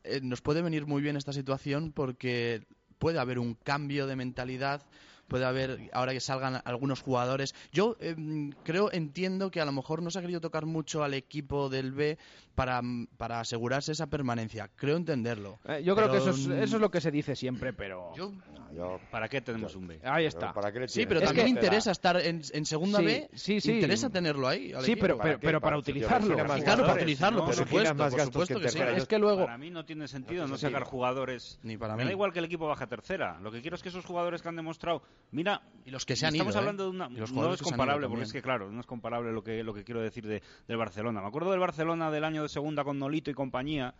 eh, 0.04 0.20
nos 0.22 0.40
puede 0.40 0.62
venir 0.62 0.86
muy 0.86 1.02
bien 1.02 1.16
esta 1.16 1.32
situación 1.32 1.92
porque 1.92 2.66
puede 2.98 3.18
haber 3.18 3.38
un 3.38 3.54
cambio 3.54 4.06
de 4.06 4.16
mentalidad, 4.16 4.82
puede 5.28 5.46
haber, 5.46 5.90
ahora 5.92 6.12
que 6.12 6.20
salgan 6.20 6.60
algunos 6.64 7.00
jugadores. 7.00 7.54
Yo 7.72 7.96
eh, 8.00 8.14
creo, 8.62 8.92
entiendo 8.92 9.50
que 9.50 9.60
a 9.60 9.64
lo 9.64 9.72
mejor 9.72 10.02
no 10.02 10.10
se 10.10 10.18
ha 10.18 10.22
querido 10.22 10.40
tocar 10.40 10.66
mucho 10.66 11.02
al 11.02 11.14
equipo 11.14 11.68
del 11.68 11.92
B 11.92 12.18
para, 12.54 12.80
para 13.16 13.40
asegurarse 13.40 13.92
esa 13.92 14.06
permanencia. 14.06 14.70
Creo 14.76 14.96
entenderlo. 14.96 15.58
Eh, 15.66 15.82
yo 15.82 15.96
creo 15.96 16.10
que 16.10 16.18
eso 16.18 16.30
es, 16.30 16.46
eso 16.46 16.76
es 16.76 16.80
lo 16.80 16.90
que 16.90 17.00
se 17.00 17.10
dice 17.10 17.34
siempre 17.34 17.72
pero 17.72 18.14
Yo 18.14 18.32
Yo- 18.74 19.00
¿Para 19.10 19.28
qué 19.28 19.40
tenemos 19.40 19.74
un 19.76 19.86
B? 19.86 19.94
ahí 19.96 20.00
pero 20.02 20.28
está 20.28 20.52
¿para 20.52 20.72
qué 20.72 20.80
le 20.80 20.88
Sí, 20.88 21.06
pero 21.06 21.20
Es 21.20 21.26
también 21.26 21.46
que- 21.46 21.50
interesa 21.52 21.90
estar 21.92 22.16
en, 22.20 22.42
en 22.52 22.64
segunda 22.64 22.98
Sí, 22.98 23.04
B. 23.04 23.30
sí, 23.34 23.60
sí. 23.60 23.72
Interesa 23.72 24.10
tenerlo 24.10 24.48
ahí. 24.48 24.72
sí 24.80 24.92
equipo. 24.92 25.00
pero 25.00 25.16
¿Para 25.18 25.38
pero, 25.38 25.60
para 25.60 25.70
Para- 25.70 25.78
utilizarlo 25.78 26.34
Claro, 26.34 26.48
más 26.48 26.62
Claro, 26.64 26.82
para 26.82 26.94
utilizarlo, 26.94 27.38
¿no? 27.40 27.44
por 27.46 27.54
supuesto. 27.54 27.94
más 27.94 28.12
por 28.14 28.20
supuesto 28.24 28.54
que 28.58 28.62
que 28.64 28.68
sí. 28.70 28.78
es 28.96 29.06
que 29.06 29.18
luego 29.18 29.44
Para 29.44 29.58
mí 29.58 29.70
no 29.70 29.84
tiene 29.84 30.08
sentido 30.08 30.46
No 30.46 30.56
sacar 30.56 30.84
jugadores. 30.84 31.58
Ni 31.62 31.76
para 31.76 31.94
Me 31.96 32.02
mí. 32.02 32.08
da 32.08 32.12
igual 32.12 32.32
que 32.32 32.38
el 32.40 32.44
equipo 32.46 32.66
baje 32.66 32.84
a 32.84 32.86
tercera. 32.86 33.38
Lo 33.40 33.50
que 33.50 33.60
quiero 33.60 33.76
es 33.76 33.82
que 33.82 33.88
esos 33.88 34.04
jugadores 34.04 34.42
que 34.42 34.48
han 34.48 34.56
demostrado. 34.56 35.02
Mira, 35.30 35.62
Y 35.84 35.90
los 35.90 36.04
que 36.04 36.16
se 36.16 36.26
han 36.26 36.34
estamos 36.34 36.52
ido, 36.54 36.60
¿eh? 36.60 36.62
hablando 36.62 36.84
de 36.84 36.90
una. 36.90 37.08
No 37.08 37.26
jugadores 37.26 37.60
es 37.60 37.66
comparable, 37.66 38.08
porque 38.08 38.24
es 38.24 38.32
que, 38.32 38.42
claro, 38.42 38.70
no 38.70 38.80
es 38.80 38.86
comparable 38.86 39.32
lo 39.32 39.42
que, 39.44 39.62
lo 39.62 39.74
que 39.74 39.84
quiero 39.84 40.00
decir 40.00 40.26
de, 40.26 40.42
del 40.66 40.76
Barcelona. 40.76 41.20
Me 41.20 41.28
acuerdo 41.28 41.50
del 41.50 41.60
Barcelona 41.60 42.10
del 42.10 42.24
año 42.24 42.42
de 42.42 42.48
segunda 42.48 42.84
con 42.84 42.98
Nolito 42.98 43.30
y 43.30 43.34
compañía. 43.34 43.94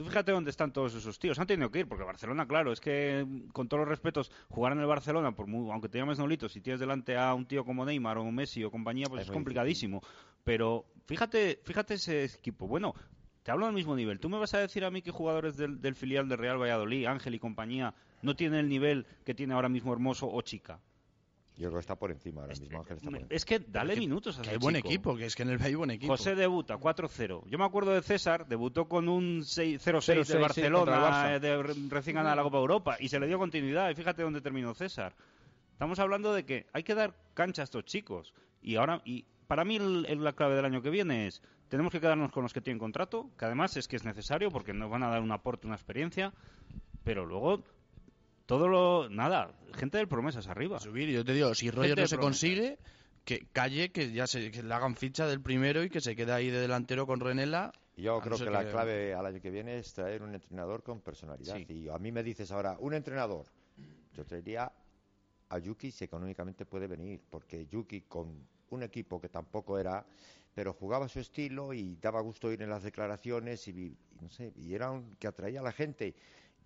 Tú 0.00 0.06
fíjate 0.06 0.32
dónde 0.32 0.48
están 0.48 0.72
todos 0.72 0.94
esos 0.94 1.18
tíos. 1.18 1.38
Han 1.38 1.46
tenido 1.46 1.70
que 1.70 1.80
ir, 1.80 1.86
porque 1.86 2.04
Barcelona, 2.04 2.48
claro, 2.48 2.72
es 2.72 2.80
que, 2.80 3.26
con 3.52 3.68
todos 3.68 3.80
los 3.80 3.88
respetos, 3.90 4.32
jugar 4.48 4.72
en 4.72 4.80
el 4.80 4.86
Barcelona, 4.86 5.32
por 5.32 5.46
muy- 5.46 5.70
aunque 5.70 5.90
te 5.90 5.98
llames 5.98 6.18
Nolito, 6.18 6.48
si 6.48 6.62
tienes 6.62 6.80
delante 6.80 7.18
a 7.18 7.34
un 7.34 7.44
tío 7.44 7.66
como 7.66 7.84
Neymar 7.84 8.16
o 8.16 8.24
Messi 8.32 8.64
o 8.64 8.70
compañía, 8.70 9.08
pues 9.10 9.24
Es 9.24 9.30
complicadísimo. 9.30 10.00
Pero 10.42 10.86
fíjate, 11.04 11.60
fíjate 11.64 11.92
ese 11.92 12.24
equipo. 12.24 12.66
Bueno, 12.66 12.94
te 13.42 13.50
hablo 13.50 13.66
del 13.66 13.74
mismo 13.74 13.94
nivel. 13.94 14.20
¿Tú 14.20 14.30
me 14.30 14.38
vas 14.38 14.54
a 14.54 14.60
decir 14.60 14.86
a 14.86 14.90
mí 14.90 15.02
que 15.02 15.10
jugadores 15.10 15.58
del, 15.58 15.82
del 15.82 15.94
filial 15.94 16.30
de 16.30 16.36
Real 16.36 16.56
Valladolid, 16.58 17.04
Ángel 17.04 17.34
y 17.34 17.38
compañía, 17.38 17.92
no 18.22 18.34
tienen 18.34 18.60
el 18.60 18.68
nivel 18.70 19.04
que 19.26 19.34
tiene 19.34 19.52
ahora 19.52 19.68
mismo 19.68 19.92
Hermoso 19.92 20.30
o 20.32 20.40
Chica? 20.40 20.80
Yo 21.60 21.68
creo 21.68 21.74
que 21.78 21.80
está 21.80 21.94
por 21.96 22.10
encima 22.10 22.40
ahora 22.42 22.54
mismo, 22.54 22.78
Ángel 22.80 22.96
está 22.96 23.10
por 23.10 23.14
encima. 23.18 23.34
Es 23.34 23.44
que 23.44 23.58
dale 23.60 23.94
que- 23.94 24.00
minutos 24.00 24.38
a 24.38 24.42
Que 24.42 24.48
ese 24.48 24.50
hay 24.52 24.58
buen 24.58 24.76
chico. 24.76 24.88
equipo, 24.88 25.16
que 25.16 25.26
es 25.26 25.36
que 25.36 25.42
en 25.42 25.50
el 25.50 25.58
B 25.58 25.64
hay 25.66 25.74
buen 25.74 25.90
equipo. 25.90 26.12
José 26.12 26.34
debuta 26.34 26.76
4-0. 26.78 27.44
Yo 27.46 27.58
me 27.58 27.64
acuerdo 27.64 27.92
de 27.92 28.02
César, 28.02 28.46
debutó 28.48 28.88
con 28.88 29.08
un 29.08 29.40
6- 29.42 29.78
0-6 29.80 30.26
sí, 30.26 30.32
de. 30.32 30.38
Barcelona, 30.38 31.34
eh, 31.34 31.40
de 31.40 31.62
recién 31.90 32.16
ganada 32.16 32.34
la 32.36 32.42
Copa 32.42 32.58
Europa, 32.58 32.96
y 32.98 33.08
se 33.08 33.20
le 33.20 33.26
dio 33.26 33.38
continuidad. 33.38 33.90
Y 33.90 33.94
fíjate 33.94 34.22
dónde 34.22 34.40
terminó 34.40 34.74
César. 34.74 35.14
Estamos 35.72 35.98
hablando 35.98 36.32
de 36.32 36.44
que 36.44 36.66
hay 36.72 36.82
que 36.82 36.94
dar 36.94 37.14
cancha 37.34 37.62
a 37.62 37.64
estos 37.64 37.84
chicos. 37.84 38.32
Y 38.62 38.76
ahora, 38.76 39.02
y 39.04 39.24
para 39.46 39.64
mí 39.64 39.76
el- 39.76 40.06
el- 40.08 40.24
la 40.24 40.32
clave 40.32 40.54
del 40.56 40.64
año 40.64 40.80
que 40.82 40.90
viene 40.90 41.26
es, 41.26 41.42
tenemos 41.68 41.92
que 41.92 42.00
quedarnos 42.00 42.32
con 42.32 42.42
los 42.42 42.52
que 42.52 42.60
tienen 42.60 42.78
contrato, 42.78 43.30
que 43.38 43.44
además 43.44 43.76
es 43.76 43.86
que 43.88 43.96
es 43.96 44.04
necesario 44.04 44.50
porque 44.50 44.72
nos 44.72 44.90
van 44.90 45.02
a 45.02 45.08
dar 45.08 45.20
un 45.22 45.32
aporte, 45.32 45.66
una 45.66 45.76
experiencia, 45.76 46.32
pero 47.04 47.24
luego 47.26 47.62
todo 48.50 48.66
lo, 48.66 49.08
nada, 49.08 49.54
gente 49.76 49.98
del 49.98 50.08
promesas 50.08 50.48
arriba. 50.48 50.80
subir. 50.80 51.08
Y 51.08 51.12
yo 51.12 51.24
te 51.24 51.34
digo, 51.34 51.54
si 51.54 51.70
Roger 51.70 51.96
no 51.96 52.08
se 52.08 52.16
promesas. 52.16 52.18
consigue, 52.18 52.78
que 53.24 53.46
calle, 53.52 53.92
que 53.92 54.10
ya 54.10 54.26
se, 54.26 54.50
que 54.50 54.64
le 54.64 54.74
hagan 54.74 54.96
ficha 54.96 55.28
del 55.28 55.40
primero 55.40 55.84
y 55.84 55.88
que 55.88 56.00
se 56.00 56.16
quede 56.16 56.32
ahí 56.32 56.50
de 56.50 56.58
delantero 56.58 57.06
con 57.06 57.20
Renela. 57.20 57.72
Yo 57.96 58.16
no 58.16 58.20
creo 58.20 58.38
que 58.38 58.50
la 58.50 58.68
clave 58.68 59.14
al 59.14 59.24
año 59.24 59.40
que 59.40 59.52
viene 59.52 59.78
es 59.78 59.92
traer 59.92 60.24
un 60.24 60.34
entrenador 60.34 60.82
con 60.82 61.00
personalidad. 61.00 61.58
Sí. 61.58 61.66
Y 61.68 61.88
a 61.90 61.98
mí 61.98 62.10
me 62.10 62.24
dices 62.24 62.50
ahora, 62.50 62.76
un 62.80 62.92
entrenador, 62.92 63.46
yo 64.14 64.24
traería 64.24 64.72
a 65.48 65.58
Yuki 65.60 65.92
si 65.92 66.02
económicamente 66.02 66.66
puede 66.66 66.88
venir, 66.88 67.20
porque 67.30 67.66
Yuki 67.66 68.00
con 68.00 68.48
un 68.70 68.82
equipo 68.82 69.20
que 69.20 69.28
tampoco 69.28 69.78
era, 69.78 70.04
pero 70.52 70.72
jugaba 70.72 71.06
su 71.06 71.20
estilo 71.20 71.72
y 71.72 71.94
daba 72.00 72.20
gusto 72.20 72.50
ir 72.50 72.62
en 72.62 72.70
las 72.70 72.82
declaraciones 72.82 73.68
y, 73.68 73.70
y 73.70 73.96
no 74.20 74.28
sé, 74.28 74.52
y 74.56 74.74
era 74.74 74.90
un 74.90 75.14
que 75.20 75.28
atraía 75.28 75.60
a 75.60 75.62
la 75.62 75.72
gente. 75.72 76.16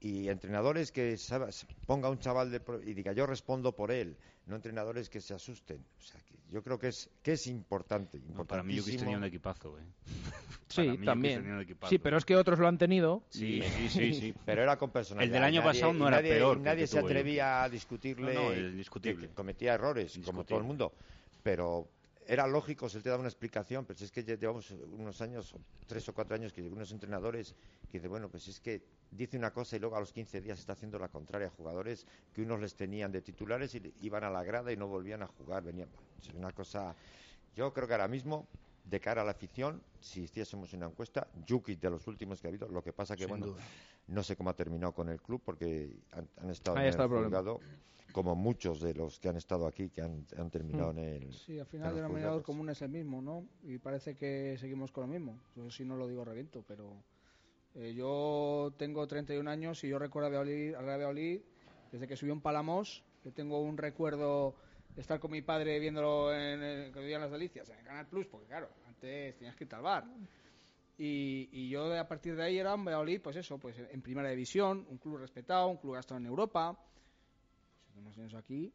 Y 0.07 0.29
entrenadores 0.29 0.93
que 0.93 1.17
sabe- 1.17 1.51
ponga 1.87 2.11
un 2.11 2.19
chaval 2.19 2.51
de 2.51 2.61
pro- 2.61 2.83
y 2.83 2.93
diga 2.93 3.12
yo 3.14 3.27
respondo 3.27 3.73
por 3.75 3.90
él, 3.90 4.19
no 4.45 4.55
entrenadores 4.55 5.09
que 5.09 5.19
se 5.23 5.33
asusten. 5.33 5.83
O 5.99 6.03
sea, 6.03 6.21
que 6.21 6.35
yo 6.51 6.62
creo 6.62 6.79
que 6.79 6.88
es 6.88 7.09
que 7.23 7.33
es 7.33 7.47
importante, 7.47 8.21
No, 8.35 8.45
para 8.45 8.62
mí 8.62 8.77
Jukic 8.79 8.99
tenía 8.99 9.17
importantísimo. 9.17 9.17
un 9.17 9.25
equipazo, 9.25 9.79
eh. 9.79 9.83
sí 10.69 10.99
también 11.07 11.40
tenía 11.40 11.55
un 11.55 11.62
equipazo. 11.62 11.88
sí 11.88 11.99
pero 11.99 12.19
es 12.19 12.25
que 12.27 12.37
otros 12.37 12.59
lo 12.59 12.69
han 12.69 12.77
tenido 12.77 13.23
Sí, 13.31 13.62
sí, 13.62 13.88
sí, 13.88 14.12
sí. 14.14 14.35
Pero 14.45 14.61
era 14.62 14.77
con 14.77 14.90
personalidad. 14.90 15.27
El 15.29 15.33
del 15.33 15.43
año 15.45 15.61
nadie- 15.62 15.73
pasado 15.81 15.93
no 15.95 16.09
era 16.09 16.17
nadie, 16.19 16.31
peor 16.35 16.61
Nadie 16.61 16.87
se 16.87 16.99
atrevía 16.99 17.62
a 17.62 17.69
discutirle. 17.71 18.35
No, 18.35 18.51
que 19.19 19.29
cometía 19.35 19.73
errores, 19.73 20.21
como 20.23 20.45
todo 20.45 20.59
el 20.59 20.64
mundo. 20.64 20.93
Pero 21.43 21.88
era 22.27 22.47
lógico, 22.47 22.89
se 22.89 23.01
te 23.01 23.09
da 23.11 23.17
una 23.19 23.29
explicación, 23.29 23.85
pero 23.85 23.99
si 23.99 24.05
es 24.05 24.13
que 24.13 24.25
ya 24.25 24.35
llevamos 24.37 24.71
unos 24.71 25.21
años, 25.21 25.55
tres 25.87 26.09
o 26.09 26.15
cuatro 26.15 26.35
años, 26.35 26.53
que 26.53 26.63
unos 26.63 26.91
entrenadores 26.93 27.55
que 27.91 27.99
dicen, 27.99 28.11
bueno, 28.11 28.29
pues 28.29 28.49
es 28.49 28.61
que 28.61 28.83
dice 29.11 29.37
una 29.37 29.53
cosa 29.53 29.77
y 29.77 29.79
luego 29.81 29.97
a 29.97 30.01
los 30.01 30.13
15 30.13 30.41
días 30.41 30.59
está 30.59 30.73
haciendo 30.73 30.99
la 30.99 31.09
contraria. 31.09 31.51
Jugadores 31.51 32.07
que 32.33 32.43
unos 32.43 32.61
les 32.61 32.75
tenían 32.75 33.13
de 33.13 33.21
titulares 33.23 33.75
y 33.75 33.93
iban 34.01 34.25
a 34.25 34.31
la 34.31 34.43
grada 34.43 34.73
y 34.73 34.77
no 34.77 34.87
volvían 34.89 35.23
a 35.23 35.27
jugar. 35.27 35.63
Venían, 35.63 35.89
es 36.21 36.29
una 36.35 36.53
cosa. 36.53 36.95
Yo 37.55 37.73
creo 37.73 37.87
que 37.87 37.95
ahora 37.95 38.09
mismo, 38.09 38.47
de 38.85 39.01
cara 39.01 39.23
a 39.23 39.25
la 39.25 39.31
afición, 39.33 39.83
si 40.01 40.23
hiciésemos 40.23 40.73
una 40.73 40.87
encuesta, 40.87 41.27
Yuki 41.47 41.77
de 41.77 41.91
los 41.91 42.07
últimos 42.07 42.41
que 42.41 42.49
ha 42.49 42.51
habido, 42.51 42.69
lo 42.69 42.83
que 42.83 42.93
pasa 42.93 43.15
que, 43.17 43.25
Sin 43.25 43.31
bueno, 43.31 43.47
duda. 43.47 43.63
no 44.09 44.23
sé 44.23 44.37
cómo 44.37 44.51
ha 44.51 44.55
terminado 44.57 44.93
con 44.93 45.09
el 45.09 45.21
club 45.23 45.41
porque 45.45 45.97
han, 46.13 46.29
han 46.39 46.51
estado 46.51 46.77
Ahí 46.77 46.85
en 46.85 46.91
está 46.91 47.05
el 47.05 47.11
el 47.13 47.29
problema. 47.31 47.61
Como 48.12 48.35
muchos 48.37 48.81
de 48.81 48.95
los 48.95 49.19
que 49.19 49.29
han 49.29 49.37
estado 49.37 49.67
aquí, 49.67 49.90
que 49.90 50.01
han, 50.03 50.25
han 50.38 50.51
terminado 50.51 50.93
Mm. 50.93 50.99
en 50.99 51.05
el. 51.05 51.33
Sí, 51.33 51.59
al 51.59 51.67
final 51.67 51.90
el 51.90 51.97
denominador 51.97 52.43
común 52.43 52.71
es 52.71 52.81
el 52.83 52.90
mismo, 52.90 53.21
¿no? 53.21 53.47
Y 53.64 53.79
parece 53.79 54.14
que 54.17 54.57
seguimos 54.59 54.93
con 54.93 55.03
lo 55.03 55.09
mismo. 55.09 55.38
Yo 55.57 55.71
si 55.71 55.85
no 55.85 55.97
lo 55.97 56.07
digo 56.07 56.25
reviento, 56.25 56.62
pero 56.67 57.03
eh, 57.75 57.93
yo 57.95 58.73
tengo 58.77 59.07
31 59.07 59.49
años 59.49 59.83
y 59.85 59.88
yo 59.88 59.99
recuerdo 59.99 60.27
a 60.29 60.31
Valladolid, 60.31 60.75
al 60.75 60.85
Real 60.85 60.99
Valladolid 60.99 61.40
desde 61.90 62.07
que 62.09 62.17
subió 62.17 62.33
en 62.33 62.40
Palamos, 62.40 63.05
que 63.23 63.31
tengo 63.33 63.61
un 63.62 63.77
recuerdo 63.77 64.55
de 64.95 65.01
estar 65.01 65.19
con 65.19 65.31
mi 65.33 65.43
padre 65.43 65.79
viéndolo 65.81 66.33
en, 66.33 66.62
el- 66.62 66.93
que 66.93 67.01
vivían 67.01 67.21
las 67.21 67.31
delicias, 67.33 67.69
en 67.71 67.79
el 67.79 67.85
Canal 67.85 68.07
Plus, 68.07 68.27
porque 68.27 68.47
claro, 68.47 68.69
antes 68.87 69.37
tenías 69.37 69.57
que 69.57 69.64
irte 69.64 69.75
al 69.77 69.83
bar. 69.83 70.05
Y, 70.97 71.49
y 71.51 71.69
yo 71.69 71.93
a 71.99 72.07
partir 72.07 72.37
de 72.37 72.45
ahí 72.45 72.59
era 72.59 72.75
un 72.75 72.85
Valladolid, 72.85 73.21
pues 73.21 73.35
eso, 73.37 73.59
pues 73.59 73.77
en 73.90 74.01
primera 74.03 74.29
división, 74.31 74.87
un 74.88 74.99
club 74.99 75.17
respetado, 75.17 75.67
un 75.69 75.79
club 75.79 75.95
gastado 75.95 76.19
en 76.21 76.27
Europa. 76.27 76.79
Unos 77.96 78.16
años 78.18 78.35
aquí, 78.35 78.72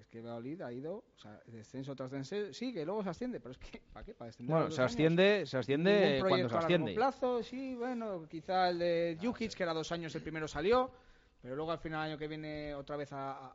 es 0.00 0.08
que 0.08 0.20
Valladolid 0.20 0.60
ha 0.62 0.72
ido, 0.72 1.04
o 1.14 1.18
sea, 1.18 1.40
descenso 1.46 1.94
tras 1.94 2.10
descenso, 2.10 2.52
sí, 2.52 2.72
que 2.72 2.84
luego 2.84 3.02
se 3.02 3.10
asciende, 3.10 3.40
pero 3.40 3.52
es 3.52 3.58
que, 3.58 3.80
¿para 3.92 4.04
qué? 4.04 4.14
Para 4.14 4.26
descender 4.26 4.54
Bueno, 4.56 4.70
se 4.70 4.80
años. 4.80 4.92
asciende, 4.92 5.46
se 5.46 5.56
asciende 5.58 6.18
cuando 6.20 6.36
se 6.48 6.54
a 6.54 6.60
largo 6.60 6.64
asciende. 6.66 6.94
plazo, 6.94 7.42
sí, 7.42 7.74
bueno, 7.74 8.26
quizá 8.28 8.70
el 8.70 8.78
de 8.78 9.18
Jukic, 9.22 9.52
que 9.54 9.62
era 9.62 9.72
dos 9.74 9.92
años, 9.92 10.14
el 10.14 10.22
primero 10.22 10.48
salió, 10.48 10.90
pero 11.42 11.54
luego 11.56 11.70
al 11.72 11.78
final 11.78 12.06
el 12.06 12.12
año 12.12 12.18
que 12.18 12.28
viene 12.28 12.74
otra 12.74 12.96
vez 12.96 13.12
a... 13.12 13.32
a- 13.32 13.52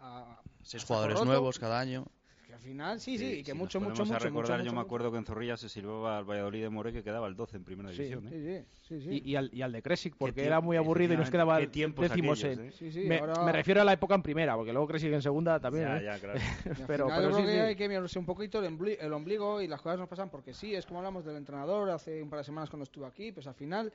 a- 0.00 0.32
a- 0.32 0.42
Seis 0.62 0.84
jugadores 0.84 1.14
roto. 1.14 1.26
nuevos 1.26 1.58
cada 1.58 1.78
año. 1.80 2.06
Que 2.54 2.58
al 2.58 2.60
final, 2.62 3.00
sí, 3.00 3.18
sí, 3.18 3.24
y 3.26 3.42
que 3.42 3.50
si 3.50 3.58
mucho, 3.58 3.80
mucho, 3.80 4.04
mucho, 4.04 4.14
a 4.14 4.18
recordar, 4.20 4.58
mucho, 4.58 4.64
yo 4.66 4.70
mucho, 4.72 4.74
me 4.76 4.80
acuerdo 4.82 5.10
que 5.10 5.18
en 5.18 5.24
Zorrilla 5.24 5.56
se 5.56 5.68
silbaba 5.68 6.18
al 6.18 6.24
Valladolid 6.24 6.62
de 6.62 6.68
More 6.68 6.92
que 6.92 7.02
quedaba 7.02 7.26
el 7.26 7.34
12 7.34 7.56
en 7.56 7.64
primera 7.64 7.90
Sí, 7.90 7.96
división. 7.96 8.28
¿eh? 8.28 8.64
sí, 8.80 9.00
sí, 9.00 9.00
sí, 9.00 9.08
sí. 9.10 9.22
Y, 9.24 9.32
y 9.32 9.36
al, 9.36 9.50
y 9.52 9.62
al 9.62 9.72
de 9.72 9.82
Kresic, 9.82 10.14
porque 10.16 10.44
era 10.46 10.60
muy 10.60 10.76
aburrido 10.76 11.14
y 11.14 11.16
nos 11.16 11.30
quedaba 11.30 11.58
décimos 11.58 11.98
aquellos, 12.44 12.44
en... 12.44 12.60
¿eh? 12.68 12.70
Sí, 12.70 12.92
sí, 12.92 13.00
me, 13.08 13.18
ahora- 13.18 13.44
me 13.44 13.50
refiero 13.50 13.80
a 13.80 13.84
la 13.84 13.92
época 13.92 14.14
en 14.14 14.22
primera, 14.22 14.54
porque 14.54 14.72
luego 14.72 14.86
Kresic 14.86 15.12
en 15.12 15.22
segunda 15.22 15.58
también. 15.58 15.86
Ya, 15.86 15.98
¿eh? 15.98 16.04
ya, 16.04 16.18
claro. 16.20 16.38
Pero, 16.86 17.06
final 17.06 17.16
pero 17.16 17.30
yo 17.30 17.36
sí, 17.36 17.42
creo 17.42 17.46
que 17.46 17.52
sí. 17.52 17.58
hay 17.58 17.76
que 17.76 17.88
mirarse 17.88 18.18
un 18.20 18.26
poquito 18.26 18.62
el, 18.64 18.78
ombli- 18.78 18.98
el 19.00 19.12
ombligo 19.12 19.60
y 19.60 19.66
las 19.66 19.82
cosas 19.82 19.98
nos 19.98 20.08
pasan 20.08 20.30
porque 20.30 20.54
sí, 20.54 20.76
es 20.76 20.86
como 20.86 21.00
hablamos 21.00 21.24
del 21.24 21.34
entrenador 21.36 21.90
hace 21.90 22.22
un 22.22 22.30
par 22.30 22.38
de 22.38 22.44
semanas 22.44 22.70
cuando 22.70 22.84
estuve 22.84 23.06
aquí, 23.06 23.32
pues 23.32 23.48
al 23.48 23.54
final, 23.54 23.92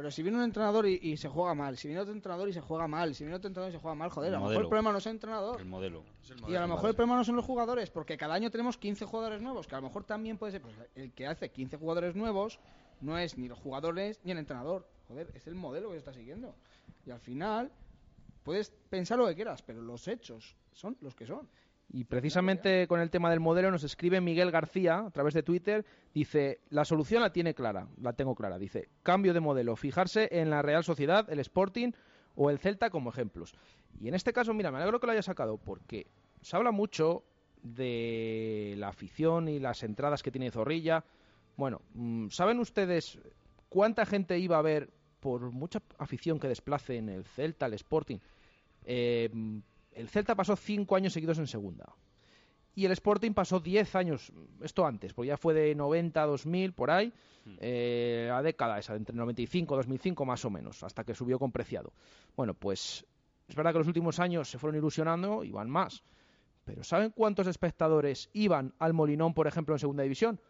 pero 0.00 0.10
si 0.10 0.22
viene 0.22 0.38
un 0.38 0.44
entrenador 0.44 0.88
y, 0.88 0.98
y 1.02 1.18
se 1.18 1.28
juega 1.28 1.54
mal, 1.54 1.76
si 1.76 1.86
viene 1.86 2.00
otro 2.00 2.14
entrenador 2.14 2.48
y 2.48 2.54
se 2.54 2.62
juega 2.62 2.88
mal, 2.88 3.14
si 3.14 3.22
viene 3.22 3.36
otro 3.36 3.48
entrenador 3.48 3.70
y 3.70 3.76
se 3.76 3.82
juega 3.82 3.94
mal, 3.94 4.08
joder, 4.08 4.30
El 4.30 4.36
a 4.36 4.38
lo 4.38 4.46
mejor 4.46 4.62
el 4.62 4.68
problema 4.68 4.92
no 4.92 4.96
es 4.96 5.04
el 5.04 5.12
entrenador. 5.12 5.60
El 5.60 5.66
modelo. 5.66 6.04
Y 6.48 6.54
a 6.54 6.62
lo 6.62 6.68
mejor 6.68 6.88
el 6.88 6.96
problema 6.96 7.16
no 7.16 7.24
son 7.24 7.36
los 7.36 7.44
jugadores, 7.44 7.90
porque 7.90 8.16
cada 8.16 8.32
año 8.32 8.50
tenemos 8.50 8.78
15 8.78 9.04
jugadores 9.04 9.42
nuevos, 9.42 9.66
que 9.66 9.74
a 9.74 9.78
lo 9.78 9.88
mejor 9.88 10.04
también 10.04 10.38
puede 10.38 10.52
ser, 10.52 10.62
pues 10.62 10.74
el 10.94 11.12
que 11.12 11.26
hace 11.26 11.50
15 11.50 11.76
jugadores 11.76 12.16
nuevos 12.16 12.60
no 13.02 13.18
es 13.18 13.36
ni 13.36 13.46
los 13.46 13.58
jugadores 13.58 14.18
ni 14.24 14.32
el 14.32 14.38
entrenador, 14.38 14.88
joder, 15.06 15.30
es 15.34 15.46
el 15.46 15.54
modelo 15.54 15.88
que 15.88 15.96
se 15.96 15.98
está 15.98 16.14
siguiendo. 16.14 16.54
Y 17.04 17.10
al 17.10 17.20
final 17.20 17.70
puedes 18.42 18.70
pensar 18.88 19.18
lo 19.18 19.26
que 19.26 19.34
quieras, 19.34 19.60
pero 19.60 19.82
los 19.82 20.08
hechos 20.08 20.56
son 20.72 20.96
los 21.02 21.14
que 21.14 21.26
son. 21.26 21.46
Y 21.92 22.04
precisamente 22.04 22.86
con 22.86 23.00
el 23.00 23.10
tema 23.10 23.30
del 23.30 23.40
modelo 23.40 23.70
nos 23.70 23.82
escribe 23.82 24.20
Miguel 24.20 24.52
García 24.52 25.06
a 25.06 25.10
través 25.10 25.34
de 25.34 25.42
Twitter. 25.42 25.84
Dice, 26.14 26.60
la 26.70 26.84
solución 26.84 27.20
la 27.20 27.32
tiene 27.32 27.52
clara, 27.52 27.88
la 28.00 28.12
tengo 28.12 28.36
clara. 28.36 28.58
Dice, 28.58 28.88
cambio 29.02 29.34
de 29.34 29.40
modelo, 29.40 29.74
fijarse 29.74 30.28
en 30.30 30.50
la 30.50 30.62
Real 30.62 30.84
Sociedad, 30.84 31.28
el 31.30 31.40
Sporting 31.40 31.90
o 32.36 32.48
el 32.48 32.60
Celta 32.60 32.90
como 32.90 33.10
ejemplos. 33.10 33.54
Y 34.00 34.06
en 34.06 34.14
este 34.14 34.32
caso, 34.32 34.54
mira, 34.54 34.70
me 34.70 34.78
alegro 34.78 35.00
que 35.00 35.06
lo 35.06 35.12
haya 35.12 35.22
sacado 35.22 35.58
porque 35.58 36.06
se 36.40 36.56
habla 36.56 36.70
mucho 36.70 37.24
de 37.62 38.74
la 38.78 38.88
afición 38.88 39.48
y 39.48 39.58
las 39.58 39.82
entradas 39.82 40.22
que 40.22 40.30
tiene 40.30 40.52
Zorrilla. 40.52 41.04
Bueno, 41.56 41.82
mm, 41.94 42.28
¿saben 42.28 42.60
ustedes 42.60 43.18
cuánta 43.68 44.06
gente 44.06 44.38
iba 44.38 44.58
a 44.58 44.62
ver 44.62 44.90
por 45.18 45.50
mucha 45.50 45.82
afición 45.98 46.38
que 46.38 46.48
desplace 46.48 46.96
en 46.96 47.08
el 47.08 47.24
Celta, 47.24 47.66
el 47.66 47.74
Sporting? 47.74 48.18
Eh, 48.84 49.28
el 49.92 50.08
Celta 50.08 50.34
pasó 50.34 50.56
cinco 50.56 50.96
años 50.96 51.12
seguidos 51.12 51.38
en 51.38 51.46
segunda. 51.46 51.94
Y 52.74 52.84
el 52.84 52.92
Sporting 52.92 53.32
pasó 53.32 53.58
10 53.58 53.94
años, 53.96 54.32
esto 54.62 54.86
antes, 54.86 55.12
porque 55.12 55.28
ya 55.28 55.36
fue 55.36 55.54
de 55.54 55.74
90 55.74 56.22
a 56.22 56.26
2000, 56.26 56.72
por 56.72 56.90
ahí, 56.90 57.12
eh, 57.58 58.26
la 58.28 58.42
década 58.42 58.78
esa, 58.78 58.94
entre 58.94 59.14
95 59.16 59.74
y 59.74 59.76
2005 59.76 60.24
más 60.24 60.44
o 60.44 60.50
menos, 60.50 60.82
hasta 60.84 61.04
que 61.04 61.14
subió 61.14 61.38
con 61.38 61.50
Preciado. 61.50 61.92
Bueno, 62.36 62.54
pues 62.54 63.04
es 63.48 63.56
verdad 63.56 63.72
que 63.72 63.78
los 63.78 63.88
últimos 63.88 64.20
años 64.20 64.48
se 64.48 64.58
fueron 64.58 64.78
ilusionando 64.78 65.42
y 65.42 65.50
van 65.50 65.68
más. 65.68 66.04
Pero 66.64 66.84
¿saben 66.84 67.10
cuántos 67.10 67.48
espectadores 67.48 68.30
iban 68.32 68.72
al 68.78 68.92
Molinón, 68.92 69.34
por 69.34 69.48
ejemplo, 69.48 69.74
en 69.74 69.80
segunda 69.80 70.04
división? 70.04 70.40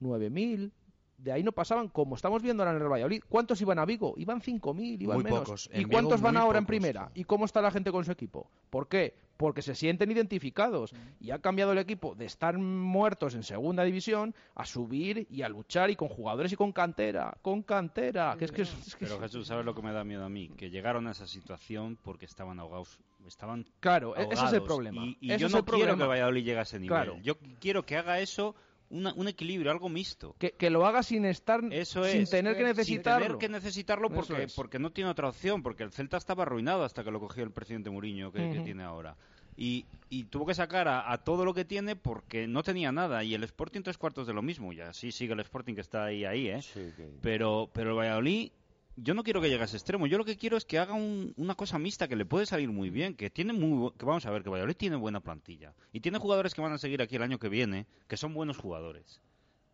9.000. 0.00 0.72
De 1.18 1.32
ahí 1.32 1.42
no 1.42 1.50
pasaban, 1.50 1.88
como 1.88 2.14
estamos 2.14 2.42
viendo 2.42 2.62
ahora 2.62 2.76
en 2.76 2.82
el 2.82 2.88
Valladolid. 2.88 3.22
¿Cuántos 3.28 3.60
iban 3.60 3.78
a 3.80 3.84
Vigo? 3.84 4.14
Iban 4.16 4.40
5.000, 4.40 5.02
iban 5.02 5.16
Muy 5.16 5.24
menos. 5.24 5.40
pocos. 5.40 5.68
¿Y 5.74 5.82
En 5.82 5.88
cuántos 5.88 6.20
Vigo, 6.20 6.24
van 6.26 6.36
ahora 6.36 6.58
en 6.60 6.66
primera? 6.66 7.10
¿Y 7.14 7.24
cómo 7.24 7.44
está 7.44 7.60
la 7.60 7.72
gente 7.72 7.90
con 7.90 8.04
su 8.04 8.12
equipo? 8.12 8.48
¿Por 8.70 8.86
qué? 8.88 9.14
Porque 9.36 9.60
se 9.62 9.74
sienten 9.74 10.10
identificados. 10.12 10.94
Y 11.20 11.32
ha 11.32 11.40
cambiado 11.40 11.72
el 11.72 11.78
equipo 11.78 12.14
de 12.14 12.24
estar 12.24 12.56
muertos 12.58 13.34
en 13.34 13.42
segunda 13.42 13.82
división 13.82 14.32
a 14.54 14.64
subir 14.64 15.26
y 15.28 15.42
a 15.42 15.48
luchar 15.48 15.90
y 15.90 15.96
con 15.96 16.08
jugadores 16.08 16.52
y 16.52 16.56
con 16.56 16.70
cantera. 16.72 17.36
Con 17.42 17.62
cantera. 17.62 18.36
Que 18.38 18.44
es 18.44 18.52
que, 18.52 18.62
es 18.62 18.96
que- 18.96 19.06
Pero 19.06 19.18
Jesús, 19.20 19.46
¿sabes 19.48 19.64
lo 19.64 19.74
que 19.74 19.82
me 19.82 19.92
da 19.92 20.04
miedo 20.04 20.24
a 20.24 20.28
mí? 20.28 20.50
Que 20.56 20.70
llegaron 20.70 21.08
a 21.08 21.10
esa 21.12 21.26
situación 21.26 21.98
porque 22.02 22.26
estaban 22.26 22.60
ahogados. 22.60 22.98
Estaban 23.26 23.66
Claro, 23.80 24.16
e- 24.16 24.28
ese 24.30 24.44
es 24.46 24.52
el 24.52 24.62
problema. 24.62 25.04
Y, 25.04 25.16
yo 25.36 25.48
no 25.48 25.64
quiero 25.64 25.64
problema. 25.64 25.98
que 25.98 26.08
Valladolid 26.08 26.44
llegue 26.44 26.58
a 26.58 26.62
ese 26.62 26.78
nivel. 26.78 26.96
Claro. 26.96 27.18
Yo 27.22 27.36
quiero 27.60 27.84
que 27.84 27.96
haga 27.96 28.20
eso 28.20 28.54
una- 28.90 29.12
un 29.14 29.28
equilibrio, 29.28 29.70
algo 29.70 29.88
mixto. 29.88 30.34
que, 30.38 30.52
que 30.52 30.70
lo 30.70 30.86
haga 30.86 31.02
sin 31.02 31.24
estar, 31.24 31.60
Eso 31.70 32.04
sin 32.04 32.22
es. 32.22 32.30
tener 32.30 32.54
que 32.54 32.60
Sin 32.60 32.66
necesitarlo. 32.68 33.26
tener 33.26 33.38
que 33.38 33.48
necesitarlo 33.48 34.10
porque, 34.10 34.44
es. 34.44 34.54
porque 34.54 34.78
no 34.78 34.90
tiene 34.92 35.10
otra 35.10 35.28
opción, 35.28 35.62
porque 35.62 35.82
el 35.82 35.92
Celta 35.92 36.16
estaba 36.16 36.42
arruinado 36.44 36.84
hasta 36.84 37.04
que 37.04 37.10
lo 37.10 37.20
cogió 37.20 37.44
el 37.44 37.50
presidente 37.50 37.90
Mourinho 37.90 38.32
que, 38.32 38.60
tiene 38.64 38.82
ahora. 38.82 39.16
Y, 39.56 39.86
y 40.08 40.22
tuvo 40.24 40.46
que 40.46 40.54
sacar 40.54 40.86
a, 40.86 41.10
a 41.12 41.18
todo 41.18 41.44
lo 41.44 41.52
que 41.52 41.64
tiene 41.64 41.96
porque 41.96 42.46
no 42.46 42.62
tenía 42.62 42.92
nada. 42.92 43.24
Y 43.24 43.34
el 43.34 43.42
Sporting 43.42 43.82
tres 43.82 43.98
cuartos 43.98 44.26
de 44.28 44.32
lo 44.32 44.40
mismo. 44.40 44.72
Y 44.72 44.80
así 44.80 45.10
sigue 45.10 45.32
el 45.32 45.40
Sporting 45.40 45.74
que 45.74 45.80
está 45.80 46.04
ahí, 46.04 46.24
ahí, 46.24 46.46
¿eh? 46.48 46.62
Sí, 46.62 46.92
que- 46.96 47.08
Pero, 47.22 47.68
pero 47.72 47.90
el 47.90 47.96
Valladolid, 47.96 48.52
yo 49.00 49.14
no 49.14 49.22
quiero 49.22 49.40
que 49.40 49.48
llegue 49.48 49.62
a 49.62 49.64
ese 49.66 49.76
extremo. 49.76 50.06
Yo 50.06 50.18
lo 50.18 50.24
que 50.24 50.36
quiero 50.36 50.56
es 50.56 50.64
que 50.64 50.78
haga 50.78 50.94
un- 50.94 51.32
una 51.36 51.54
cosa 51.54 51.78
mixta 51.78 52.08
que 52.08 52.16
le 52.16 52.24
puede 52.26 52.46
salir 52.46 52.68
muy 52.70 52.90
bien. 52.90 53.14
Que 53.14 53.30
tiene 53.30 53.52
muy, 53.52 53.92
que 53.98 54.04
vamos 54.04 54.26
a 54.26 54.30
ver, 54.30 54.42
que 54.42 54.50
Valladolid 54.50 54.76
tiene 54.76 54.96
buena 54.96 55.20
plantilla. 55.20 55.74
Y 55.92 56.00
tiene 56.00 56.18
jugadores 56.18 56.54
que 56.54 56.60
van 56.60 56.72
a 56.72 56.78
seguir 56.78 57.00
aquí 57.02 57.16
el 57.16 57.22
año 57.22 57.38
que 57.38 57.48
viene, 57.48 57.86
que 58.08 58.16
son 58.16 58.34
buenos 58.34 58.56
jugadores. 58.58 59.20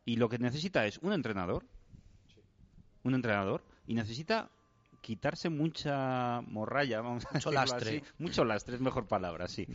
Y 0.04 0.16
lo 0.16 0.28
que 0.28 0.38
necesita 0.38 0.86
es 0.86 0.98
un 0.98 1.12
entrenador, 1.12 1.64
un 3.02 3.14
entrenador, 3.14 3.64
y 3.86 3.94
necesita 3.94 4.50
quitarse 5.00 5.48
mucha 5.50 6.40
morralla, 6.42 7.00
vamos 7.02 7.24
Mucho 7.32 7.50
lastre. 7.52 7.98
así. 7.98 8.02
Mucho 8.18 8.44
lastre, 8.44 8.74
es 8.76 8.80
mejor 8.80 9.06
palabra, 9.06 9.48
sí. 9.48 9.66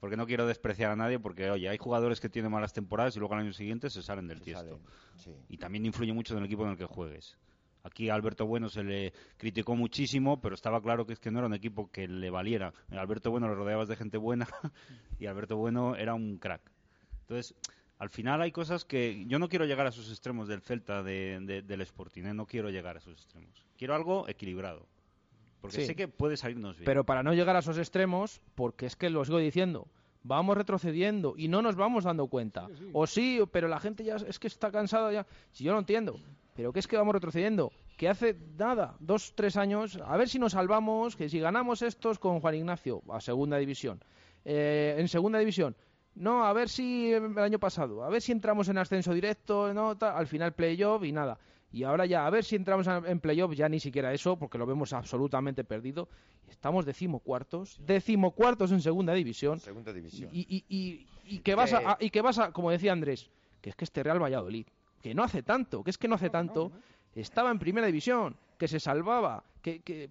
Porque 0.00 0.16
no 0.16 0.26
quiero 0.26 0.46
despreciar 0.46 0.90
a 0.90 0.96
nadie, 0.96 1.18
porque, 1.18 1.50
oye, 1.50 1.68
hay 1.68 1.78
jugadores 1.78 2.20
que 2.20 2.28
tienen 2.28 2.50
malas 2.52 2.72
temporadas 2.72 3.16
y 3.16 3.20
luego 3.20 3.34
al 3.34 3.40
año 3.40 3.52
siguiente 3.52 3.88
se 3.90 4.02
salen 4.02 4.26
del 4.28 4.38
se 4.38 4.44
tiesto. 4.44 4.64
salen, 4.64 4.80
sí. 5.16 5.30
Y 5.48 5.56
también 5.56 5.86
influye 5.86 6.12
mucho 6.12 6.34
en 6.34 6.40
el 6.40 6.46
equipo 6.46 6.64
en 6.64 6.72
el 6.72 6.76
que 6.76 6.84
juegues. 6.86 7.36
Aquí 7.84 8.08
a 8.08 8.14
Alberto 8.14 8.46
Bueno 8.46 8.68
se 8.68 8.82
le 8.82 9.12
criticó 9.36 9.76
muchísimo, 9.76 10.40
pero 10.40 10.54
estaba 10.54 10.80
claro 10.82 11.06
que 11.06 11.12
es 11.12 11.20
que 11.20 11.30
no 11.30 11.38
era 11.38 11.46
un 11.48 11.54
equipo 11.54 11.90
que 11.90 12.08
le 12.08 12.30
valiera. 12.30 12.72
A 12.90 13.00
Alberto 13.00 13.30
Bueno 13.30 13.46
lo 13.46 13.54
rodeabas 13.54 13.88
de 13.88 13.96
gente 13.96 14.16
buena 14.16 14.48
y 15.20 15.26
Alberto 15.26 15.56
Bueno 15.56 15.94
era 15.94 16.14
un 16.14 16.38
crack. 16.38 16.62
Entonces, 17.20 17.54
al 17.98 18.08
final 18.10 18.40
hay 18.42 18.52
cosas 18.52 18.84
que 18.84 19.24
yo 19.26 19.38
no 19.38 19.48
quiero 19.48 19.66
llegar 19.66 19.86
a 19.86 19.90
esos 19.90 20.08
extremos 20.10 20.48
del 20.48 20.62
Celta 20.62 21.02
de- 21.02 21.38
de- 21.42 21.62
del 21.62 21.80
Sporting, 21.82 22.24
¿eh? 22.24 22.34
no 22.34 22.46
quiero 22.46 22.70
llegar 22.70 22.96
a 22.96 22.98
esos 22.98 23.12
extremos. 23.14 23.64
Quiero 23.76 23.94
algo 23.94 24.28
equilibrado. 24.28 24.86
Porque 25.60 25.76
Sí. 25.80 25.86
sé 25.86 25.94
que 25.96 26.08
puede 26.08 26.36
salirnos 26.36 26.76
bien. 26.76 26.84
Pero 26.86 27.04
para 27.04 27.22
no 27.22 27.32
llegar 27.32 27.56
a 27.56 27.60
esos 27.60 27.78
extremos, 27.78 28.40
porque 28.54 28.86
es 28.86 28.96
que 28.96 29.08
lo 29.10 29.24
sigo 29.24 29.38
diciendo, 29.38 29.88
vamos 30.22 30.56
retrocediendo 30.58 31.34
y 31.36 31.48
no 31.48 31.60
nos 31.62 31.76
vamos 31.76 32.04
dando 32.04 32.26
cuenta. 32.28 32.68
O 32.94 33.06
sí, 33.06 33.40
pero 33.52 33.68
la 33.68 33.80
gente 33.80 34.04
ya 34.04 34.16
es 34.16 34.38
que 34.38 34.46
está 34.46 34.70
cansada 34.70 35.12
ya. 35.12 35.26
Si 35.52 35.64
yo 35.64 35.72
no 35.72 35.78
entiendo, 35.78 36.18
pero 36.54 36.72
que 36.72 36.78
es 36.80 36.86
que 36.86 36.96
vamos 36.96 37.14
retrocediendo. 37.14 37.72
Que 37.96 38.08
hace 38.08 38.36
nada, 38.58 38.96
dos, 39.00 39.34
tres 39.36 39.56
años, 39.56 39.98
a 40.04 40.16
ver 40.16 40.28
si 40.28 40.38
nos 40.38 40.52
salvamos, 40.52 41.14
que 41.16 41.28
si 41.28 41.38
ganamos 41.38 41.82
estos 41.82 42.18
con 42.18 42.40
Juan 42.40 42.54
Ignacio 42.56 43.02
a 43.10 43.20
segunda 43.20 43.56
división. 43.58 44.02
Eh, 44.44 44.96
en 44.98 45.08
segunda 45.08 45.38
división, 45.38 45.76
no, 46.14 46.44
a 46.44 46.52
ver 46.52 46.68
si 46.68 47.12
el 47.12 47.38
año 47.38 47.58
pasado, 47.58 48.04
a 48.04 48.08
ver 48.10 48.20
si 48.20 48.32
entramos 48.32 48.68
en 48.68 48.78
ascenso 48.78 49.12
directo, 49.14 49.72
no, 49.72 49.96
tal, 49.96 50.16
al 50.16 50.26
final 50.26 50.52
playoff 50.52 51.02
y 51.04 51.12
nada. 51.12 51.38
Y 51.72 51.82
ahora 51.82 52.06
ya, 52.06 52.24
a 52.24 52.30
ver 52.30 52.44
si 52.44 52.54
entramos 52.54 52.86
en 52.86 53.18
playoff, 53.18 53.52
ya 53.54 53.68
ni 53.68 53.80
siquiera 53.80 54.12
eso, 54.12 54.36
porque 54.38 54.58
lo 54.58 54.66
vemos 54.66 54.92
absolutamente 54.92 55.64
perdido. 55.64 56.08
Estamos 56.48 56.84
decimocuartos, 56.86 57.78
decimocuartos 57.84 58.70
en 58.70 58.80
segunda 58.80 59.12
división. 59.12 59.58
Segunda 59.58 59.92
división. 59.92 60.30
Y, 60.32 60.40
y- 60.48 60.64
y 60.68 61.06
y 61.26 61.38
que 61.40 61.54
vas 61.56 61.72
a, 61.72 61.96
y 61.98 62.10
que 62.10 62.20
vas 62.20 62.38
a, 62.38 62.52
como 62.52 62.70
decía 62.70 62.92
Andrés, 62.92 63.28
que 63.60 63.70
es 63.70 63.76
que 63.76 63.84
este 63.84 64.02
Real 64.02 64.22
Valladolid, 64.22 64.66
que 65.04 65.14
no 65.14 65.22
hace 65.22 65.42
tanto, 65.42 65.84
que 65.84 65.90
es 65.90 65.98
que 65.98 66.08
no 66.08 66.14
hace 66.14 66.30
tanto, 66.30 66.72
estaba 67.14 67.50
en 67.50 67.58
primera 67.58 67.86
división, 67.86 68.34
que 68.56 68.66
se 68.66 68.80
salvaba, 68.80 69.44
que, 69.60 69.82
que 69.82 70.08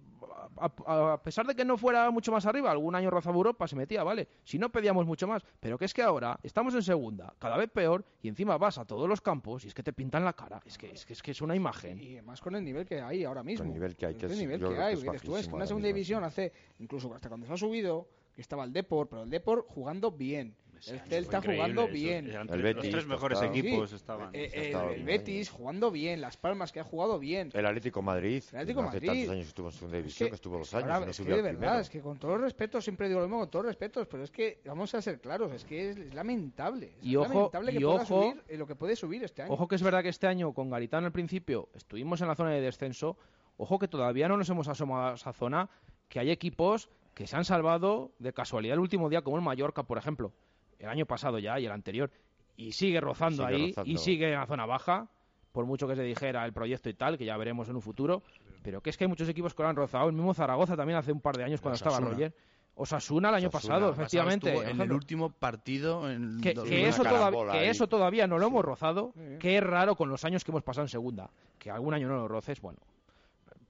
a, 0.56 1.14
a 1.14 1.20
pesar 1.20 1.44
de 1.48 1.56
que 1.56 1.64
no 1.64 1.76
fuera 1.76 2.08
mucho 2.12 2.30
más 2.30 2.46
arriba, 2.46 2.70
algún 2.70 2.94
año 2.94 3.10
rozaba 3.10 3.34
Europa, 3.36 3.66
se 3.66 3.74
metía, 3.74 4.04
vale, 4.04 4.28
si 4.44 4.56
no 4.56 4.70
pedíamos 4.70 5.04
mucho 5.04 5.26
más, 5.26 5.42
pero 5.58 5.76
que 5.76 5.86
es 5.86 5.92
que 5.92 6.02
ahora 6.02 6.38
estamos 6.44 6.74
en 6.76 6.82
segunda, 6.84 7.34
cada 7.40 7.56
vez 7.56 7.68
peor, 7.70 8.04
y 8.22 8.28
encima 8.28 8.56
vas 8.56 8.78
a 8.78 8.84
todos 8.84 9.08
los 9.08 9.20
campos 9.20 9.64
y 9.64 9.66
es 9.68 9.74
que 9.74 9.82
te 9.82 9.92
pintan 9.92 10.24
la 10.24 10.32
cara, 10.34 10.62
es 10.64 10.78
que 10.78 10.92
es, 10.92 11.04
que, 11.04 11.12
es, 11.14 11.22
que 11.22 11.32
es 11.32 11.42
una 11.42 11.56
imagen. 11.56 12.00
Y 12.00 12.12
además 12.12 12.40
con 12.40 12.54
el 12.54 12.62
nivel 12.62 12.86
que 12.86 13.00
hay 13.00 13.24
ahora 13.24 13.42
mismo. 13.42 13.64
El 13.66 13.72
nivel 13.72 13.96
que 13.96 14.06
hay, 14.06 14.14
que 14.14 14.26
el 14.26 14.32
es- 14.32 14.38
nivel 14.38 14.60
que 14.60 14.66
creo 14.66 14.76
que 14.78 14.82
hay, 14.84 14.94
es 14.94 15.22
tú, 15.22 15.36
es 15.36 15.48
que 15.48 15.54
una 15.56 15.66
segunda 15.66 15.88
división 15.88 16.22
hace, 16.22 16.52
incluso 16.78 17.12
hasta 17.12 17.28
cuando 17.28 17.48
se 17.48 17.52
ha 17.52 17.56
subido, 17.56 18.06
que 18.32 18.42
estaba 18.42 18.62
el 18.62 18.72
Depor, 18.72 19.08
pero 19.08 19.24
el 19.24 19.30
Depor 19.30 19.66
jugando 19.68 20.12
bien. 20.12 20.54
El 20.88 21.00
Celta 21.00 21.40
jugando 21.40 21.82
eso, 21.84 21.92
bien. 21.92 22.26
El 22.30 22.62
los 22.74 22.88
tres 22.88 23.06
mejores 23.06 23.40
equipos 23.42 23.92
estaban. 23.92 24.30
eh, 24.32 24.72
Ha 24.74 24.92
el. 24.92 25.04
Betis 25.04 25.50
jugando 25.50 25.90
bien, 25.90 26.20
Las 26.20 26.36
Palmas 26.36 26.72
que 26.72 26.80
ha 26.80 26.84
jugado 26.84 27.18
bien. 27.18 27.50
El 27.54 27.66
Atlético 27.66 28.02
Madrid, 28.02 28.42
El 28.52 28.58
Atlético 28.58 28.82
que 28.82 28.88
hace 28.88 28.96
Madrid. 28.96 29.08
tantos 29.20 29.32
años 29.34 29.46
estuvo 29.48 29.66
en 29.68 29.72
segunda 29.72 29.96
división, 29.98 30.28
que, 30.28 30.34
estuvo 30.34 30.58
dos 30.58 30.74
años, 30.74 30.84
Ahora, 30.90 30.98
y 30.98 31.04
no 31.06 31.10
es 31.10 31.16
que 31.18 31.24
de 31.24 31.42
verdad, 31.42 31.58
primero. 31.58 31.78
es 31.80 31.90
que 31.90 32.00
con 32.00 32.18
todo 32.18 32.34
el 32.34 32.40
respeto, 32.42 32.80
siempre 32.80 33.08
digo 33.08 33.20
lo 33.20 33.26
mismo, 33.26 33.40
con 33.40 33.50
todos 33.50 33.64
los 33.64 33.70
respetos, 33.70 34.06
pero 34.08 34.22
es 34.24 34.30
que 34.30 34.60
vamos 34.64 34.94
a 34.94 35.02
ser 35.02 35.20
claros, 35.20 35.52
es 35.52 35.64
que 35.64 35.90
es, 35.90 35.96
es 35.96 36.14
lamentable. 36.14 36.94
Es 36.98 37.04
Y 37.06 37.16
ojo- 37.16 37.28
lamentable 37.28 37.72
que 37.72 37.78
y 37.78 37.80
pueda 37.82 37.94
ojo- 38.02 38.22
subir 38.30 38.42
eh, 38.48 38.56
lo 38.56 38.66
que 38.66 38.74
puede 38.76 38.96
subir 38.96 39.24
este 39.24 39.42
año. 39.42 39.52
Ojo 39.52 39.68
que 39.68 39.74
es 39.76 39.82
verdad 39.82 40.02
que 40.02 40.08
este 40.08 40.26
año 40.26 40.52
con 40.52 40.70
Garitano 40.70 41.06
al 41.06 41.12
principio 41.12 41.68
estuvimos 41.74 42.20
en 42.20 42.28
la 42.28 42.34
zona 42.34 42.50
de 42.50 42.60
descenso. 42.60 43.16
Ojo 43.56 43.78
que 43.78 43.88
todavía 43.88 44.28
no 44.28 44.36
nos 44.36 44.48
hemos 44.50 44.66
asomado 44.68 45.12
a 45.12 45.14
esa 45.14 45.32
zona, 45.32 45.70
que 46.08 46.18
hay 46.20 46.30
equipos 46.30 46.88
que 47.14 47.28
se 47.28 47.36
han 47.36 47.44
salvado 47.44 48.10
de 48.18 48.32
casualidad 48.32 48.74
el 48.74 48.80
último 48.80 49.08
día, 49.08 49.22
como 49.22 49.36
el 49.36 49.42
Mallorca, 49.44 49.84
por 49.84 49.98
ejemplo, 49.98 50.32
el 50.78 50.88
año 50.88 51.06
pasado 51.06 51.38
ya 51.38 51.58
y 51.58 51.66
el 51.66 51.72
anterior, 51.72 52.10
y 52.56 52.72
sigue 52.72 53.00
rozando 53.00 53.46
Sigue 53.46 53.56
ahí 53.56 53.68
rozando. 53.68 53.90
y 53.90 53.98
sigue 53.98 54.32
en 54.32 54.38
la 54.38 54.46
zona 54.46 54.66
baja, 54.66 55.08
por 55.52 55.66
mucho 55.66 55.86
que 55.86 55.96
se 55.96 56.02
dijera 56.02 56.44
el 56.44 56.52
proyecto 56.52 56.88
y 56.88 56.94
tal, 56.94 57.16
que 57.18 57.24
ya 57.24 57.36
veremos 57.36 57.68
en 57.68 57.76
un 57.76 57.82
futuro. 57.82 58.22
Pero 58.62 58.80
que 58.80 58.90
es 58.90 58.96
que 58.96 59.04
hay 59.04 59.08
muchos 59.08 59.28
equipos 59.28 59.54
que 59.54 59.62
lo 59.62 59.68
han 59.68 59.76
rozado. 59.76 60.08
El 60.08 60.14
mismo 60.14 60.32
Zaragoza 60.34 60.76
también 60.76 60.98
hace 60.98 61.12
un 61.12 61.20
par 61.20 61.36
de 61.36 61.44
años 61.44 61.60
cuando 61.60 61.76
estaba. 61.76 62.00
Roger. 62.00 62.34
Osasuna 62.76 63.28
el 63.28 63.36
año 63.36 63.48
Osasuna. 63.48 63.74
pasado, 63.74 63.92
efectivamente. 63.92 64.52
estuvo 64.52 64.68
en 64.68 64.80
el 64.80 64.92
último 64.92 65.30
partido 65.30 66.10
en 66.10 66.40
que, 66.40 66.54
que 66.54 66.88
eso 66.88 67.04
todavía, 67.04 67.52
que 67.52 67.68
eso 67.68 67.86
todavía 67.86 68.26
no 68.26 68.38
lo 68.38 68.48
hemos 68.48 68.64
rozado, 68.64 69.12
que 69.38 69.56
es 69.56 69.62
raro 69.62 69.94
con 69.94 70.08
los 70.08 70.24
años 70.24 70.42
que 70.44 70.50
hemos 70.50 70.64
pasado 70.64 70.84
en 70.84 70.88
segunda, 70.88 71.30
que 71.58 71.70
algún 71.70 71.94
año 71.94 72.08
no 72.08 72.16
lo 72.16 72.26
roces, 72.26 72.60
bueno, 72.60 72.80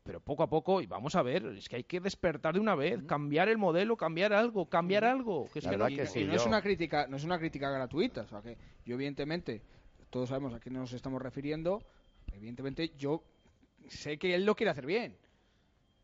pero 0.05 0.21
poco 0.21 0.43
a 0.43 0.49
poco, 0.51 0.83
y 0.83 0.87
vamos 0.87 1.17
a 1.17 1.23
ver, 1.23 1.47
es 1.47 1.67
que 1.69 1.77
hay 1.77 1.85
que 1.85 1.99
despertar 1.99 2.53
de 2.55 2.61
una 2.61 2.75
vez, 2.75 3.03
cambiar 3.05 3.49
el 3.49 3.57
modelo, 3.57 3.97
cambiar 3.97 4.35
algo, 4.35 4.67
cambiar 4.69 5.03
algo, 5.05 5.49
que 5.51 5.61
es 5.61 5.65
que 5.71 5.77
no- 5.79 5.85
y, 5.89 5.97
y 6.21 6.25
no 6.27 6.35
es 6.35 6.47
una 6.47 6.61
crítica 6.63 7.07
no 7.09 7.17
es 7.17 7.25
una 7.25 7.39
crítica 7.39 7.71
gratuita 7.71 8.21
o 8.23 8.29
sea 8.29 8.43
que 8.43 8.59
yo 8.85 8.95
evidentemente 8.97 9.63
todos 10.11 10.29
sabemos 10.29 10.53
a 10.53 10.61
qué 10.61 10.69
nos 10.71 10.93
estamos 10.93 11.21
refiriendo 11.23 11.83
evidentemente 12.33 12.91
yo 12.99 13.23
sé 13.89 14.19
que 14.19 14.35
él 14.35 14.45
lo 14.45 14.55
quiere 14.55 14.71
hacer 14.71 14.85
bien 14.87 15.17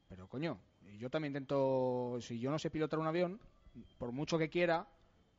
pero 0.09 0.27
coño 0.29 0.59
yo 0.99 1.11
también 1.11 1.33
intento 1.33 2.17
si 2.23 2.39
yo 2.41 2.51
no 2.51 2.59
sé 2.59 2.71
pilotar 2.71 2.99
un 2.99 3.07
avión 3.07 3.39
por 3.99 4.13
mucho 4.13 4.39
que 4.39 4.49
quiera 4.49 4.87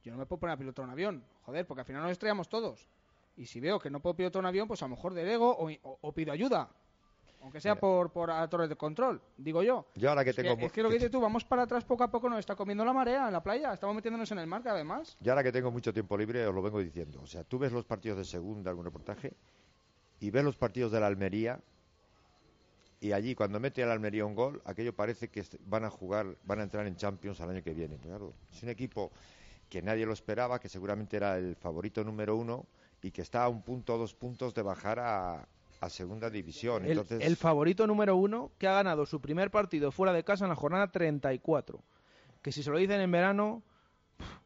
yo 0.04 0.12
no 0.12 0.20
me 0.20 0.26
puedo 0.28 0.40
poner 0.40 0.54
a 0.54 0.58
pilotar 0.58 0.86
un 0.86 0.92
avión 0.92 1.24
joder 1.46 1.66
porque 1.66 1.82
al 1.82 1.86
final 1.88 2.04
nos 2.04 2.12
estrellamos 2.12 2.48
todos 2.48 2.88
y 3.36 3.46
si 3.48 3.60
veo 3.60 3.80
que 3.80 3.90
no 3.90 4.02
puedo 4.02 4.16
pilotar 4.16 4.40
un 4.40 4.46
avión 4.46 4.68
pues 4.68 4.82
a 4.84 4.86
lo 4.86 4.96
mejor 4.96 5.14
delego 5.16 5.50
o, 5.58 5.70
o- 5.72 5.98
o 6.02 6.12
pido 6.14 6.32
ayuda 6.32 6.70
aunque 7.42 7.60
sea 7.60 7.76
por, 7.76 8.12
por 8.12 8.32
a 8.32 8.48
torres 8.48 8.70
de 8.70 8.76
control, 8.76 9.22
digo 9.38 9.64
yo. 9.64 9.88
Yo 9.96 10.10
ahora 10.10 10.24
que 10.24 10.30
Es 10.30 10.36
tengo 10.36 10.56
que, 10.56 10.66
es 10.66 10.72
que 10.72 10.84
lo 10.84 10.90
que 10.90 10.96
dices 10.96 11.12
tú, 11.12 11.20
vamos 11.20 11.44
para 11.44 11.64
atrás 11.64 11.84
poco 11.84 12.04
a 12.04 12.12
poco, 12.12 12.30
nos 12.30 12.40
está 12.40 12.56
comiendo 12.56 12.86
la 12.86 12.94
marea 12.94 13.28
en 13.28 13.34
la 13.34 13.42
playa, 13.42 13.74
estamos 13.74 13.96
metiéndonos 13.96 14.32
en 14.32 14.40
el 14.40 14.48
mar 14.48 14.62
cada 14.64 14.84
más. 14.84 15.18
Yo 15.20 15.32
ahora 15.32 15.44
que 15.44 15.52
tengo 15.52 15.72
mucho 15.72 15.94
tiempo 15.94 16.18
libre, 16.18 16.46
os 16.46 16.54
lo 16.54 16.62
vengo 16.62 16.80
diciendo. 16.80 17.20
O 17.22 17.28
sea, 17.28 17.44
tú 17.44 17.60
ves 17.60 17.72
los 17.72 17.86
partidos 17.86 18.18
de 18.20 18.26
segunda, 18.26 18.70
algún 18.70 18.86
reportaje, 18.86 19.34
y 20.20 20.30
ves 20.30 20.44
los 20.44 20.56
partidos 20.56 20.92
de 20.92 21.00
la 21.00 21.08
Almería, 21.08 21.60
y 23.00 23.14
allí 23.14 23.34
cuando 23.34 23.60
mete 23.60 23.82
a 23.82 23.88
la 23.88 23.94
Almería 23.94 24.26
un 24.26 24.36
gol, 24.36 24.62
aquello 24.64 24.96
parece 24.96 25.30
que 25.30 25.44
van 25.66 25.84
a 25.86 25.90
jugar, 25.90 26.38
van 26.44 26.60
a 26.60 26.64
entrar 26.64 26.86
en 26.86 26.96
Champions 26.96 27.42
al 27.42 27.50
año 27.50 27.64
que 27.64 27.74
viene. 27.74 27.98
Claro, 27.98 28.34
es 28.52 28.62
un 28.62 28.70
equipo 28.70 29.12
que 29.68 29.82
nadie 29.82 30.06
lo 30.06 30.14
esperaba, 30.14 30.60
que 30.60 30.70
seguramente 30.70 31.18
era 31.18 31.38
el 31.38 31.56
favorito 31.56 32.04
número 32.04 32.36
uno, 32.36 32.68
y 33.02 33.10
que 33.10 33.24
está 33.24 33.44
a 33.44 33.50
un 33.50 33.64
punto 33.64 33.96
o 33.96 33.98
dos 33.98 34.14
puntos 34.14 34.54
de 34.54 34.62
bajar 34.62 35.00
a, 35.00 35.48
a 35.82 35.90
segunda 35.90 36.30
división. 36.30 36.86
el, 36.86 36.92
Entonces, 36.92 37.22
el 37.26 37.36
favorito 37.36 37.86
número 37.88 38.16
uno 38.16 38.52
que 38.58 38.68
ha 38.68 38.74
ganado 38.74 39.06
su 39.06 39.20
primer 39.20 39.52
partido 39.52 39.92
fuera 39.92 40.14
de 40.14 40.24
casa 40.24 40.46
en 40.46 40.50
la 40.50 40.56
jornada 40.56 40.92
34. 40.92 41.84
Que 42.42 42.52
si 42.52 42.64
se 42.64 42.70
lo 42.70 42.78
dicen 42.78 43.02
en 43.02 43.12
verano, 43.12 43.64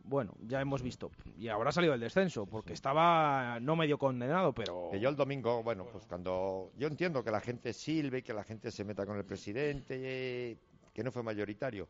bueno, 0.04 0.34
ya 0.48 0.62
hemos 0.62 0.82
visto. 0.82 1.12
Y 1.38 1.50
ahora 1.50 1.70
ha 1.70 1.74
salido 1.74 1.92
del 1.92 2.00
descenso, 2.00 2.46
porque 2.46 2.74
estaba 2.74 3.60
no 3.60 3.76
medio 3.76 3.98
condenado, 3.98 4.54
pero... 4.54 4.90
Que 4.92 5.00
yo 5.00 5.10
el 5.10 5.16
domingo, 5.16 5.62
bueno, 5.62 5.86
pues 5.92 6.06
cuando 6.06 6.72
yo 6.78 6.88
entiendo 6.88 7.24
que 7.24 7.32
la 7.32 7.42
gente 7.42 7.74
silbe 7.74 8.20
y 8.20 8.22
que 8.22 8.34
la 8.34 8.44
gente 8.44 8.72
se 8.72 8.86
meta 8.86 9.06
con 9.06 9.18
el 9.18 9.26
presidente, 9.26 10.58
que 10.94 11.04
no 11.04 11.12
fue 11.12 11.22
mayoritario. 11.22 11.90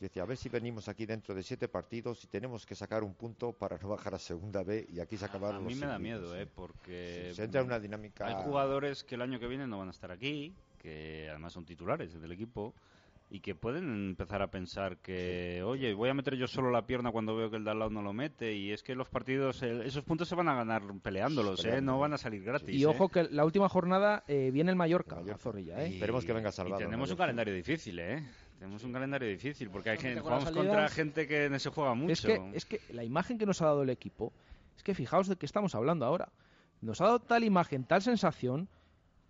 Yo 0.00 0.04
decía, 0.06 0.22
a 0.22 0.26
ver 0.26 0.36
si 0.36 0.48
venimos 0.48 0.88
aquí 0.88 1.06
dentro 1.06 1.34
de 1.34 1.42
siete 1.42 1.66
partidos 1.66 2.22
y 2.22 2.28
tenemos 2.28 2.64
que 2.64 2.76
sacar 2.76 3.02
un 3.02 3.14
punto 3.14 3.52
para 3.52 3.78
no 3.78 3.88
bajar 3.88 4.14
a 4.14 4.18
segunda 4.20 4.62
B 4.62 4.86
y 4.92 5.00
aquí 5.00 5.16
se 5.16 5.24
acabaron 5.24 5.56
A 5.56 5.60
mí 5.60 5.70
los 5.70 5.80
me 5.80 5.86
da 5.86 5.98
miedo, 5.98 6.36
¿eh? 6.36 6.46
Porque 6.46 7.26
Sí, 7.30 7.34
se 7.34 7.44
entra 7.44 7.60
en 7.62 7.66
una 7.66 7.80
dinámica- 7.80 8.26
Hay 8.28 8.44
jugadores 8.44 9.02
que 9.02 9.16
el 9.16 9.22
año 9.22 9.40
que 9.40 9.48
viene 9.48 9.66
no 9.66 9.78
van 9.78 9.88
a 9.88 9.90
estar 9.90 10.12
aquí, 10.12 10.54
que 10.78 11.26
además 11.28 11.52
son 11.52 11.64
titulares 11.64 12.20
del 12.20 12.30
equipo, 12.30 12.74
y 13.30 13.40
que 13.40 13.54
pueden 13.54 14.08
empezar 14.10 14.40
a 14.40 14.50
pensar 14.50 14.98
que, 14.98 15.62
oye, 15.62 15.92
voy 15.92 16.08
a 16.08 16.14
meter 16.14 16.34
yo 16.36 16.46
solo 16.46 16.70
la 16.70 16.86
pierna 16.86 17.10
cuando 17.10 17.36
veo 17.36 17.50
que 17.50 17.56
el 17.56 17.64
de 17.64 17.70
al 17.72 17.78
lado 17.80 17.90
no 17.90 18.00
lo 18.00 18.12
mete, 18.12 18.54
y 18.54 18.70
es 18.72 18.82
que 18.82 18.94
los 18.94 19.08
partidos, 19.08 19.62
esos 19.62 20.02
puntos 20.04 20.28
se 20.28 20.34
van 20.34 20.48
a 20.48 20.54
ganar 20.54 20.82
peleándolos, 21.02 21.62
¿eh? 21.64 21.82
No 21.82 21.98
van 21.98 22.14
a 22.14 22.18
salir 22.18 22.42
gratis. 22.42 22.68
Y 22.74 22.84
¿eh? 22.84 22.86
ojo 22.86 23.08
que 23.08 23.24
la 23.24 23.44
última 23.44 23.68
jornada 23.68 24.24
eh, 24.28 24.50
viene 24.52 24.70
el 24.70 24.76
Mallorca, 24.76 25.20
la 25.20 25.36
Zorrilla, 25.36 25.84
¿eh? 25.84 25.88
Esperemos 25.94 26.24
que 26.24 26.32
venga 26.32 26.52
salvado. 26.52 26.80
Y 26.80 26.84
tenemos 26.84 27.10
un 27.10 27.16
calendario 27.16 27.52
difícil, 27.52 27.98
¿eh? 27.98 28.22
Tenemos 28.58 28.82
un 28.82 28.92
calendario 28.92 29.28
difícil, 29.28 29.70
porque 29.70 29.90
hay 29.90 29.98
gente, 29.98 30.20
jugamos 30.20 30.50
contra 30.50 30.88
gente 30.88 31.28
que 31.28 31.48
no 31.48 31.58
se 31.58 31.70
juega 31.70 31.94
mucho. 31.94 32.12
Es 32.12 32.22
que, 32.22 32.50
es 32.54 32.64
que 32.64 32.80
la 32.92 33.04
imagen 33.04 33.38
que 33.38 33.46
nos 33.46 33.62
ha 33.62 33.66
dado 33.66 33.82
el 33.82 33.90
equipo, 33.90 34.32
es 34.76 34.82
que 34.82 34.94
fijaos 34.94 35.28
de 35.28 35.36
qué 35.36 35.46
estamos 35.46 35.74
hablando 35.74 36.04
ahora. 36.04 36.28
Nos 36.80 37.00
ha 37.00 37.04
dado 37.04 37.18
tal 37.20 37.44
imagen, 37.44 37.84
tal 37.84 38.02
sensación, 38.02 38.68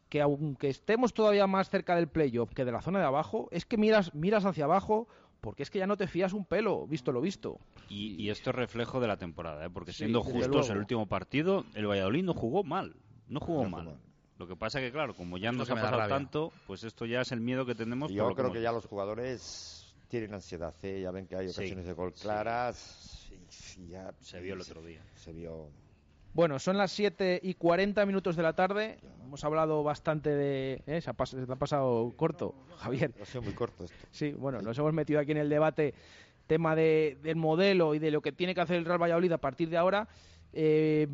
que 0.09 0.23
aunque 0.23 0.69
estemos 0.69 1.13
todavía 1.13 1.47
más 1.47 1.69
cerca 1.69 1.95
del 1.97 2.09
playoff 2.09 2.53
que 2.55 2.65
de 2.65 2.73
la 2.73 2.81
zona 2.81 3.01
de 3.01 3.05
abajo, 3.05 3.49
es 3.51 3.67
que 3.67 3.77
miras, 3.77 4.15
miras 4.15 4.45
hacia 4.47 4.65
abajo 4.65 5.09
porque 5.41 5.63
es 5.63 5.71
que 5.71 5.79
ya 5.79 5.87
no 5.87 5.97
te 5.97 6.07
fías 6.07 6.33
un 6.33 6.45
pelo, 6.45 6.87
visto 6.87 7.13
lo 7.13 7.21
visto. 7.21 7.61
Y, 7.89 8.21
y 8.21 8.31
esto 8.31 8.51
es 8.51 8.57
reflejo 8.57 9.01
de 9.01 9.07
la 9.07 9.17
temporada, 9.17 9.65
¿eh? 9.65 9.71
porque 9.71 9.93
siendo 9.93 10.23
justos, 10.23 10.49
luego. 10.49 10.73
el 10.73 10.79
último 10.79 11.07
partido, 11.07 11.65
el 11.75 11.87
Valladolid 11.87 12.25
no 12.25 12.35
jugó 12.35 12.65
mal. 12.65 12.97
No 13.29 13.41
jugó 13.41 13.69
mal. 13.69 13.99
Lo 14.39 14.47
que 14.47 14.55
pasa 14.57 14.79
que, 14.81 14.93
claro, 14.93 15.15
como 15.15 15.37
ya 15.37 15.51
Es 15.51 15.57
nos 15.57 15.67
que 15.67 15.73
ha 15.73 15.77
pasado 15.83 16.09
tanto, 16.09 16.53
pues 16.67 16.85
esto 16.85 17.05
ya 17.07 17.21
es 17.23 17.33
el 17.33 17.41
miedo 17.41 17.67
que 17.67 17.75
tenemos. 17.75 18.11
Y 18.11 18.15
por 18.15 18.17
yo 18.17 18.29
lo 18.29 18.35
creo 18.35 18.47
hemos 18.47 18.57
que 18.57 18.63
ya 18.63 18.73
los 18.73 18.87
jugadores 18.87 19.95
tienen 20.09 20.33
ansiedad, 20.35 20.75
¿eh? 20.83 21.01
ya 21.03 21.11
ven 21.11 21.27
que 21.27 21.37
hay 21.37 21.49
Sí, 21.49 21.55
ocasiones 21.61 21.87
de 21.87 21.93
gol 21.93 22.13
sí. 22.15 22.23
claras. 22.23 23.29
y- 23.31 23.83
y 23.83 23.89
ya, 23.89 24.13
Se 24.21 24.41
vio 24.41 24.55
el 24.55 24.61
otro 24.61 24.83
día. 24.83 25.03
Se 25.17 25.33
vio. 25.33 25.69
Bueno, 26.35 26.59
son 26.59 26.77
las 26.77 26.93
7 26.93 27.41
y 27.43 27.55
40 27.55 28.05
minutos 28.07 28.37
de 28.37 28.43
la 28.43 28.53
tarde. 28.53 28.99
Hemos 29.25 29.43
hablado 29.45 29.83
bastante 29.83 30.31
de... 30.31 30.83
¿eh? 30.87 31.01
Se, 31.01 31.11
ha 31.11 31.27
se 31.27 31.45
te 31.47 31.53
ha 31.53 31.57
pasado 31.57 32.13
corto, 32.17 32.55
Javier. 32.77 33.13
Ha 33.21 33.25
sido 33.25 33.43
muy 33.43 33.55
corto 33.55 33.85
esto. 33.85 33.97
Sí, 34.13 34.33
bueno, 34.33 34.61
nos 34.61 34.79
hemos 34.79 34.93
metido 34.93 35.19
aquí 35.21 35.33
en 35.33 35.39
el 35.39 35.49
debate 35.49 35.95
tema 36.47 36.77
de, 36.77 37.19
del 37.23 37.37
modelo 37.37 37.95
y 37.95 37.99
de 37.99 38.11
lo 38.11 38.21
que 38.21 38.33
tiene 38.33 38.55
que 38.55 38.61
hacer 38.61 38.77
el 38.77 38.85
Real 38.85 39.03
Valladolid 39.03 39.33
a 39.33 39.39
partir 39.39 39.69
de 39.69 39.79
ahora. 39.79 40.07
Eh, 40.53 41.09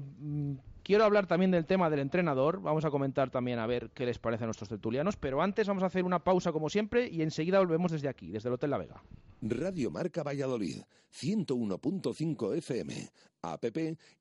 quiero 0.85 1.05
hablar 1.05 1.27
también 1.27 1.51
del 1.51 1.67
tema 1.67 1.91
del 1.91 1.99
entrenador. 1.99 2.61
Vamos 2.61 2.85
a 2.85 2.91
comentar 2.91 3.31
también 3.31 3.59
a 3.59 3.67
ver 3.67 3.91
qué 3.91 4.07
les 4.07 4.21
parece 4.21 4.45
a 4.45 4.47
nuestros 4.47 4.69
tertulianos. 4.69 5.17
Pero 5.17 5.43
antes 5.43 5.67
vamos 5.67 5.83
a 5.83 5.87
hacer 5.87 6.05
una 6.05 6.23
pausa 6.23 6.53
como 6.53 6.71
siempre 6.71 7.09
y 7.09 7.23
enseguida 7.23 7.59
volvemos 7.59 7.91
desde 7.91 8.09
aquí, 8.09 8.31
desde 8.31 8.49
el 8.49 8.55
Hotel 8.55 8.71
La 8.71 8.79
Vega. 8.79 9.03
Radio 9.43 9.91
Marca 9.91 10.23
Valladolid, 10.23 10.83
101.5 11.13 12.57
FM, 12.57 13.11
app 13.43 13.65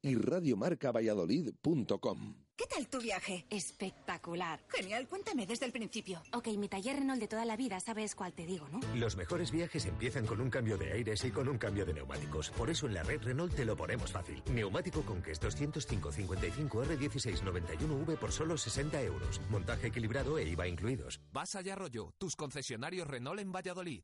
y 0.02 0.16
radiomarcavalladolid.com. 0.16 2.43
¿Qué 2.56 2.66
tal 2.68 2.88
tu 2.88 3.02
viaje? 3.02 3.48
Espectacular. 3.50 4.60
Genial, 4.70 5.08
cuéntame 5.08 5.48
desde 5.48 5.66
el 5.66 5.72
principio. 5.72 6.22
Ok, 6.34 6.50
mi 6.50 6.70
taller 6.70 6.98
Renault 6.98 7.20
de 7.20 7.28
toda 7.28 7.46
la 7.46 7.58
vida, 7.58 7.80
sabes 7.80 8.14
cuál 8.14 8.34
te 8.34 8.46
digo, 8.46 8.68
¿no? 8.70 8.80
Los 8.96 9.18
mejores 9.18 9.50
viajes 9.50 9.88
empiezan 9.88 10.28
con 10.28 10.40
un 10.40 10.52
cambio 10.52 10.78
de 10.78 10.92
aires 10.92 11.24
y 11.24 11.32
con 11.32 11.50
un 11.50 11.58
cambio 11.58 11.84
de 11.84 11.96
neumáticos. 11.96 12.52
Por 12.52 12.70
eso 12.70 12.86
en 12.86 12.94
la 12.94 13.02
red 13.02 13.24
Renault 13.24 13.56
te 13.56 13.66
lo 13.66 13.76
ponemos 13.76 14.12
fácil. 14.12 14.44
Neumático 14.52 15.02
Conquest 15.02 15.42
205 15.42 16.12
55 16.12 16.86
R16 16.86 17.42
91V 17.42 18.18
por 18.18 18.32
solo 18.32 18.56
60 18.56 19.02
euros. 19.02 19.42
Montaje 19.50 19.88
equilibrado 19.88 20.38
e 20.38 20.48
IVA 20.50 20.68
incluidos. 20.68 21.22
Vas 21.32 21.56
allá 21.56 21.76
rollo, 21.76 22.14
tus 22.20 22.36
concesionarios 22.36 23.08
Renault 23.08 23.40
en 23.40 23.52
Valladolid. 23.52 24.04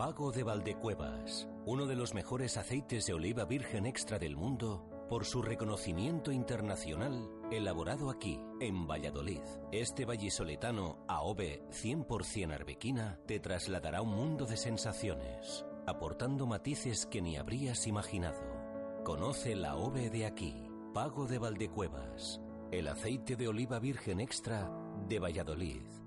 Pago 0.00 0.32
de 0.32 0.44
Valdecuevas, 0.44 1.46
uno 1.66 1.84
de 1.84 1.94
los 1.94 2.14
mejores 2.14 2.56
aceites 2.56 3.04
de 3.04 3.12
oliva 3.12 3.44
virgen 3.44 3.84
extra 3.84 4.18
del 4.18 4.34
mundo 4.34 4.88
por 5.10 5.26
su 5.26 5.42
reconocimiento 5.42 6.32
internacional 6.32 7.28
elaborado 7.50 8.08
aquí, 8.08 8.40
en 8.62 8.86
Valladolid. 8.86 9.42
Este 9.72 10.06
vallisoletano 10.06 11.04
AOVE 11.06 11.64
100% 11.68 12.50
arbequina 12.50 13.20
te 13.26 13.40
trasladará 13.40 13.98
a 13.98 14.02
un 14.02 14.16
mundo 14.16 14.46
de 14.46 14.56
sensaciones, 14.56 15.66
aportando 15.86 16.46
matices 16.46 17.04
que 17.04 17.20
ni 17.20 17.36
habrías 17.36 17.86
imaginado. 17.86 18.40
Conoce 19.04 19.54
la 19.54 19.72
AOVE 19.72 20.08
de 20.08 20.24
aquí, 20.24 20.66
Pago 20.94 21.26
de 21.26 21.38
Valdecuevas, 21.38 22.40
el 22.72 22.88
aceite 22.88 23.36
de 23.36 23.48
oliva 23.48 23.78
virgen 23.78 24.20
extra 24.20 24.72
de 25.06 25.18
Valladolid. 25.18 25.99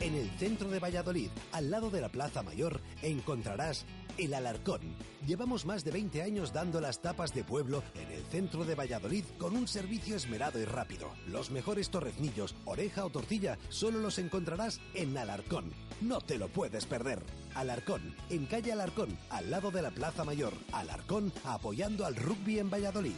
En 0.00 0.14
el 0.14 0.30
centro 0.38 0.68
de 0.70 0.78
Valladolid, 0.78 1.30
al 1.50 1.72
lado 1.72 1.90
de 1.90 2.00
la 2.00 2.08
Plaza 2.08 2.44
Mayor, 2.44 2.80
encontrarás 3.02 3.84
El 4.16 4.32
Alarcón. 4.32 4.80
Llevamos 5.26 5.66
más 5.66 5.82
de 5.82 5.90
20 5.90 6.22
años 6.22 6.52
dando 6.52 6.80
las 6.80 7.02
tapas 7.02 7.34
de 7.34 7.42
pueblo 7.42 7.82
en 7.96 8.12
el 8.12 8.22
centro 8.26 8.64
de 8.64 8.76
Valladolid 8.76 9.24
con 9.38 9.56
un 9.56 9.66
servicio 9.66 10.14
esmerado 10.14 10.60
y 10.60 10.64
rápido. 10.64 11.10
Los 11.26 11.50
mejores 11.50 11.90
torreznillos, 11.90 12.54
oreja 12.64 13.04
o 13.04 13.10
tortilla 13.10 13.58
solo 13.70 13.98
los 13.98 14.20
encontrarás 14.20 14.80
en 14.94 15.18
Alarcón. 15.18 15.72
No 16.00 16.20
te 16.20 16.38
lo 16.38 16.48
puedes 16.48 16.86
perder. 16.86 17.20
Alarcón, 17.56 18.14
en 18.30 18.46
calle 18.46 18.70
Alarcón, 18.70 19.18
al 19.30 19.50
lado 19.50 19.72
de 19.72 19.82
la 19.82 19.90
Plaza 19.90 20.24
Mayor. 20.24 20.54
Alarcón, 20.70 21.32
apoyando 21.44 22.06
al 22.06 22.14
rugby 22.14 22.60
en 22.60 22.70
Valladolid. 22.70 23.16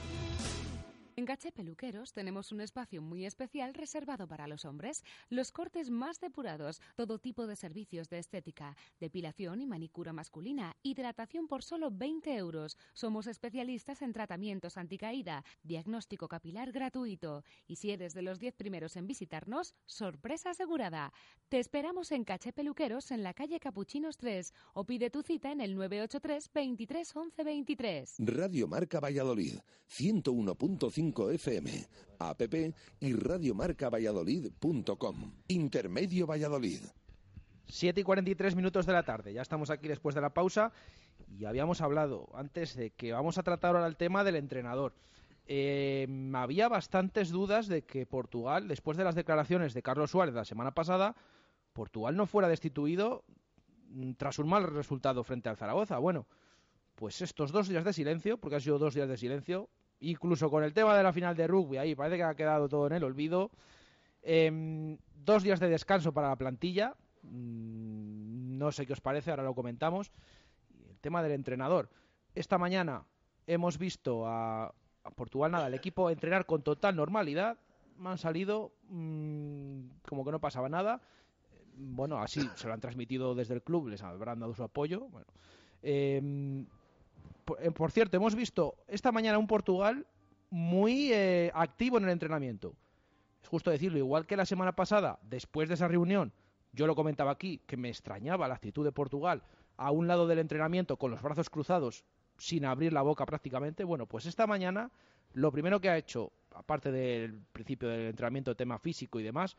En 1.21 1.27
Caché 1.27 1.53
Peluqueros 1.53 2.15
tenemos 2.15 2.51
un 2.51 2.63
espacio 2.63 3.03
muy 3.03 3.27
especial 3.27 3.75
reservado 3.75 4.27
para 4.27 4.47
los 4.47 4.65
hombres. 4.65 5.05
Los 5.29 5.53
cortes 5.53 5.91
más 5.91 6.19
depurados, 6.19 6.81
todo 6.97 7.19
tipo 7.19 7.47
de 7.47 7.57
servicios 7.57 8.09
de 8.09 8.19
estética, 8.19 8.75
depilación 9.01 9.61
y 9.61 9.67
manicura 9.67 10.15
masculina, 10.15 10.75
hidratación 10.83 11.47
por 11.47 11.63
solo 11.63 11.91
20 11.91 12.35
euros. 12.37 12.79
Somos 12.95 13.27
especialistas 13.27 14.01
en 14.01 14.15
tratamientos 14.15 14.79
anticaída, 14.79 15.45
diagnóstico 15.63 16.27
capilar 16.27 16.73
gratuito. 16.73 17.45
Y 17.67 17.77
si 17.77 17.91
eres 17.91 18.15
de 18.15 18.23
los 18.23 18.39
10 18.39 18.55
primeros 18.55 18.97
en 18.97 19.07
visitarnos, 19.07 19.75
sorpresa 19.85 20.53
asegurada. 20.53 21.13
Te 21.51 21.59
esperamos 21.59 22.13
en 22.13 22.25
Caché 22.25 22.55
Peluqueros 22.55 23.11
en 23.11 23.23
la 23.23 23.35
calle 23.35 23.61
Capuchinos 23.61 24.17
3 24.17 24.55
o 24.73 24.85
pide 24.85 25.11
tu 25.11 25.21
cita 25.21 25.53
en 25.53 25.61
el 25.61 25.77
983 25.77 26.51
23 26.55 27.15
11 27.15 27.45
23. 27.45 28.15
Radio 28.21 28.67
Marca 28.67 29.01
Valladolid, 29.01 29.59
101.5 29.91 31.10
FM, 31.17 31.87
app 32.19 32.43
y 33.01 33.15
radiomarcavalladolid.com. 33.15 35.33
Intermedio 35.49 36.27
Valladolid. 36.27 36.83
7 37.67 38.01
y 38.01 38.05
43 38.05 38.57
minutos 38.57 38.87
de 38.87 38.93
la 38.93 39.03
tarde. 39.03 39.33
Ya 39.33 39.43
estamos 39.43 39.71
aquí 39.71 39.89
después 39.89 40.15
de 40.15 40.21
la 40.21 40.35
pausa 40.35 40.73
y 41.29 41.45
habíamos 41.45 41.81
hablado 41.81 42.29
antes 42.35 42.77
de 42.77 42.91
que 42.91 43.13
vamos 43.13 43.39
a 43.39 43.43
tratar 43.43 43.75
ahora 43.75 43.87
el 43.87 43.97
tema 43.97 44.25
del 44.25 44.37
entrenador. 44.37 44.95
Eh, 45.47 46.07
había 46.35 46.69
bastantes 46.69 47.31
dudas 47.31 47.67
de 47.67 47.83
que 47.83 48.07
Portugal, 48.07 48.69
después 48.69 48.97
de 48.97 49.05
las 49.05 49.15
declaraciones 49.15 49.75
de 49.75 49.83
Carlos 49.83 50.13
Suárez 50.13 50.35
la 50.35 50.45
semana 50.45 50.73
pasada, 50.73 51.17
Portugal 51.73 52.17
no 52.17 52.27
fuera 52.27 52.49
destituido 52.49 53.25
mm, 53.89 54.13
tras 54.13 54.39
un 54.39 54.49
mal 54.49 54.65
resultado 54.65 55.25
frente 55.25 55.49
al 55.49 55.57
Zaragoza. 55.57 55.99
Bueno, 55.99 56.27
pues 56.95 57.23
estos 57.23 57.51
dos 57.51 57.69
días 57.69 57.85
de 57.85 57.93
silencio, 57.93 58.39
porque 58.39 58.57
han 58.57 58.61
sido 58.61 58.79
dos 58.79 58.95
días 58.95 59.09
de 59.09 59.17
silencio, 59.17 59.69
incluso 60.01 60.51
con 60.51 60.65
el 60.65 60.73
tema 60.73 60.97
de 60.97 61.03
la 61.03 61.13
final 61.13 61.37
de 61.37 61.47
rugby, 61.47 61.79
ahí 61.79 61.95
parece 61.95 62.17
que 62.17 62.23
ha 62.23 62.35
quedado 62.35 62.69
todo 62.69 62.87
en 62.87 62.95
el 62.95 63.05
olvido. 63.05 63.51
Em, 64.23 64.99
dos 65.15 65.43
días 65.43 65.61
de 65.61 65.69
descanso 65.69 66.13
para 66.13 66.29
la 66.29 66.37
plantilla. 66.37 66.95
Mm, 67.23 68.59
no 68.59 68.73
sé 68.73 68.87
qué 68.87 68.93
os 68.93 69.01
parece, 69.01 69.31
ahora 69.31 69.43
lo 69.43 69.55
comentamos. 69.55 70.11
El 70.89 70.99
tema 71.01 71.23
del 71.23 71.33
entrenador. 71.33 71.91
Esta 72.35 72.59
mañana 72.59 73.05
hemos 73.47 73.79
visto 73.79 74.27
a, 74.27 74.75
Portugal, 75.17 75.51
nada, 75.51 75.67
el 75.67 75.75
equipo 75.75 76.11
entrenar 76.11 76.47
con 76.47 76.63
total 76.63 76.97
normalidad. 76.97 77.59
Han 78.05 78.19
salido 78.19 78.73
mm, 78.89 79.81
como 80.09 80.25
que 80.25 80.31
no 80.31 80.41
pasaba 80.41 80.69
nada. 80.69 81.01
Bueno, 81.77 82.19
así 82.19 82.49
se 82.57 82.67
lo 82.67 82.75
han 82.75 82.81
transmitido 82.81 83.35
desde 83.35 83.55
el 83.55 83.63
club, 83.63 83.89
les 83.89 84.03
habrán 84.03 84.41
dado 84.41 84.55
su 84.55 84.63
apoyo. 84.63 85.09
Bueno, 85.09 85.27
em, 85.83 86.67
por, 87.75 87.91
cierto, 87.93 88.17
hemos 88.17 88.35
visto 88.35 88.77
esta 88.89 89.13
mañana 89.13 89.39
un 89.39 89.47
Portugal 89.47 90.07
muy 90.51 91.13
eh, 91.13 91.51
activo 91.55 91.99
en 91.99 92.05
el 92.05 92.11
entrenamiento. 92.11 92.75
Es 93.43 93.49
justo 93.49 93.71
decirlo, 93.71 93.99
igual 93.99 94.27
que 94.27 94.37
la 94.37 94.47
semana 94.47 94.73
pasada, 94.73 95.19
después 95.23 95.69
de 95.69 95.75
esa 95.75 95.89
reunión, 95.89 96.33
yo 96.73 96.87
lo 96.87 96.95
comentaba 96.95 97.33
aquí, 97.33 97.61
que 97.67 97.77
me 97.77 97.89
extrañaba 97.89 98.49
la 98.49 98.55
actitud 98.55 98.85
de 98.85 98.93
Portugal 98.93 99.43
a 99.77 99.91
un 99.91 100.07
lado 100.07 100.27
del 100.27 100.39
entrenamiento 100.39 100.97
con 100.97 101.11
los 101.11 101.23
brazos 101.23 101.51
cruzados, 101.51 102.05
sin 102.39 102.65
abrir 102.65 102.93
la 102.93 103.03
boca 103.03 103.27
prácticamente. 103.27 103.85
Bueno, 103.85 104.07
pues 104.07 104.27
esta 104.27 104.47
mañana 104.47 104.91
lo 105.33 105.53
primero 105.53 105.81
que 105.81 105.89
ha 105.89 105.97
hecho, 105.97 106.33
aparte 106.55 106.91
del 106.91 107.41
principio 107.53 107.89
del 107.89 108.09
entrenamiento, 108.09 108.57
tema 108.57 108.79
físico 108.79 109.21
y 109.21 109.23
demás, 109.23 109.57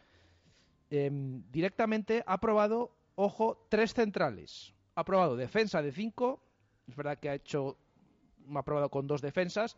em, 0.89 1.43
directamente 1.51 2.23
ha 2.27 2.39
probado, 2.39 2.91
ojo, 3.15 3.65
tres 3.69 3.93
centrales. 3.93 4.73
Ha 4.95 5.05
probado 5.05 5.35
defensa 5.37 5.81
de 5.81 5.91
cinco 5.91 6.41
es 6.91 6.95
verdad 6.95 7.17
que 7.17 7.29
ha 7.29 7.35
hecho, 7.35 7.77
ha 8.59 8.63
probado 8.63 8.89
con 8.89 9.07
dos 9.07 9.21
defensas. 9.21 9.77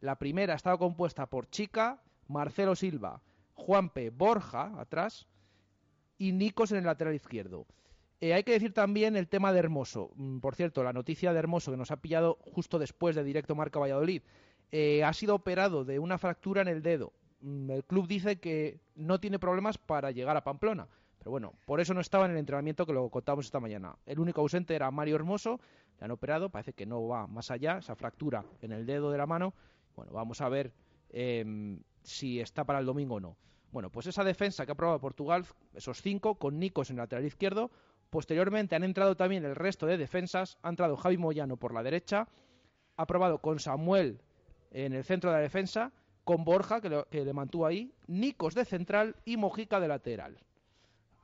La 0.00 0.16
primera 0.16 0.52
ha 0.52 0.56
estado 0.56 0.78
compuesta 0.78 1.26
por 1.26 1.48
Chica, 1.48 2.00
Marcelo 2.28 2.76
Silva, 2.76 3.20
Juanpe, 3.54 4.10
Borja 4.10 4.72
atrás 4.78 5.26
y 6.18 6.32
Nicos 6.32 6.72
en 6.72 6.78
el 6.78 6.84
lateral 6.84 7.14
izquierdo. 7.14 7.66
Eh, 8.20 8.32
hay 8.32 8.44
que 8.44 8.52
decir 8.52 8.72
también 8.72 9.16
el 9.16 9.28
tema 9.28 9.52
de 9.52 9.58
Hermoso. 9.58 10.10
Mm, 10.16 10.38
por 10.38 10.54
cierto, 10.54 10.82
la 10.82 10.92
noticia 10.92 11.32
de 11.32 11.38
Hermoso 11.38 11.70
que 11.70 11.76
nos 11.76 11.90
ha 11.90 11.98
pillado 11.98 12.38
justo 12.40 12.78
después 12.78 13.16
de 13.16 13.24
Directo 13.24 13.54
Marca 13.54 13.78
Valladolid. 13.78 14.22
Eh, 14.72 15.04
ha 15.04 15.12
sido 15.12 15.34
operado 15.34 15.84
de 15.84 15.98
una 15.98 16.18
fractura 16.18 16.62
en 16.62 16.68
el 16.68 16.82
dedo. 16.82 17.12
Mm, 17.40 17.70
el 17.70 17.84
club 17.84 18.08
dice 18.08 18.36
que 18.36 18.80
no 18.94 19.20
tiene 19.20 19.38
problemas 19.38 19.78
para 19.78 20.10
llegar 20.10 20.36
a 20.36 20.44
Pamplona. 20.44 20.88
Pero 21.24 21.30
bueno, 21.30 21.54
por 21.64 21.80
eso 21.80 21.94
no 21.94 22.02
estaba 22.02 22.26
en 22.26 22.32
el 22.32 22.36
entrenamiento 22.36 22.84
que 22.84 22.92
lo 22.92 23.08
contamos 23.08 23.46
esta 23.46 23.58
mañana. 23.58 23.96
El 24.04 24.18
único 24.20 24.42
ausente 24.42 24.74
era 24.74 24.90
Mario 24.90 25.16
Hermoso 25.16 25.58
le 25.98 26.04
han 26.04 26.10
operado, 26.10 26.50
parece 26.50 26.74
que 26.74 26.84
no 26.84 27.08
va 27.08 27.26
más 27.26 27.50
allá, 27.50 27.78
esa 27.78 27.94
fractura 27.94 28.44
en 28.60 28.72
el 28.72 28.84
dedo 28.84 29.10
de 29.10 29.16
la 29.16 29.24
mano. 29.24 29.54
Bueno, 29.96 30.12
vamos 30.12 30.42
a 30.42 30.50
ver 30.50 30.74
em, 31.08 31.80
si 32.02 32.40
está 32.40 32.64
para 32.64 32.78
el 32.78 32.84
domingo 32.84 33.14
o 33.14 33.20
no. 33.20 33.38
Bueno, 33.72 33.90
pues 33.90 34.06
esa 34.06 34.22
defensa 34.22 34.66
que 34.66 34.72
ha 34.72 34.74
probado 34.74 35.00
Portugal, 35.00 35.46
esos 35.72 36.02
cinco, 36.02 36.34
con 36.34 36.58
Nicos 36.58 36.90
en 36.90 36.96
el 36.96 37.04
lateral 37.04 37.24
izquierdo. 37.24 37.70
Posteriormente 38.10 38.76
han 38.76 38.84
entrado 38.84 39.16
también 39.16 39.46
el 39.46 39.56
resto 39.56 39.86
de 39.86 39.96
defensas. 39.96 40.58
Ha 40.62 40.68
entrado 40.68 40.94
Javi 40.98 41.16
Moyano 41.16 41.56
por 41.56 41.72
la 41.72 41.82
derecha. 41.82 42.28
Ha 42.98 43.06
probado 43.06 43.38
con 43.38 43.60
Samuel 43.60 44.20
en 44.72 44.92
el 44.92 45.04
centro 45.04 45.30
de 45.30 45.36
la 45.36 45.42
defensa. 45.42 45.90
Con 46.22 46.44
Borja, 46.44 46.82
que, 46.82 47.02
que 47.10 47.24
le 47.24 47.32
mantuvo 47.32 47.64
ahí. 47.64 47.94
Nicos 48.08 48.54
de 48.54 48.66
central 48.66 49.16
y 49.24 49.38
Mojica 49.38 49.80
de 49.80 49.88
lateral. 49.88 50.38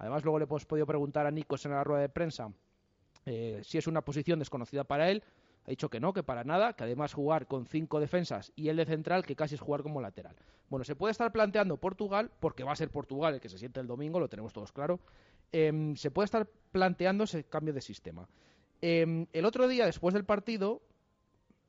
Además, 0.01 0.25
luego 0.25 0.39
le 0.39 0.47
hemos 0.47 0.65
podido 0.65 0.87
preguntar 0.87 1.27
a 1.27 1.31
Nicos 1.31 1.67
en 1.67 1.73
la 1.73 1.85
rueda 1.85 2.01
de 2.01 2.09
prensa 2.09 2.51
eh, 3.27 3.61
si 3.63 3.77
es 3.77 3.87
una 3.87 4.01
posición 4.01 4.39
desconocida 4.39 4.83
para 4.85 5.11
él, 5.11 5.23
ha 5.67 5.71
dicho 5.71 5.91
que 5.91 6.01
no, 6.01 6.15
que 6.15 6.23
para 6.23 6.43
nada, 6.43 6.73
que 6.73 6.85
además 6.85 7.13
jugar 7.13 7.47
con 7.47 7.67
cinco 7.67 8.01
defensas 8.01 8.51
y 8.57 8.71
el 8.71 8.79
de 8.79 8.87
central, 8.87 9.27
que 9.27 9.37
casi 9.37 9.57
es 9.57 9.61
jugar 9.61 9.83
como 9.83 10.01
lateral. 10.01 10.35
Bueno, 10.71 10.85
se 10.85 10.97
puede 10.97 11.13
estar 11.13 11.31
planteando 11.33 11.77
Portugal, 11.77 12.31
porque 12.41 12.65
va 12.65 12.73
a 12.73 12.77
ser 12.77 12.89
Portugal 12.89 13.35
el 13.35 13.41
que 13.43 13.51
se 13.51 13.59
siente 13.59 13.79
el 13.79 13.87
domingo, 13.87 14.19
lo 14.19 14.31
tenemos 14.31 14.55
todos 14.55 14.73
claro, 14.73 15.01
em, 15.53 15.95
se 15.97 16.11
puede 16.11 16.25
estar 16.25 16.49
planteando 16.73 17.25
ese 17.25 17.45
cambio 17.45 17.75
de 17.75 17.83
sistema. 17.83 18.27
Em, 18.81 19.27
el 19.35 19.45
otro 19.45 19.69
día, 19.69 19.85
después 19.85 20.15
del 20.15 20.25
partido, 20.25 20.81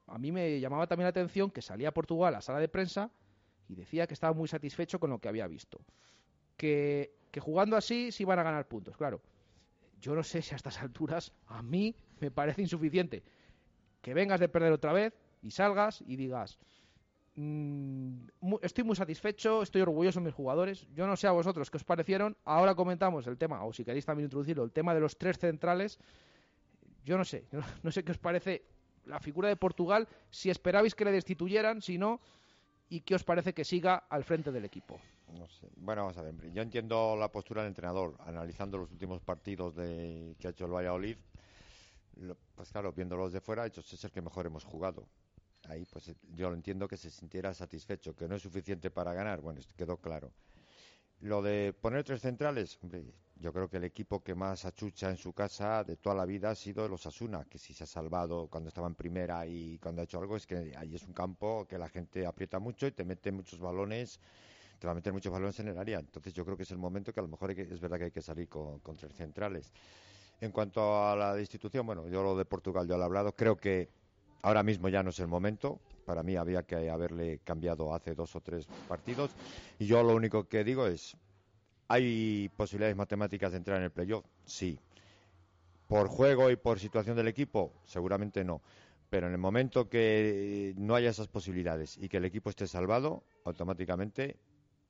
a 0.08 0.18
mí 0.18 0.32
me 0.32 0.58
llamaba 0.62 0.88
también 0.88 1.04
la 1.04 1.10
atención 1.10 1.52
que 1.52 1.62
salía 1.62 1.94
Portugal 1.94 2.34
a 2.34 2.38
la 2.38 2.42
sala 2.42 2.60
de 2.60 2.70
prensa 2.70 3.12
y 3.68 3.76
decía 3.76 4.08
que 4.08 4.14
estaba 4.14 4.34
muy 4.34 4.48
satisfecho 4.48 5.02
con 5.02 5.10
lo 5.10 5.20
que 5.20 5.28
había 5.28 5.48
visto. 5.48 5.82
Que, 6.56 7.14
que 7.32 7.40
jugando 7.40 7.78
así 7.78 8.12
sí 8.12 8.24
iban 8.24 8.40
a 8.40 8.44
ganar 8.44 8.68
puntos, 8.68 8.96
claro. 8.98 9.22
Yo 10.00 10.16
no 10.16 10.24
sé 10.24 10.42
si 10.42 10.54
a 10.54 10.58
estas 10.58 10.82
alturas 10.82 11.32
a 11.48 11.62
mí 11.62 11.96
me 12.20 12.32
parece 12.32 12.62
insuficiente 12.62 13.24
que 14.02 14.14
vengas 14.14 14.40
de 14.40 14.50
perder 14.50 14.74
otra 14.74 14.94
vez 14.94 15.14
y 15.42 15.52
salgas 15.52 16.02
y 16.02 16.16
digas, 16.16 16.58
mm, 17.36 18.26
estoy 18.62 18.84
muy 18.84 18.96
satisfecho, 18.96 19.62
estoy 19.62 19.82
orgulloso 19.82 20.20
de 20.20 20.26
mis 20.26 20.34
jugadores. 20.34 20.88
Yo 20.94 21.08
no 21.08 21.16
sé 21.16 21.28
a 21.28 21.32
vosotros 21.32 21.70
qué 21.70 21.78
os 21.78 21.84
parecieron. 21.84 22.36
Ahora 22.46 22.76
comentamos 22.76 23.28
el 23.28 23.38
tema, 23.38 23.64
o 23.64 23.74
si 23.74 23.86
queréis 23.86 24.06
también 24.06 24.26
introducirlo, 24.26 24.64
el 24.64 24.72
tema 24.72 24.94
de 24.94 25.02
los 25.02 25.18
tres 25.18 25.38
centrales. 25.38 26.00
Yo 27.06 27.18
no 27.18 27.26
sé, 27.26 27.46
no 27.84 27.92
sé 27.92 28.04
qué 28.04 28.12
os 28.12 28.18
parece 28.18 28.64
la 29.06 29.20
figura 29.20 29.50
de 29.50 29.56
Portugal, 29.56 30.08
si 30.30 30.50
esperabais 30.50 30.96
que 30.96 31.06
le 31.06 31.12
destituyeran, 31.12 31.82
si 31.82 31.98
no, 31.98 32.20
y 32.90 33.02
qué 33.02 33.16
os 33.16 33.24
parece 33.24 33.54
que 33.54 33.66
siga 33.66 34.04
al 34.10 34.24
frente 34.24 34.52
del 34.52 34.66
equipo. 34.66 35.00
No 35.38 35.48
sé. 35.48 35.68
Bueno, 35.78 36.04
vamos 36.04 36.18
a 36.18 36.22
ver. 36.24 36.36
Yo 36.52 36.62
entiendo 36.62 37.16
la 37.18 37.32
postura 37.32 37.62
del 37.62 37.70
entrenador, 37.70 38.16
analizando 38.20 38.78
los 38.78 38.92
últimos 38.92 39.22
partidos 39.22 39.76
de, 39.76 40.36
que 40.40 40.48
ha 40.48 40.52
hecho 40.52 40.66
el 40.66 40.72
Valladolid. 40.74 41.18
lo- 42.18 42.38
pues 42.56 42.72
claro, 42.72 42.94
viéndolos 42.94 43.34
de 43.34 43.42
fuera, 43.42 43.66
"Ese 43.66 43.82
es 43.82 44.04
el 44.04 44.12
que 44.12 44.22
mejor 44.22 44.46
hemos 44.46 44.64
jugado. 44.66 45.08
Ahí, 45.70 45.86
pues 45.86 46.14
yo 46.34 46.50
lo 46.50 46.56
entiendo 46.56 46.88
que 46.88 46.98
se 46.98 47.10
sintiera 47.12 47.54
satisfecho, 47.54 48.16
que 48.16 48.28
no 48.28 48.36
es 48.36 48.42
suficiente 48.44 48.92
para 48.92 49.14
ganar. 49.14 49.42
Bueno, 49.42 49.62
quedó 49.78 49.98
claro. 49.98 50.34
Lo 51.22 51.42
de 51.42 51.74
poner 51.74 52.04
tres 52.04 52.22
centrales, 52.22 52.78
hombre, 52.82 53.06
yo 53.36 53.54
creo 53.54 53.70
que 53.70 53.78
el 53.78 53.84
equipo 53.86 54.24
que 54.24 54.36
más 54.36 54.66
achucha 54.66 55.10
en 55.10 55.18
su 55.18 55.34
casa 55.34 55.84
de 55.84 55.96
toda 55.98 56.16
la 56.16 56.26
vida 56.26 56.50
ha 56.52 56.56
sido 56.56 56.88
los 56.90 57.06
Asuna, 57.06 57.46
que 57.46 57.60
si 57.60 57.74
se 57.74 57.84
ha 57.86 57.88
salvado 57.88 58.48
cuando 58.48 58.70
estaba 58.70 58.88
en 58.88 58.96
primera 58.96 59.46
y 59.48 59.78
cuando 59.80 60.02
ha 60.02 60.06
hecho 60.06 60.20
algo, 60.20 60.36
es 60.38 60.48
que 60.48 60.74
ahí 60.78 60.96
es 60.96 61.04
un 61.04 61.14
campo 61.14 61.66
que 61.68 61.78
la 61.78 61.90
gente 61.90 62.26
aprieta 62.26 62.60
mucho 62.60 62.88
y 62.88 62.92
te 62.92 63.06
mete 63.06 63.32
muchos 63.32 63.60
balones 63.60 64.20
te 64.82 64.88
va 64.88 64.94
a 64.94 64.96
meter 64.96 65.14
muchos 65.14 65.32
balones 65.32 65.60
en 65.60 65.68
el 65.68 65.78
área. 65.78 66.00
Entonces 66.00 66.34
yo 66.34 66.44
creo 66.44 66.58
que 66.58 66.64
es 66.64 66.72
el 66.72 66.80
momento 66.80 67.14
que 67.14 67.20
a 67.20 67.24
lo 67.24 67.30
mejor 67.30 67.52
es 67.52 67.80
verdad 67.80 68.00
que 68.00 68.06
hay 68.06 68.12
que 68.12 68.22
salir 68.24 68.50
con, 68.50 68.80
con 68.80 68.98
tres 68.98 69.14
centrales. 69.14 69.72
En 70.42 70.52
cuanto 70.52 71.06
a 71.06 71.16
la 71.16 71.36
destitución, 71.36 71.86
bueno, 71.86 72.08
yo 72.08 72.24
lo 72.24 72.36
de 72.36 72.46
Portugal 72.46 72.88
ya 72.88 72.96
lo 72.96 73.04
he 73.04 73.06
hablado. 73.06 73.32
Creo 73.36 73.56
que 73.58 73.90
ahora 74.42 74.64
mismo 74.64 74.90
ya 74.90 75.04
no 75.04 75.12
es 75.12 75.20
el 75.20 75.28
momento. 75.28 75.80
Para 76.04 76.24
mí 76.24 76.36
había 76.36 76.64
que 76.64 76.90
haberle 76.90 77.42
cambiado 77.44 77.94
hace 77.94 78.16
dos 78.16 78.36
o 78.36 78.42
tres 78.42 78.66
partidos. 78.88 79.30
Y 79.78 79.86
yo 79.86 80.02
lo 80.02 80.16
único 80.16 80.46
que 80.46 80.64
digo 80.64 80.88
es, 80.88 81.16
¿hay 81.88 82.50
posibilidades 82.58 82.96
matemáticas 82.98 83.52
de 83.52 83.60
entrar 83.60 83.78
en 83.78 83.84
el 83.84 83.92
playoff? 83.92 84.26
Sí. 84.46 84.80
Por 85.86 86.08
juego 86.08 86.50
y 86.50 86.56
por 86.56 86.80
situación 86.80 87.16
del 87.16 87.28
equipo, 87.28 87.72
seguramente 87.86 88.44
no. 88.44 88.64
Pero 89.12 89.28
en 89.28 89.34
el 89.34 89.40
momento 89.40 89.90
que 89.90 90.74
no 90.76 90.96
haya 90.96 91.12
esas 91.12 91.28
posibilidades 91.28 92.00
y 92.00 92.10
que 92.10 92.18
el 92.18 92.26
equipo 92.26 92.50
esté 92.50 92.66
salvado, 92.66 93.22
automáticamente 93.46 94.38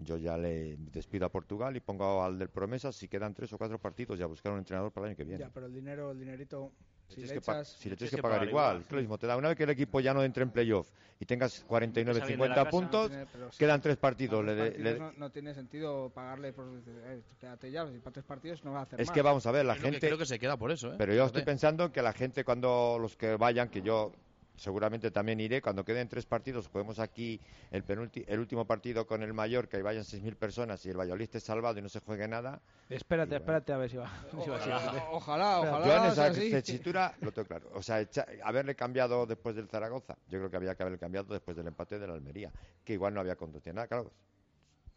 yo 0.03 0.17
ya 0.17 0.37
le 0.37 0.75
despido 0.77 1.25
a 1.25 1.29
Portugal 1.29 1.75
y 1.75 1.79
pongo 1.79 2.23
al 2.23 2.37
del 2.39 2.49
promesa 2.49 2.91
si 2.91 3.07
quedan 3.07 3.33
tres 3.33 3.51
o 3.53 3.57
cuatro 3.57 3.79
partidos 3.79 4.19
y 4.19 4.23
a 4.23 4.25
buscar 4.25 4.51
un 4.51 4.59
entrenador 4.59 4.91
para 4.91 5.05
el 5.05 5.09
año 5.11 5.17
que 5.17 5.23
viene. 5.23 5.39
Ya, 5.39 5.49
pero 5.53 5.67
el 5.67 5.73
dinero, 5.73 6.11
el 6.11 6.19
dinerito, 6.19 6.71
si 7.07 7.21
le 7.21 7.27
que 7.27 7.37
echas... 7.39 7.67
si 7.69 7.89
le 7.89 7.95
tienes 7.95 8.15
que 8.15 8.21
pagar 8.21 8.47
igual, 8.47 8.81
es 8.81 8.91
lo 8.91 8.97
mismo. 8.99 9.17
Te 9.17 9.27
da 9.27 9.37
una 9.37 9.49
vez 9.49 9.57
que 9.57 9.63
el 9.63 9.69
equipo 9.69 9.99
ya 9.99 10.13
no 10.13 10.23
entre 10.23 10.43
en 10.43 10.49
playoff 10.51 10.89
y 11.19 11.25
tengas 11.25 11.63
49, 11.67 12.19
Alguien 12.21 12.39
de 12.39 12.47
la 12.47 12.55
50 12.55 12.63
casa. 12.63 12.71
puntos, 12.71 13.11
No 13.11 13.25
tiene- 13.27 13.51
sí. 13.51 13.57
quedan 13.59 13.81
tres 13.81 13.97
partidos. 13.97 14.43
Le- 14.45 14.55
tres 14.55 14.79
le- 14.79 14.83
partidos 14.91 15.13
no, 15.13 15.19
no 15.19 15.29
tiene 15.31 15.53
sentido 15.53 16.09
pagarle 16.09 16.51
por 16.53 16.67
eh, 16.87 17.21
quédate 17.39 17.69
ya, 17.71 17.85
si 17.91 17.99
para 17.99 18.13
tres 18.13 18.25
partidos 18.25 18.63
no 18.63 18.71
va 18.71 18.79
a 18.79 18.83
hacer 18.83 18.99
Es 18.99 19.07
más. 19.07 19.13
que 19.13 19.21
vamos 19.21 19.45
a 19.45 19.51
ver, 19.51 19.65
la 19.65 19.75
que- 19.75 19.81
gente. 19.81 19.99
creo 19.99 20.17
que 20.17 20.25
se 20.25 20.39
queda 20.39 20.57
por 20.57 20.71
eso, 20.71 20.93
¿eh? 20.93 20.95
Pero 20.97 21.13
yo 21.13 21.25
estoy 21.25 21.41
Fíjate. 21.41 21.51
pensando 21.51 21.91
que 21.91 22.01
la 22.01 22.13
gente, 22.13 22.43
cuando 22.43 22.97
los 22.99 23.15
que 23.15 23.35
vayan, 23.35 23.69
que 23.69 23.81
yo 23.81 24.13
seguramente 24.61 25.09
también 25.09 25.39
iré, 25.39 25.59
cuando 25.59 25.83
queden 25.83 26.07
tres 26.07 26.27
partidos, 26.27 26.67
juguemos 26.67 26.99
aquí 26.99 27.41
el, 27.71 27.83
el 28.27 28.39
último 28.39 28.65
partido 28.67 29.07
con 29.07 29.23
el 29.23 29.33
Mallorca 29.33 29.79
y 29.79 29.81
vayan 29.81 30.03
6.000 30.03 30.35
personas 30.35 30.85
y 30.85 30.89
el 30.89 30.97
Valladolid 30.99 31.23
esté 31.23 31.39
salvado 31.39 31.79
y 31.79 31.81
no 31.81 31.89
se 31.89 31.99
juegue 31.99 32.27
nada. 32.27 32.61
Espérate, 32.87 33.37
espérate 33.37 33.73
a 33.73 33.77
ver 33.77 33.89
si 33.89 33.97
va. 33.97 34.11
si 34.43 34.49
va 34.51 34.57
así. 34.57 34.97
Ojalá, 35.11 35.59
ojalá. 35.61 35.85
Yo 35.87 35.97
en 35.97 36.03
esa 36.03 36.13
sea 36.15 36.25
así. 36.27 36.51
tesitura 36.51 37.15
lo 37.21 37.31
tengo 37.31 37.47
claro. 37.47 37.71
O 37.73 37.81
sea, 37.81 38.01
echa- 38.01 38.27
haberle 38.43 38.75
cambiado 38.75 39.25
después 39.25 39.55
del 39.55 39.67
Zaragoza, 39.67 40.15
yo 40.29 40.37
creo 40.37 40.51
que 40.51 40.57
había 40.57 40.75
que 40.75 40.83
haberle 40.83 40.99
cambiado 40.99 41.33
después 41.33 41.57
del 41.57 41.65
empate 41.65 41.97
de 41.97 42.05
la 42.07 42.13
Almería, 42.13 42.51
que 42.85 42.93
igual 42.93 43.15
no 43.15 43.19
había 43.19 43.35
conducido 43.35 43.73
nada. 43.73 43.87
Claro, 43.87 44.11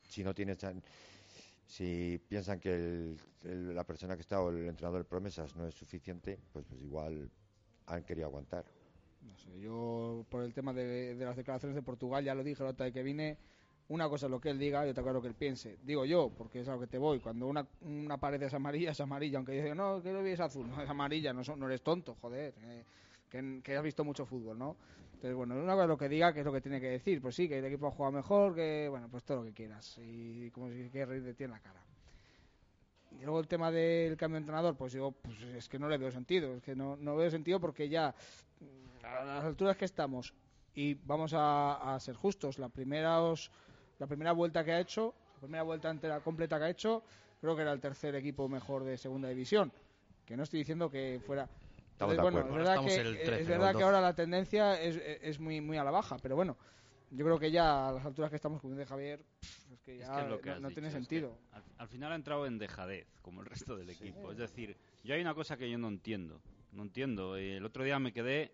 si 0.03 0.23
no 0.23 0.35
tienes. 0.35 0.59
Si 1.67 2.21
piensan 2.29 2.61
que 2.61 2.75
el- 2.75 3.21
el- 3.45 3.75
la 3.75 3.85
persona 3.85 4.15
que 4.15 4.21
está 4.21 4.43
o 4.43 4.51
el 4.51 4.69
entrenador 4.69 4.99
de 4.99 5.09
promesas 5.09 5.57
no 5.57 5.67
es 5.67 5.75
suficiente, 5.75 6.39
pues, 6.53 6.67
pues 6.69 6.83
igual 6.83 7.31
han 7.87 8.03
querido 8.05 8.27
aguantar. 8.27 8.65
No 9.25 9.37
sé, 9.39 9.61
yo 9.61 10.25
por 10.29 10.43
el 10.43 10.53
tema 10.53 10.73
de, 10.73 11.15
las 11.19 11.37
declaraciones 11.37 11.75
de 11.75 11.83
Portugal 11.83 12.25
ya 12.25 12.35
lo 12.35 12.45
dije 12.45 12.63
la 12.63 12.71
otra 12.71 12.85
vez 12.85 12.95
que 12.95 13.03
vine. 13.03 13.39
Una 13.89 14.09
cosa 14.09 14.27
es 14.27 14.31
lo 14.31 14.41
que 14.41 14.49
él 14.49 14.59
diga 14.59 14.87
y 14.87 14.91
otra 14.91 15.03
cosa 15.03 15.11
es 15.11 15.15
lo 15.15 15.23
que 15.23 15.29
él 15.29 15.35
piense. 15.35 15.79
Digo 15.83 16.07
yo, 16.07 16.31
porque 16.31 16.61
es 16.61 16.69
a 16.69 16.73
lo 16.73 16.81
que 16.81 16.87
te 16.87 16.97
voy. 16.97 17.21
Cuando 17.21 17.47
una, 17.47 17.67
una 17.83 18.17
pared 18.17 18.43
es 18.43 18.55
amarilla, 18.55 18.93
es 18.93 19.01
amarilla. 19.01 19.39
Aunque 19.39 19.53
dice, 19.53 19.75
no, 19.75 20.03
que 20.03 20.11
lo 20.11 20.25
es 20.25 20.41
azul. 20.41 20.69
No, 20.69 20.81
es 20.83 20.89
amarilla, 20.89 21.35
no, 21.35 21.43
no 21.57 21.67
eres 21.67 21.83
tonto, 21.83 22.17
joder. 22.21 22.55
que, 23.29 23.61
que 23.63 23.77
has 23.77 23.83
visto 23.83 24.03
mucho 24.03 24.25
fútbol, 24.25 24.59
¿no? 24.59 24.77
Entonces, 25.25 25.37
bueno, 25.37 25.55
una 25.55 25.73
cosa 25.73 25.85
es 25.85 25.89
lo 25.89 25.99
que 25.99 26.09
diga, 26.09 26.33
que 26.33 26.41
es 26.41 26.47
lo 26.47 26.53
que 26.53 26.61
tiene 26.61 26.81
que 26.81 26.89
decir. 26.89 27.21
Pues 27.21 27.35
sí, 27.35 27.49
que 27.49 27.59
el 27.59 27.65
equipo 27.65 27.87
ha 27.87 27.91
jugado 27.91 28.13
mejor, 28.13 28.55
que, 28.55 28.89
bueno, 28.89 29.09
pues 29.11 29.25
todo 29.25 29.39
lo 29.39 29.45
que 29.45 29.53
quieras. 29.53 29.99
Y 29.99 30.51
como 30.51 30.71
si 30.71 30.89
quieres 30.91 31.09
reír 31.09 31.23
de 31.23 31.35
ti 31.35 31.45
en 31.45 31.51
la 31.51 31.61
cara. 31.61 31.83
Y 33.19 33.23
luego 33.23 33.41
el 33.41 33.49
tema 33.49 33.71
del 33.71 34.17
cambio 34.17 34.37
de 34.37 34.41
entrenador, 34.41 34.77
pues 34.77 34.93
yo, 34.93 35.13
pues 35.13 35.41
es 35.43 35.69
que 35.69 35.79
no 35.79 35.89
le 35.89 35.99
veo 35.99 36.11
sentido. 36.11 36.55
Es 36.55 36.63
que 36.63 36.75
no, 36.75 36.97
no 36.97 37.17
veo 37.17 37.31
sentido 37.31 37.61
porque 37.61 37.89
ya 37.89 38.15
a 39.05 39.25
las 39.25 39.45
alturas 39.45 39.77
que 39.77 39.85
estamos 39.85 40.35
y 40.75 40.95
vamos 40.95 41.33
a, 41.35 41.95
a 41.95 42.01
ser 42.01 42.15
justos 42.17 42.59
la 42.59 42.69
primera 42.69 43.21
os- 43.21 43.51
la 43.99 44.07
primera 44.07 44.33
vuelta 44.33 44.65
que 44.65 44.73
ha 44.73 44.81
hecho 44.81 45.15
la 45.37 45.41
primera 45.41 45.63
vuelta 45.63 45.91
entera 45.91 46.21
completa 46.21 46.59
que 46.59 46.65
ha 46.65 46.71
hecho 46.71 47.03
creo 47.41 47.55
que 47.55 47.63
era 47.63 47.73
el 47.73 47.81
tercer 47.81 48.15
equipo 48.15 48.49
mejor 48.49 48.85
de 48.85 48.97
segunda 48.97 49.29
división 49.29 49.73
que 50.25 50.37
no 50.37 50.43
estoy 50.43 50.61
diciendo 50.61 50.91
que 50.91 51.21
fuera 51.25 51.49
Estamos 51.93 52.17
de 52.17 52.23
bueno, 52.23 52.41
es 52.41 52.53
verdad, 52.53 52.85
que, 52.85 52.97
el 52.97 53.23
13 53.23 53.41
es 53.43 53.47
verdad 53.49 53.77
que 53.77 53.83
ahora 53.85 54.01
la 54.01 54.15
tendencia 54.15 54.81
es, 54.81 54.97
es 54.97 55.39
muy 55.39 55.61
muy 55.61 55.77
a 55.77 55.85
la 55.85 55.91
baja 55.93 56.17
pero 56.23 56.35
bueno 56.35 56.57
yo 57.11 57.25
creo 57.25 57.39
que 57.39 57.51
ya 57.53 57.89
a 57.89 57.93
las 57.93 58.05
alturas 58.05 58.31
que 58.31 58.37
estamos 58.37 58.61
como 58.61 58.75
dice 58.75 58.87
Javier 58.87 59.25
es 59.73 59.81
que 59.81 59.99
ya 59.99 60.05
Es 60.05 60.11
que 60.11 60.21
es 60.23 60.29
lo 60.29 60.41
que 60.41 60.51
no, 60.51 60.61
no 60.61 60.69
dicho, 60.69 60.81
tiene 60.81 60.91
sentido 60.91 61.39
al, 61.53 61.63
al 61.79 61.89
final 61.89 62.11
ha 62.13 62.15
entrado 62.17 62.47
en 62.47 62.59
dejadez, 62.59 63.07
como 63.23 63.41
el 63.43 63.47
resto 63.47 63.77
del 63.77 63.91
equipo. 63.91 64.33
Es 64.33 64.39
decir, 64.39 64.77
yo 65.05 65.15
hay 65.15 65.21
una 65.21 65.35
cosa 65.35 65.57
que 65.57 65.71
yo 65.71 65.79
no 65.79 65.89
entiendo. 65.89 66.41
No 66.73 66.83
entiendo. 66.83 67.37
Eh, 67.37 67.57
El 67.59 67.65
otro 67.65 67.85
día 67.85 67.99
me 67.99 68.13
quedé 68.13 68.53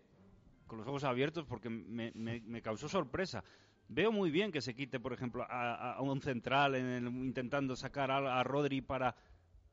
con 0.71 0.77
los 0.79 0.87
ojos 0.87 1.03
abiertos 1.03 1.43
porque 1.45 1.69
me, 1.69 2.13
me- 2.15 2.39
me 2.45 2.61
causó 2.61 2.87
sorpresa. 2.87 3.43
Veo 3.89 4.09
muy 4.09 4.31
bien 4.31 4.53
que 4.53 4.61
se 4.61 4.73
quite, 4.73 5.01
por 5.01 5.11
ejemplo, 5.11 5.45
a, 5.49 5.95
a 5.95 6.01
un 6.01 6.21
central 6.21 6.75
en 6.75 6.85
el- 6.85 7.07
intentando 7.07 7.75
sacar 7.75 8.09
a, 8.09 8.39
a 8.39 8.43
Rodri 8.43 8.81
para... 8.81 9.15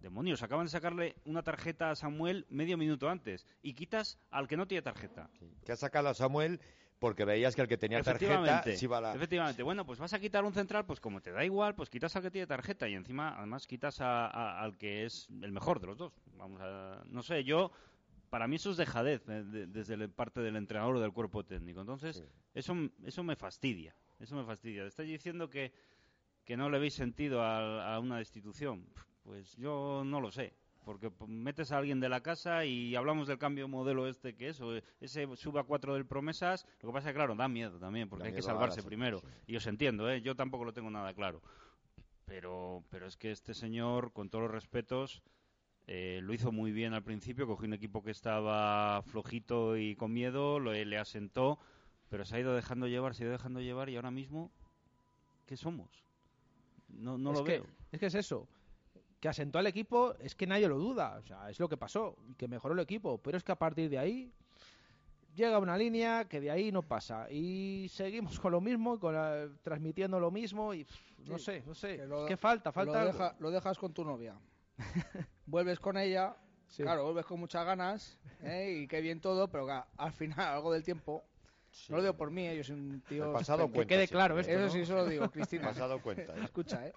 Demonios, 0.00 0.42
acaban 0.44 0.66
de 0.66 0.70
sacarle 0.70 1.16
una 1.24 1.42
tarjeta 1.42 1.90
a 1.90 1.96
Samuel 1.96 2.46
medio 2.50 2.76
minuto 2.78 3.08
antes 3.08 3.46
y 3.62 3.74
quitas 3.74 4.16
al 4.30 4.46
que 4.46 4.56
no 4.56 4.66
tiene 4.68 4.82
tarjeta. 4.82 5.28
Que 5.64 5.72
ha 5.72 5.76
sacado 5.76 6.08
a 6.08 6.14
Samuel 6.14 6.60
porque 7.00 7.24
veías 7.24 7.56
que 7.56 7.62
el 7.62 7.68
que 7.68 7.76
tenía 7.78 8.00
tarjeta 8.02 8.32
Efectivamente, 8.34 8.76
se 8.76 8.84
iba 8.84 8.98
a 8.98 9.00
la... 9.00 9.14
efectivamente. 9.14 9.62
Bueno, 9.64 9.84
pues 9.86 9.98
vas 9.98 10.12
a 10.12 10.20
quitar 10.20 10.44
un 10.44 10.52
central, 10.52 10.84
pues 10.86 11.00
como 11.00 11.20
te 11.20 11.32
da 11.32 11.44
igual, 11.44 11.74
pues 11.74 11.90
quitas 11.90 12.14
al 12.14 12.22
que 12.22 12.30
tiene 12.30 12.46
tarjeta 12.46 12.88
y 12.88 12.94
encima, 12.94 13.36
además, 13.38 13.66
quitas 13.66 14.00
a- 14.00 14.26
a- 14.28 14.60
al 14.62 14.76
que 14.78 15.04
es 15.04 15.28
el 15.42 15.50
mejor 15.52 15.80
de 15.80 15.88
los 15.88 15.96
dos. 15.98 16.12
Vamos 16.36 16.60
a, 16.60 17.02
no 17.06 17.22
sé, 17.24 17.42
yo, 17.42 17.72
para 18.30 18.46
mí 18.48 18.56
eso 18.56 18.70
es 18.70 18.76
dejadez 18.76 19.22
eh, 19.28 19.42
de- 19.44 19.66
desde 19.66 19.96
la 19.96 20.08
parte 20.08 20.40
del 20.40 20.56
entrenador 20.56 20.96
o 20.96 21.00
del 21.00 21.12
cuerpo 21.12 21.44
técnico. 21.44 21.80
Entonces, 21.80 22.22
eso, 22.54 22.74
eso 23.04 23.22
me 23.22 23.36
fastidia, 23.36 23.94
eso 24.18 24.36
me 24.36 24.44
fastidia. 24.44 24.84
Estáis 24.86 25.08
diciendo 25.08 25.48
que, 25.50 25.72
que 26.44 26.56
no 26.56 26.68
le 26.70 26.78
veis 26.78 26.94
sentido 26.94 27.42
a, 27.42 27.94
a 27.94 27.98
una 28.00 28.18
destitución. 28.18 28.86
Pues 29.22 29.56
yo 29.56 30.02
no 30.04 30.20
lo 30.20 30.30
sé. 30.30 30.54
Porque 30.84 31.10
metes 31.26 31.70
a 31.70 31.76
alguien 31.76 32.00
de 32.00 32.08
la 32.08 32.22
casa 32.22 32.64
y 32.64 32.96
hablamos 32.96 33.28
del 33.28 33.36
cambio 33.36 33.68
modelo 33.68 34.06
este 34.08 34.34
que 34.34 34.48
es, 34.48 34.60
o 34.62 34.74
ese 35.00 35.26
sube 35.36 35.60
a 35.60 35.64
cuatro 35.64 35.92
del 35.92 36.06
promesas, 36.06 36.64
lo 36.80 36.88
que 36.88 36.92
pasa 36.94 37.10
es 37.10 37.12
que 37.12 37.18
claro, 37.18 37.34
da 37.34 37.46
miedo 37.46 37.78
también, 37.78 38.08
porque 38.08 38.22
Da 38.22 38.28
hay 38.28 38.34
que 38.34 38.40
salvarse 38.40 38.82
primero. 38.82 39.20
Y 39.46 39.56
os 39.56 39.66
entiendo, 39.66 40.08
¿eh? 40.10 40.22
yo 40.22 40.34
tampoco 40.34 40.64
lo 40.64 40.72
tengo 40.72 40.88
nada 40.90 41.12
claro. 41.12 41.42
Pero, 42.24 42.84
pero 42.90 43.06
es 43.06 43.16
que 43.18 43.30
este 43.30 43.52
señor, 43.54 44.12
con 44.12 44.30
todos 44.30 44.44
los 44.44 44.50
respetos, 44.50 45.22
eh, 45.88 46.20
lo 46.22 46.32
hizo 46.34 46.52
muy 46.52 46.70
bien 46.70 46.92
al 46.94 47.02
principio, 47.02 47.46
cogió 47.46 47.66
un 47.66 47.72
equipo 47.72 48.02
que 48.04 48.10
estaba 48.10 49.02
flojito 49.02 49.76
y 49.76 49.96
con 49.96 50.12
miedo, 50.12 50.60
lo, 50.60 50.72
le 50.72 50.98
asentó, 50.98 51.58
pero 52.10 52.24
se 52.24 52.36
ha 52.36 52.40
ido 52.40 52.54
dejando 52.54 52.86
llevar, 52.86 53.14
se 53.14 53.22
ha 53.22 53.26
ido 53.26 53.32
dejando 53.32 53.60
llevar 53.60 53.88
y 53.88 53.96
ahora 53.96 54.10
mismo, 54.10 54.50
¿qué 55.46 55.56
somos? 55.56 55.88
No, 56.88 57.16
no 57.18 57.32
es 57.32 57.38
lo 57.38 57.44
que, 57.44 57.52
veo. 57.52 57.66
Es 57.90 57.98
que 58.00 58.06
es 58.06 58.14
eso. 58.14 58.46
Que 59.20 59.28
asentó 59.28 59.58
al 59.58 59.66
equipo, 59.66 60.14
es 60.20 60.34
que 60.34 60.46
nadie 60.46 60.68
lo 60.68 60.78
duda. 60.78 61.16
O 61.18 61.22
sea, 61.26 61.50
es 61.50 61.58
lo 61.58 61.68
que 61.68 61.76
pasó. 61.76 62.16
y 62.30 62.34
Que 62.34 62.48
mejoró 62.48 62.74
el 62.74 62.80
equipo. 62.80 63.18
Pero 63.18 63.36
es 63.36 63.42
que 63.44 63.50
a 63.52 63.56
partir 63.58 63.90
de 63.90 63.98
ahí 63.98 64.32
llega 65.34 65.58
una 65.58 65.76
línea 65.76 66.26
que 66.28 66.40
de 66.40 66.50
ahí 66.50 66.70
no 66.70 66.82
pasa. 66.82 67.26
Y 67.30 67.88
seguimos 67.90 68.38
con 68.38 68.52
lo 68.52 68.60
mismo, 68.60 68.98
con 69.00 69.14
la- 69.14 69.48
transmitiendo 69.62 70.20
lo 70.20 70.30
mismo. 70.30 70.72
Y 70.72 70.84
pff, 70.84 71.18
no 71.26 71.38
Sí, 71.38 71.44
sé, 71.44 71.62
no 71.66 71.74
sé. 71.74 71.96
que 71.96 72.06
lo- 72.06 72.22
es 72.22 72.28
que 72.28 72.36
falta, 72.36 72.70
falta. 72.72 72.92
lo, 72.92 72.98
algo. 73.00 73.12
deja- 73.12 73.36
lo 73.40 73.50
dejas 73.50 73.76
con 73.78 73.92
tu 73.92 74.04
novia 74.04 74.34
vuelves 75.46 75.78
con 75.80 75.96
ella, 75.96 76.36
claro, 76.84 77.04
vuelves 77.04 77.26
con 77.26 77.40
muchas 77.40 77.64
ganas, 77.64 78.18
¿eh? 78.42 78.80
y 78.82 78.88
qué 78.88 79.00
bien 79.00 79.20
todo, 79.20 79.48
pero 79.50 79.64
claro, 79.66 79.86
al 79.96 80.12
final, 80.12 80.40
algo 80.40 80.72
del 80.72 80.82
tiempo, 80.84 81.24
no 81.88 81.96
lo 81.96 82.02
digo 82.02 82.16
por 82.16 82.30
mí, 82.30 82.46
¿eh? 82.46 82.56
yo 82.56 82.64
soy 82.64 82.76
un 82.76 83.00
tío... 83.02 83.32
Pasado 83.32 83.66
que 83.68 83.74
cuenta, 83.74 83.94
quede 83.94 84.06
sí, 84.06 84.12
claro 84.12 84.36
¿eh? 84.38 84.40
esto, 84.40 84.52
Eso 84.52 84.70
sí, 84.70 84.80
eso 84.80 84.94
lo 84.96 85.06
digo, 85.06 85.28
Cristina. 85.32 85.68
Pasado 85.68 86.00
cuenta, 86.00 86.36
¿eh? 86.36 86.40
Escucha, 86.44 86.86
¿eh? 86.86 86.92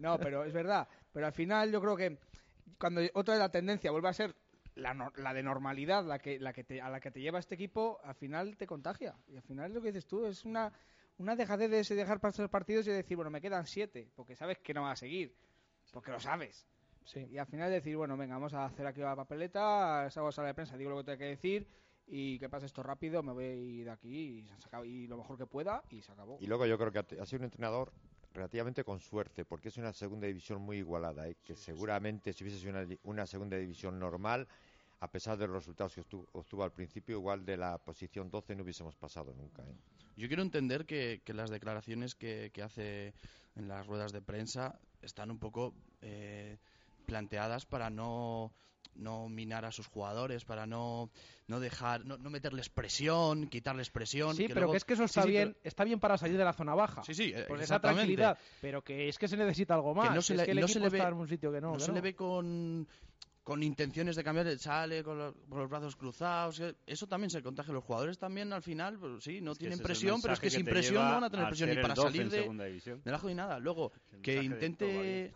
No, 0.00 0.18
pero 0.18 0.44
es 0.44 0.52
verdad, 0.52 0.88
pero 1.12 1.26
al 1.26 1.32
final 1.32 1.70
yo 1.70 1.80
creo 1.80 1.96
que 1.96 2.18
cuando 2.78 3.02
otra 3.14 3.34
vez 3.34 3.40
la 3.40 3.50
tendencia 3.50 3.90
vuelve 3.90 4.08
a 4.08 4.12
ser 4.14 4.34
la, 4.76 4.94
no- 4.94 5.12
la 5.16 5.34
de 5.34 5.42
normalidad, 5.42 6.04
la 6.04 6.18
que, 6.18 6.38
la 6.40 6.52
que 6.52 6.64
te, 6.64 6.80
a 6.80 6.88
la 6.88 7.00
que 7.00 7.10
te 7.10 7.20
lleva 7.20 7.38
este 7.38 7.54
equipo, 7.54 8.00
al 8.02 8.14
final 8.14 8.56
te 8.56 8.66
contagia. 8.66 9.14
Y 9.28 9.36
al 9.36 9.42
final 9.42 9.72
lo 9.72 9.80
que 9.80 9.88
dices 9.88 10.06
tú 10.06 10.24
es 10.26 10.44
una, 10.44 10.72
una 11.18 11.36
dejadez 11.36 11.70
de 11.88 11.94
dejar 11.96 12.18
pasar 12.20 12.48
partidos 12.48 12.86
y 12.86 12.90
decir, 12.90 13.16
bueno, 13.16 13.30
me 13.30 13.40
quedan 13.40 13.66
siete, 13.66 14.10
porque 14.16 14.34
sabes 14.36 14.58
que 14.58 14.72
no 14.74 14.82
va 14.82 14.92
a 14.92 14.96
seguir, 14.96 15.36
porque 15.92 16.10
lo 16.10 16.18
sabes. 16.18 16.66
Y 17.30 17.38
al 17.38 17.46
final 17.46 17.70
decir, 17.70 17.96
bueno, 17.96 18.16
venga, 18.16 18.34
vamos 18.34 18.54
a 18.54 18.64
hacer 18.64 18.86
aquí 18.86 19.00
la 19.00 19.14
papeleta, 19.14 20.08
salgo 20.10 20.28
a 20.28 20.32
sala 20.32 20.48
de 20.48 20.54
prensa, 20.54 20.76
digo 20.76 20.90
lo 20.90 20.98
que 20.98 21.04
tengo 21.04 21.18
que 21.18 21.24
decir 21.26 21.66
y 22.06 22.38
que 22.38 22.48
pase 22.48 22.66
esto 22.66 22.82
rápido, 22.82 23.22
me 23.22 23.32
voy 23.32 23.82
de 23.82 23.90
aquí 23.90 24.38
y, 24.40 24.46
se 24.46 24.66
acabó, 24.66 24.84
y 24.84 25.06
lo 25.06 25.16
mejor 25.16 25.38
que 25.38 25.46
pueda 25.46 25.82
y 25.90 26.00
se 26.02 26.12
acabó. 26.12 26.38
Y 26.40 26.46
luego 26.46 26.66
yo 26.66 26.78
creo 26.78 26.92
que 26.92 26.98
ha- 26.98 27.26
sido 27.26 27.40
un 27.40 27.44
entrenador 27.44 27.92
relativamente 28.32 28.84
con 28.84 29.00
suerte, 29.00 29.44
porque 29.44 29.68
es 29.68 29.76
una 29.76 29.92
segunda 29.92 30.26
división 30.26 30.60
muy 30.62 30.78
igualada, 30.78 31.28
¿eh? 31.28 31.36
que 31.44 31.54
seguramente 31.54 32.32
si 32.32 32.42
hubiese 32.44 32.58
sido 32.60 32.72
una, 32.72 32.86
una 33.04 33.26
segunda 33.26 33.56
división 33.56 33.98
normal, 33.98 34.48
a 35.00 35.08
pesar 35.10 35.36
de 35.38 35.46
los 35.46 35.56
resultados 35.56 35.94
que 35.94 36.00
obtuvo, 36.00 36.26
obtuvo 36.32 36.64
al 36.64 36.72
principio, 36.72 37.16
igual 37.16 37.44
de 37.44 37.56
la 37.58 37.78
posición 37.78 38.30
12 38.30 38.56
no 38.56 38.62
hubiésemos 38.62 38.96
pasado 38.96 39.32
nunca. 39.34 39.62
¿eh? 39.62 39.74
Yo 40.16 40.26
quiero 40.28 40.42
entender 40.42 40.86
que, 40.86 41.20
que 41.24 41.34
las 41.34 41.50
declaraciones 41.50 42.14
que, 42.14 42.50
que 42.52 42.62
hace 42.62 43.14
en 43.56 43.68
las 43.68 43.86
ruedas 43.86 44.12
de 44.12 44.20
prensa 44.22 44.78
están 45.02 45.30
un 45.30 45.38
poco 45.38 45.74
eh, 46.02 46.58
planteadas 47.04 47.66
para 47.66 47.90
no, 47.90 48.52
no 48.94 49.28
minar 49.28 49.64
a 49.64 49.72
sus 49.72 49.86
jugadores, 49.86 50.44
para 50.44 50.66
no, 50.66 51.10
no 51.48 51.60
dejar, 51.60 52.04
no, 52.04 52.16
no 52.18 52.30
meterles 52.30 52.68
presión, 52.68 53.48
quitarles 53.48 53.90
presión. 53.90 54.34
Sí, 54.36 54.42
que 54.42 54.48
pero 54.48 54.60
luego- 54.60 54.72
que 54.72 54.76
es 54.78 54.84
que 54.84 54.94
eso 54.94 55.04
está 55.04 55.22
sí, 55.22 55.30
bien, 55.30 55.52
pero- 55.54 55.68
está 55.68 55.84
bien 55.84 56.00
para 56.00 56.16
salir 56.18 56.36
de 56.38 56.44
la 56.44 56.52
zona 56.52 56.74
baja. 56.74 57.02
Sí, 57.04 57.14
sí, 57.14 57.32
eh, 57.34 57.44
Por 57.48 57.56
esa 57.58 57.76
exactamente. 57.76 58.00
tranquilidad, 58.02 58.38
pero 58.60 58.82
que 58.82 59.08
es 59.08 59.18
que 59.18 59.28
se 59.28 59.36
necesita 59.36 59.74
algo 59.74 59.94
más. 59.94 60.08
que 60.08 60.14
no 60.14 60.22
se 60.22 60.34
es 60.34 60.38
le, 60.40 60.44
que 60.46 60.50
el 60.52 60.60
no 60.60 60.68
se 60.68 60.72
equipo 60.74 60.84
le 60.86 60.90
ve, 60.90 60.98
está 60.98 61.08
en 61.08 61.14
un 61.14 61.28
sitio 61.28 61.52
que 61.52 61.60
no, 61.60 61.72
que 61.74 61.80
se 61.80 61.88
no. 61.88 61.94
le 61.94 62.00
ve 62.00 62.14
con, 62.14 62.88
con 63.42 63.62
intenciones 63.62 64.16
de 64.16 64.24
cambiar, 64.24 64.58
sale 64.58 65.02
con 65.02 65.18
los, 65.18 65.34
con 65.50 65.58
los 65.58 65.68
brazos 65.68 65.96
cruzados. 65.96 66.62
Eso 66.86 67.06
también 67.06 67.28
se 67.30 67.42
contagia. 67.42 67.74
Los 67.74 67.84
jugadores 67.84 68.16
también 68.18 68.52
al 68.52 68.62
final, 68.62 68.98
pues, 68.98 69.22
sí, 69.24 69.40
no 69.42 69.54
tienen 69.54 69.78
presión, 69.80 70.22
pero 70.22 70.34
es 70.34 70.40
que 70.40 70.48
sin 70.50 70.64
presión 70.64 71.04
no 71.04 71.14
van 71.14 71.24
a 71.24 71.30
tener 71.30 71.44
a 71.44 71.48
presión 71.48 71.68
el 71.68 71.80
para 71.80 71.94
12 71.94 72.08
salir 72.08 72.30
de, 72.30 72.92
de 73.02 73.10
abajo 73.10 73.28
ni 73.28 73.34
nada. 73.34 73.58
Luego, 73.58 73.92
que 74.22 74.42
intente 74.42 75.34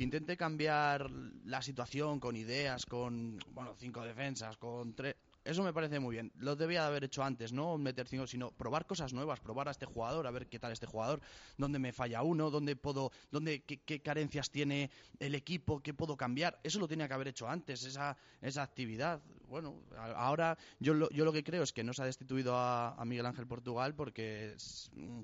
que 0.00 0.04
intente 0.04 0.34
cambiar 0.34 1.10
la 1.44 1.60
situación 1.60 2.20
con 2.20 2.34
ideas, 2.34 2.86
con 2.86 3.38
bueno 3.52 3.74
cinco 3.78 4.00
defensas, 4.02 4.56
con 4.56 4.94
tres. 4.94 5.14
Eso 5.44 5.62
me 5.62 5.74
parece 5.74 6.00
muy 6.00 6.14
bien. 6.14 6.32
Lo 6.38 6.56
debía 6.56 6.80
de 6.80 6.86
haber 6.86 7.04
hecho 7.04 7.22
antes, 7.22 7.52
no 7.52 7.76
meter 7.76 8.08
cinco, 8.08 8.26
sino 8.26 8.50
probar 8.50 8.86
cosas 8.86 9.12
nuevas, 9.12 9.40
probar 9.40 9.68
a 9.68 9.72
este 9.72 9.84
jugador, 9.84 10.26
a 10.26 10.30
ver 10.30 10.46
qué 10.46 10.58
tal 10.58 10.72
este 10.72 10.86
jugador, 10.86 11.20
dónde 11.58 11.78
me 11.78 11.92
falla 11.92 12.22
uno, 12.22 12.50
dónde 12.50 12.76
puedo, 12.76 13.12
dónde 13.30 13.60
qué, 13.60 13.82
qué 13.82 14.00
carencias 14.00 14.50
tiene 14.50 14.90
el 15.18 15.34
equipo, 15.34 15.82
qué 15.82 15.92
puedo 15.92 16.16
cambiar. 16.16 16.58
Eso 16.62 16.78
lo 16.78 16.88
tenía 16.88 17.06
que 17.06 17.12
haber 17.12 17.28
hecho 17.28 17.46
antes, 17.46 17.84
esa 17.84 18.16
esa 18.40 18.62
actividad. 18.62 19.20
Bueno, 19.48 19.82
ahora 20.14 20.56
yo 20.78 20.94
lo, 20.94 21.10
yo 21.10 21.24
lo 21.24 21.32
que 21.32 21.44
creo 21.44 21.62
es 21.62 21.72
que 21.72 21.84
no 21.84 21.92
se 21.92 22.02
ha 22.02 22.06
destituido 22.06 22.56
a, 22.56 22.96
Miguel 23.04 23.26
Ángel 23.26 23.46
Portugal 23.46 23.94
porque 23.94 24.56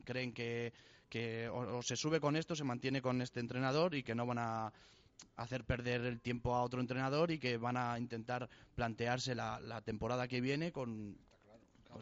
creen 0.04 0.32
que 0.32 0.72
que 1.08 1.48
o, 1.48 1.82
se 1.82 1.96
sube 1.96 2.20
con 2.20 2.36
esto, 2.36 2.56
se 2.56 2.64
mantiene 2.64 3.02
con 3.02 3.22
este 3.22 3.40
entrenador 3.40 3.94
y 3.94 4.02
que 4.02 4.14
no 4.14 4.26
van 4.26 4.38
a 4.38 4.72
hacer 5.36 5.64
perder 5.64 6.02
el 6.02 6.20
tiempo 6.20 6.54
a 6.54 6.62
otro 6.62 6.80
entrenador 6.80 7.30
y 7.30 7.38
que 7.38 7.56
van 7.56 7.76
a 7.76 7.98
intentar 7.98 8.48
plantearse 8.74 9.34
la, 9.34 9.82
temporada 9.84 10.28
que 10.28 10.40
viene 10.40 10.72
con, 10.72 11.18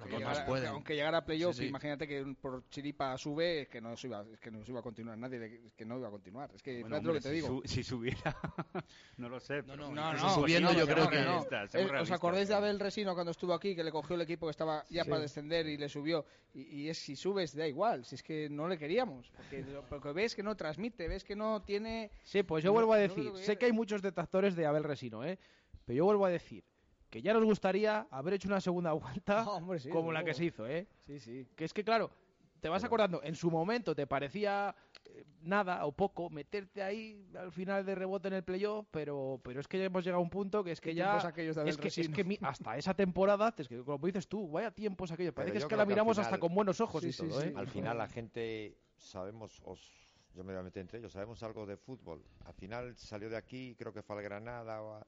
Aunque 0.03 0.17
llegara, 0.19 0.47
pueden. 0.47 0.69
aunque 0.69 0.95
llegara 0.95 1.19
a 1.19 1.25
playoff, 1.25 1.55
Sí, 1.57 1.63
sí. 1.63 1.69
imagínate 1.69 2.07
que 2.09 2.25
por 2.41 2.69
chiripa 2.69 3.17
sube, 3.19 3.63
es 3.63 3.69
que 3.69 3.81
no 3.81 3.97
se 3.97 4.07
iba, 4.09 4.25
es 4.33 4.41
que 4.41 4.51
no 4.51 4.65
se 4.65 4.71
iba 4.71 4.81
a 4.81 4.83
continuar 4.83 5.17
nadie, 5.19 5.63
es 5.67 5.75
que 5.75 5.85
no 5.85 5.99
iba 5.99 6.09
a 6.09 6.11
continuar. 6.11 6.51
Es 6.55 6.63
que 6.63 6.81
Bueno, 6.81 6.97
fíjate 6.97 7.05
lo 7.05 7.11
hombre, 7.11 7.23
que 7.23 7.23
te 7.23 7.29
si 7.29 7.35
digo. 7.35 7.47
su- 7.49 7.69
si 7.69 7.83
subiera, 7.83 8.37
no 9.19 9.29
lo 9.29 9.41
sé. 9.41 9.63
No, 9.63 9.75
pero 9.75 9.91
no, 9.91 10.13
no, 10.15 10.31
subiendo 10.31 10.73
no, 10.73 10.79
yo 10.79 10.87
creo 10.87 11.09
que 11.09 11.19
está, 11.19 11.67
seamos 11.69 11.75
Eh, 11.75 11.85
¿Os 11.85 11.91
realistas. 11.91 12.17
acordáis 12.17 12.49
de 12.49 12.55
Abel 12.55 12.81
Resino 12.81 13.15
cuando 13.15 13.31
estuvo 13.31 13.55
aquí, 13.55 13.75
que 13.75 13.85
le 13.85 13.91
cogió 13.93 14.17
el 14.17 14.23
equipo 14.23 14.47
que 14.47 14.51
estaba 14.51 14.85
ya 14.91 15.05
Sí. 15.05 15.11
para 15.11 15.23
descender 15.23 15.67
y 15.67 15.77
le 15.77 15.89
subió? 15.89 16.25
Y, 16.53 16.63
y 16.83 16.89
es 16.89 16.99
si 16.99 17.17
subes, 17.17 17.55
da 17.55 17.67
igual, 17.67 18.05
si 18.05 18.15
es 18.17 18.23
que 18.23 18.49
no 18.49 18.69
le 18.69 18.79
queríamos. 18.79 19.31
Porque, 19.37 19.65
porque 19.89 20.13
ves 20.13 20.35
que 20.35 20.43
no 20.43 20.57
transmite, 20.57 21.09
ves 21.09 21.25
que 21.25 21.37
no 21.37 21.63
tiene... 21.63 22.11
Sí, 22.23 22.43
pues 22.43 22.63
yo 22.65 22.69
No- 22.71 22.75
vuelvo 22.75 22.93
a 22.93 22.99
decir, 22.99 23.31
sé 23.37 23.57
que 23.57 23.67
hay 23.67 23.73
muchos 23.73 24.03
detractores 24.03 24.55
de 24.57 24.67
Abel 24.67 24.85
Resino, 24.85 25.25
¿eh? 25.25 25.39
Pero 25.85 25.97
yo 25.99 26.05
vuelvo 26.07 26.25
a 26.27 26.31
decir 26.31 26.65
que 27.15 27.23
ya 27.23 27.33
nos 27.33 27.45
gustaría 27.45 28.09
haber 28.11 28.35
hecho 28.35 28.49
una 28.49 28.61
segunda 28.61 28.93
vuelta 28.93 29.49
Hombre, 29.49 29.79
sí, 29.79 29.89
como 29.89 30.11
la 30.11 30.25
que 30.25 30.35
se 30.35 30.47
hizo, 30.47 30.67
¿eh? 30.67 30.89
Sí, 30.99 31.21
sí. 31.21 31.47
Que 31.55 31.65
es 31.65 31.73
que, 31.73 31.85
claro, 31.85 32.11
te 32.59 32.69
vas 32.69 32.83
acordando, 32.83 33.23
en 33.23 33.37
su 33.37 33.53
momento 33.53 33.95
te 33.95 34.05
parecía 34.09 34.75
eh, 35.05 35.25
nada 35.43 35.87
o 35.87 35.93
poco 35.93 36.29
meterte 36.29 36.83
ahí 36.83 37.25
al 37.39 37.53
final 37.53 37.87
de 37.87 37.95
rebote 37.95 38.27
en 38.27 38.35
el 38.35 38.43
playoff, 38.43 38.89
pero, 38.91 39.39
pero 39.45 39.61
es 39.61 39.69
que 39.69 39.79
ya 39.79 39.85
hemos 39.85 40.03
llegado 40.03 40.19
a 40.19 40.25
un 40.25 40.29
punto 40.31 40.65
que 40.65 40.73
es 40.73 40.81
que 40.81 40.91
¿Qué 40.91 40.97
ya... 40.97 41.19
es 41.19 41.33
que, 41.79 41.87
es 42.01 42.09
que 42.09 42.25
mi- 42.25 42.39
hasta 42.43 42.77
esa 42.77 42.95
temporada, 42.95 43.55
es 43.57 43.69
que 43.69 43.79
como 43.85 44.05
dices 44.05 44.27
tú, 44.27 44.51
vaya 44.51 44.73
tiempos 44.73 45.13
aquellos, 45.13 45.33
parece 45.35 45.53
que 45.53 45.59
es 45.59 45.67
que 45.67 45.77
la 45.77 45.87
miramos 45.87 46.17
final- 46.17 46.27
hasta 46.27 46.41
con 46.41 46.53
buenos 46.53 46.81
ojos 46.81 47.01
Sí, 47.01 47.11
y 47.11 47.13
sí, 47.13 47.29
todo, 47.29 47.41
sí. 47.43 47.47
¿eh? 47.47 47.53
Al 47.55 47.69
final 47.69 47.97
la 47.97 48.09
gente 48.09 48.77
sabemos, 48.97 49.63
os, 49.65 49.89
yo 50.35 50.43
me 50.43 50.53
voy 50.53 50.59
a 50.63 50.65
meter 50.65 50.81
entre 50.81 50.99
ellos, 50.99 51.13
sabemos 51.13 51.41
algo 51.45 51.65
de 51.65 51.77
fútbol. 51.77 52.25
Al 52.45 52.55
final 52.55 52.97
salió 52.97 53.31
de 53.31 53.37
aquí, 53.37 53.77
creo 53.79 53.93
que 53.93 54.03
fue 54.03 54.17
al 54.17 54.23
Granada, 54.25 54.83
o 54.83 54.95
a- 54.95 55.07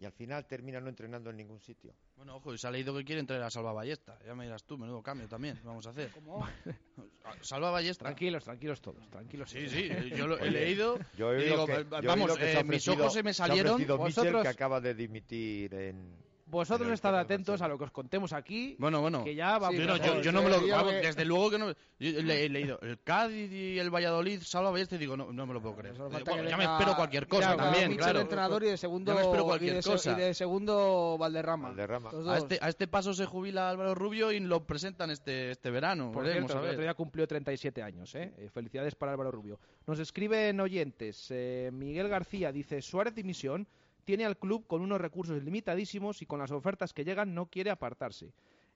y 0.00 0.06
al 0.06 0.12
final 0.12 0.46
termina 0.46 0.80
no 0.80 0.88
entrenando 0.88 1.28
en 1.30 1.36
ningún 1.36 1.60
sitio. 1.60 1.92
Bueno, 2.16 2.36
ojo, 2.36 2.54
y 2.54 2.58
se 2.58 2.66
ha 2.66 2.70
leído 2.70 2.96
que 2.96 3.04
quiere 3.04 3.20
entrar 3.20 3.42
a 3.42 3.50
Salva 3.50 3.72
Ballesta. 3.72 4.18
Ya 4.26 4.34
me 4.34 4.44
dirás 4.44 4.64
tú, 4.64 4.78
menudo 4.78 5.02
cambio 5.02 5.28
también. 5.28 5.60
Vamos 5.62 5.86
a 5.86 5.90
hacer. 5.90 6.10
¿Cómo? 6.14 6.46
Salva 7.42 7.70
Ballesta. 7.70 8.04
Tranquilos, 8.04 8.42
tranquilos 8.44 8.80
todos, 8.80 9.08
tranquilos. 9.10 9.50
Sí, 9.50 9.68
sí, 9.68 9.88
yo 10.16 10.26
lo 10.26 10.38
he 10.38 10.42
Oye, 10.42 10.50
leído. 10.50 10.98
Yo 11.16 11.32
he 11.34 11.42
y 11.42 11.50
digo, 11.50 11.66
que, 11.66 11.82
va- 11.84 11.98
yo 12.00 12.04
he 12.04 12.06
vamos, 12.06 12.30
oído 12.30 12.36
que 12.40 12.50
se 12.52 12.56
ha 12.56 12.60
eh, 12.60 12.64
mis 12.64 12.88
ojos 12.88 13.12
se 13.12 13.22
me 13.22 13.34
se 13.34 13.42
ha 13.42 13.46
salieron. 13.46 13.72
ofrecido 13.74 13.98
Michel, 13.98 14.14
Vosotros- 14.24 14.42
que 14.42 14.48
acaba 14.48 14.80
de 14.80 14.94
dimitir 14.94 15.74
en... 15.74 16.16
Vosotros 16.50 16.90
estad 16.90 17.16
atentos 17.18 17.62
a 17.62 17.68
lo 17.68 17.78
que 17.78 17.84
os 17.84 17.90
contemos 17.90 18.32
aquí, 18.32 18.76
Bueno, 18.78 19.00
bueno. 19.00 19.22
que 19.24 19.34
ya 19.34 19.58
vamos 19.58 19.76
Sí, 19.80 19.86
no, 19.86 19.94
a 19.94 19.96
yo, 19.98 20.02
hacer- 20.04 20.22
yo 20.22 20.32
no 20.32 20.42
me 20.42 20.50
lo. 20.50 20.66
Yo 20.66 20.74
vamos, 20.74 20.92
que- 20.92 21.00
desde 21.00 21.24
luego 21.24 21.50
que 21.50 21.58
no. 21.58 21.68
Yo 21.98 22.22
le 22.22 22.44
he 22.44 22.48
leído 22.48 22.78
el 22.80 22.98
Cádiz 23.02 23.52
y 23.52 23.78
el 23.78 23.90
Valladolid, 23.90 24.40
Salva 24.42 24.70
Ballesta, 24.70 24.94
y 24.96 24.98
digo, 24.98 25.16
no, 25.16 25.32
no 25.32 25.46
me 25.46 25.54
lo 25.54 25.60
puedo 25.62 25.76
creer. 25.76 25.94
Bueno, 25.96 26.48
ya 26.48 26.56
me 26.56 26.64
espero 26.64 26.96
cualquier 26.96 27.28
cosa 27.28 27.56
también, 27.56 27.94
claro. 27.96 28.18
de 28.18 28.22
entrenador 28.22 28.62
y 28.64 28.66
de 28.68 28.76
segundo, 28.76 29.12
Ya 29.12 29.18
me 29.20 29.24
espero 29.24 29.44
cualquier 29.44 29.72
y 29.72 29.76
de, 29.76 29.82
se- 29.82 29.90
cosa. 29.90 30.12
y 30.12 30.14
de 30.20 30.34
segundo 30.34 31.16
Valderrama. 31.18 31.68
Valderrama. 31.68 32.10
A 32.26 32.38
este, 32.38 32.58
a 32.60 32.68
este 32.68 32.88
paso 32.88 33.14
se 33.14 33.26
jubila 33.26 33.70
Álvaro 33.70 33.94
Rubio 33.94 34.32
y 34.32 34.40
lo 34.40 34.66
presentan 34.66 35.10
este, 35.10 35.50
este 35.52 35.70
verano. 35.70 36.10
Por 36.12 36.24
Veremos, 36.24 36.50
cierto, 36.50 36.58
a 36.58 36.60
el 36.60 36.66
ver. 36.66 36.70
otro 36.76 36.82
día 36.84 36.94
cumplió 36.94 37.26
37 37.26 37.82
años. 37.82 38.14
¿eh? 38.14 38.32
Eh, 38.38 38.48
Felicidades 38.52 38.94
para 38.94 39.12
Álvaro 39.12 39.30
Rubio. 39.30 39.60
Nos 39.86 39.98
escriben 39.98 40.58
oyentes. 40.60 41.28
eh, 41.30 41.70
Miguel 41.72 42.08
García 42.08 42.50
dice: 42.52 42.80
Suárez 42.82 43.14
dimisión 43.14 43.66
tiene 44.10 44.26
al 44.26 44.36
club 44.36 44.66
con 44.66 44.80
unos 44.80 45.00
recursos 45.00 45.40
limitadísimos 45.40 46.20
y 46.20 46.26
con 46.26 46.40
las 46.40 46.50
ofertas 46.50 46.92
que 46.92 47.04
llegan 47.04 47.32
no 47.32 47.46
quiere 47.46 47.70
apartarse. 47.70 48.32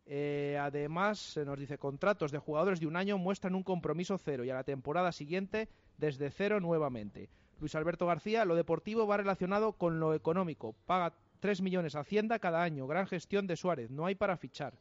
Eh, 0.07 0.57
además, 0.61 1.19
se 1.19 1.45
nos 1.45 1.59
dice: 1.59 1.77
contratos 1.77 2.31
de 2.31 2.39
jugadores 2.39 2.79
de 2.79 2.87
un 2.87 2.95
año 2.95 3.19
muestran 3.19 3.57
un 3.57 3.65
compromiso 3.65 4.17
cero 4.17 4.45
y 4.45 4.51
a 4.51 4.55
la 4.55 4.63
temporada 4.63 5.11
siguiente 5.11 5.69
desde 5.99 6.31
cero 6.31 6.61
nuevamente. 6.61 7.31
Luis 7.59 7.75
Alberto 7.75 8.07
García: 8.07 8.45
lo 8.45 8.55
deportivo 8.55 9.09
va 9.09 9.17
relacionado 9.17 9.73
con 9.73 9.99
lo 9.99 10.15
económico. 10.15 10.77
Paga 10.87 11.15
3 11.41 11.63
millones 11.63 11.97
Hacienda 11.97 12.39
cada 12.39 12.63
año. 12.63 12.87
Gran 12.87 13.09
gestión 13.09 13.49
de 13.49 13.57
Suárez. 13.57 13.91
No 13.91 14.07
hay 14.07 14.15
para 14.15 14.37
fichar. 14.37 14.75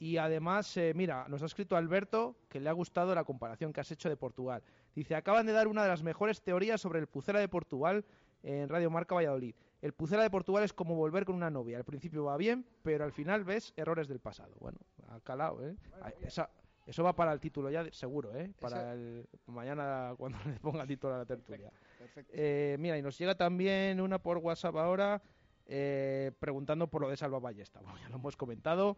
Y 0.00 0.16
además, 0.16 0.76
eh, 0.76 0.94
mira, 0.96 1.28
nos 1.28 1.44
ha 1.44 1.46
escrito 1.46 1.76
Alberto 1.76 2.34
que 2.48 2.58
le 2.58 2.68
ha 2.68 2.72
gustado 2.72 3.14
la 3.14 3.22
comparación 3.22 3.72
que 3.72 3.82
has 3.82 3.92
hecho 3.92 4.08
de 4.08 4.16
Portugal. 4.16 4.64
Dice, 4.96 5.14
acaban 5.14 5.46
de 5.46 5.52
dar 5.52 5.68
una 5.68 5.84
de 5.84 5.88
las 5.90 6.02
mejores 6.02 6.42
teorías 6.42 6.80
sobre 6.80 6.98
el 6.98 7.06
Pucela 7.06 7.38
de 7.38 7.46
Portugal 7.46 8.04
en 8.42 8.68
Radio 8.68 8.90
Marca 8.90 9.14
Valladolid. 9.14 9.54
El 9.86 9.92
Pucela 9.92 10.24
de 10.24 10.30
Portugal 10.30 10.64
es 10.64 10.72
como 10.72 10.96
volver 10.96 11.24
con 11.24 11.36
una 11.36 11.48
novia. 11.48 11.78
Al 11.78 11.84
principio 11.84 12.24
va 12.24 12.36
bien, 12.36 12.66
pero 12.82 13.04
al 13.04 13.12
final 13.12 13.44
ves 13.44 13.72
errores 13.76 14.08
del 14.08 14.18
pasado. 14.18 14.52
Bueno, 14.58 14.78
ha 15.10 15.20
calado, 15.20 15.64
¿eh? 15.64 15.76
Ah, 16.02 16.10
esa- 16.22 16.50
eso 16.88 17.04
va 17.04 17.14
para 17.14 17.32
el 17.32 17.38
título 17.38 17.70
ya, 17.70 17.84
seguro, 17.92 18.34
¿eh? 18.34 18.52
Para 18.60 18.94
el, 18.94 19.28
mañana 19.46 20.12
cuando 20.18 20.38
le 20.44 20.58
ponga 20.58 20.82
el 20.82 20.88
título 20.88 21.14
a 21.14 21.18
la 21.18 21.24
tertulia. 21.24 21.70
Perfecto. 22.00 22.32
Eh, 22.34 22.76
mira, 22.80 22.98
y 22.98 23.02
nos 23.02 23.16
llega 23.16 23.36
también 23.36 24.00
una 24.00 24.18
por 24.18 24.38
WhatsApp 24.38 24.74
ahora 24.74 25.22
eh, 25.66 26.32
preguntando 26.40 26.88
por 26.88 27.02
lo 27.02 27.08
de 27.08 27.16
Salva 27.16 27.38
Ballesta. 27.38 27.80
Bueno, 27.80 27.96
ya 28.00 28.08
lo 28.08 28.16
hemos 28.16 28.36
comentado. 28.36 28.96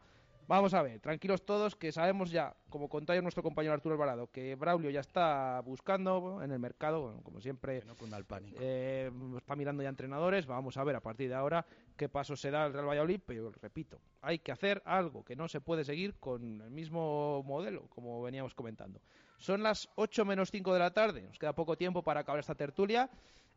Vamos 0.49 0.73
a 0.73 0.81
ver, 0.81 0.99
tranquilos 0.99 1.45
todos, 1.45 1.77
que 1.77 1.93
sabemos 1.93 2.31
ya, 2.31 2.57
como 2.71 2.89
contaba 2.89 3.21
nuestro 3.21 3.43
compañero 3.43 3.75
Arturo 3.75 3.95
Alvarado, 3.95 4.29
que 4.29 4.55
Braulio 4.55 4.89
ya 4.89 5.01
está 5.01 5.61
buscando 5.61 6.43
en 6.43 6.51
el 6.51 6.59
mercado, 6.59 7.03
bueno, 7.03 7.21
como 7.23 7.39
siempre, 7.43 7.83
No 7.87 7.95
cunda 7.95 8.17
el 8.17 8.25
pánico. 8.25 8.57
eh, 8.59 9.11
está 9.37 9.55
mirando 9.57 9.83
ya 9.83 9.91
entrenadores. 9.91 10.47
Vamos 10.47 10.79
a 10.79 10.85
ver 10.85 10.97
a 10.97 11.01
partir 11.01 11.29
de 11.29 11.35
ahora 11.35 11.67
qué 11.99 12.09
paso 12.09 12.35
se 12.35 12.51
da 12.51 12.65
el 12.65 12.73
Real 12.73 12.89
Valladolid. 12.89 13.21
Pero 13.27 13.53
repito, 13.61 14.01
hay 14.23 14.39
que 14.39 14.51
hacer 14.51 14.81
algo 14.87 15.23
que 15.23 15.37
no 15.37 15.49
se 15.49 15.61
puede 15.61 15.85
seguir 15.85 16.15
con 16.15 16.63
el 16.63 16.71
mismo 16.71 17.43
modelo, 17.43 17.87
como 17.91 18.23
veníamos 18.23 18.55
comentando. 18.55 19.03
Son 19.37 19.63
las 19.63 19.91
8 19.97 20.25
menos 20.25 20.51
5 20.51 20.73
de 20.73 20.79
la 20.79 20.95
tarde. 20.95 21.25
Nos 21.29 21.39
queda 21.39 21.53
poco 21.55 21.77
tiempo 21.77 22.03
para 22.03 22.21
acabar 22.21 22.41
esta 22.41 22.55
tertulia. 22.55 23.11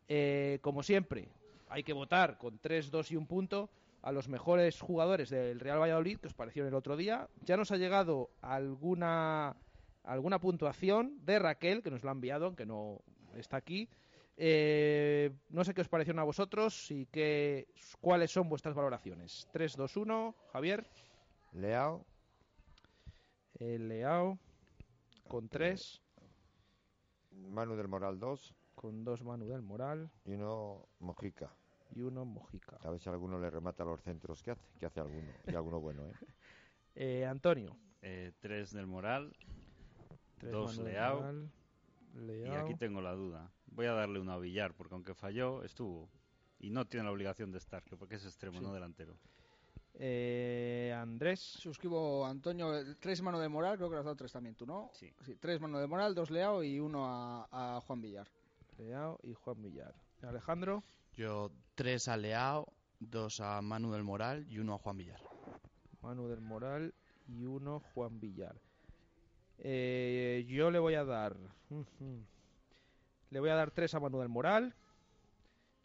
Eh, 0.08 0.58
como 0.60 0.82
siempre, 0.82 1.30
hay 1.70 1.84
que 1.84 1.94
votar 1.94 2.36
con 2.36 2.58
3, 2.58 2.90
2 2.90 3.12
y 3.12 3.16
un 3.16 3.26
punto 3.26 3.70
a 4.02 4.12
los 4.12 4.28
mejores 4.28 4.80
jugadores 4.80 5.30
del 5.30 5.60
Real 5.60 5.80
Valladolid 5.80 6.18
que 6.18 6.26
os 6.26 6.34
parecieron 6.34 6.68
el 6.68 6.74
otro 6.74 6.96
día. 6.96 7.28
Ya 7.44 7.56
nos 7.56 7.70
ha 7.70 7.76
llegado 7.76 8.30
alguna, 8.40 9.56
alguna 10.02 10.40
puntuación 10.40 11.24
de 11.24 11.38
Raquel, 11.38 11.82
que 11.82 11.90
nos 11.90 12.02
lo 12.02 12.10
ha 12.10 12.12
enviado, 12.12 12.46
aunque 12.46 12.66
no 12.66 13.00
está 13.36 13.56
aquí. 13.56 13.88
Eh, 14.36 15.30
no 15.50 15.62
sé 15.64 15.72
qué 15.72 15.82
os 15.82 15.88
parecieron 15.88 16.18
a 16.18 16.24
vosotros 16.24 16.90
y 16.90 17.06
qué, 17.06 17.68
cuáles 18.00 18.32
son 18.32 18.48
vuestras 18.48 18.74
valoraciones. 18.74 19.48
3, 19.52 19.76
2, 19.76 19.96
1, 19.96 20.34
Javier. 20.52 20.86
Leao. 21.52 22.04
El 23.54 23.88
Leao 23.88 24.38
con 25.28 25.48
3. 25.48 26.02
Manu 27.50 27.76
del 27.76 27.88
Moral 27.88 28.18
2. 28.18 28.54
Con 28.74 29.04
2 29.04 29.22
Manu 29.22 29.46
del 29.46 29.62
Moral. 29.62 30.10
Y 30.24 30.32
uno 30.32 30.88
Mojica. 30.98 31.54
Y 31.94 32.02
uno 32.02 32.24
Mojica. 32.24 32.78
A 32.82 32.90
ver 32.90 33.00
si 33.00 33.08
alguno 33.08 33.38
le 33.38 33.50
remata 33.50 33.84
los 33.84 34.00
centros 34.02 34.42
que 34.42 34.52
hace, 34.52 34.66
que 34.78 34.86
hace 34.86 35.00
alguno. 35.00 35.30
Y 35.46 35.54
alguno 35.54 35.80
bueno, 35.80 36.06
¿eh? 36.06 36.12
eh 36.94 37.26
Antonio. 37.26 37.76
3 38.00 38.72
del 38.72 38.86
Moral. 38.86 39.32
2 40.40 40.78
Leao. 40.78 41.50
Y 42.14 42.48
aquí 42.48 42.74
tengo 42.74 43.00
la 43.00 43.12
duda. 43.12 43.50
Voy 43.66 43.86
a 43.86 43.92
darle 43.92 44.18
uno 44.18 44.32
a 44.32 44.38
Villar, 44.38 44.74
porque 44.74 44.94
aunque 44.94 45.14
falló, 45.14 45.62
estuvo. 45.62 46.10
Y 46.58 46.70
no 46.70 46.86
tiene 46.86 47.04
la 47.04 47.12
obligación 47.12 47.50
de 47.50 47.58
estar, 47.58 47.82
porque 47.98 48.16
es 48.16 48.24
extremo, 48.24 48.60
no 48.60 48.72
delantero. 48.72 49.16
Eh, 49.94 50.94
Andrés. 50.96 51.40
Suscribo 51.40 52.26
Antonio. 52.26 52.96
Tres 52.98 53.22
mano 53.22 53.38
de 53.38 53.48
moral, 53.48 53.76
creo 53.76 53.88
que 53.88 53.94
lo 53.94 54.00
has 54.00 54.04
dado 54.04 54.16
tres 54.16 54.32
también 54.32 54.54
tú, 54.54 54.66
¿no? 54.66 54.90
Sí. 54.94 55.12
tres 55.40 55.60
mano 55.60 55.78
de 55.78 55.86
moral, 55.86 56.14
dos 56.14 56.30
Leao 56.30 56.62
y 56.62 56.80
uno 56.80 57.04
a, 57.06 57.80
Juan 57.86 58.00
Villar. 58.00 58.28
Leao 58.78 59.18
y 59.22 59.34
Juan 59.34 59.62
Villar. 59.62 59.94
Alejandro. 60.22 60.82
Yo 61.14 61.50
tres 61.74 62.08
a 62.08 62.16
Leao, 62.16 62.72
dos 63.00 63.40
a 63.40 63.60
Manu 63.60 63.92
del 63.92 64.02
Moral 64.02 64.46
y 64.48 64.58
uno 64.58 64.74
a 64.74 64.78
Juan 64.78 64.96
Villar. 64.96 65.20
Manu 66.00 66.28
del 66.28 66.40
Moral 66.40 66.94
y 67.28 67.44
uno 67.44 67.80
Juan 67.80 68.20
Villar. 68.20 68.56
Eh, 69.58 70.44
yo 70.48 70.70
le 70.70 70.78
voy 70.78 70.94
a 70.94 71.04
dar. 71.04 71.36
Le 73.30 73.40
voy 73.40 73.48
a 73.48 73.54
dar 73.54 73.70
tres 73.70 73.94
a 73.94 74.00
Manu 74.00 74.18
del 74.18 74.28
Moral. 74.28 74.74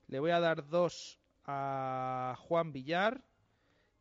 Le 0.07 0.19
voy 0.19 0.31
a 0.31 0.41
dar 0.41 0.67
dos 0.67 1.17
a 1.45 2.35
Juan 2.39 2.73
Villar 2.73 3.23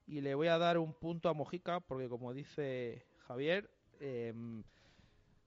y 0.06 0.20
le 0.20 0.34
voy 0.34 0.48
a 0.48 0.58
dar 0.58 0.78
un 0.78 0.92
punto 0.92 1.28
a 1.28 1.34
Mojica 1.34 1.80
porque 1.80 2.08
como 2.08 2.34
dice 2.34 3.06
Javier 3.26 3.70
em, 4.00 4.62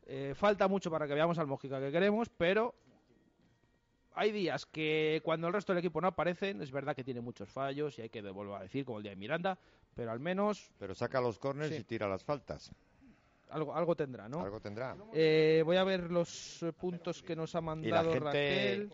eh, 0.05 0.33
falta 0.35 0.67
mucho 0.67 0.89
para 0.89 1.07
que 1.07 1.13
veamos 1.13 1.37
al 1.39 1.47
Mojica 1.47 1.79
que 1.79 1.91
queremos 1.91 2.29
pero 2.29 2.73
hay 4.13 4.31
días 4.31 4.65
que 4.65 5.21
cuando 5.23 5.47
el 5.47 5.53
resto 5.53 5.73
del 5.73 5.79
equipo 5.79 6.01
no 6.01 6.07
aparecen 6.07 6.61
es 6.61 6.71
verdad 6.71 6.95
que 6.95 7.03
tiene 7.03 7.21
muchos 7.21 7.49
fallos 7.49 7.97
y 7.99 8.03
hay 8.03 8.09
que 8.09 8.21
volver 8.21 8.55
a 8.55 8.63
decir 8.63 8.85
como 8.85 8.97
el 8.97 9.03
día 9.03 9.11
de 9.11 9.17
Miranda 9.17 9.57
pero 9.95 10.11
al 10.11 10.19
menos 10.19 10.71
pero 10.77 10.95
saca 10.95 11.21
los 11.21 11.39
corners 11.39 11.77
y 11.77 11.83
tira 11.83 12.07
las 12.07 12.23
faltas 12.23 12.71
algo, 13.49 13.73
algo 13.73 13.95
tendrá, 13.95 14.29
¿no? 14.29 14.41
Algo 14.41 14.59
tendrá. 14.59 14.95
Eh, 15.11 15.63
voy 15.65 15.77
a 15.77 15.83
ver 15.83 16.11
los 16.11 16.63
puntos 16.77 17.23
que 17.23 17.35
nos 17.35 17.55
ha 17.55 17.61
mandado 17.61 18.19
Raquel. 18.19 18.93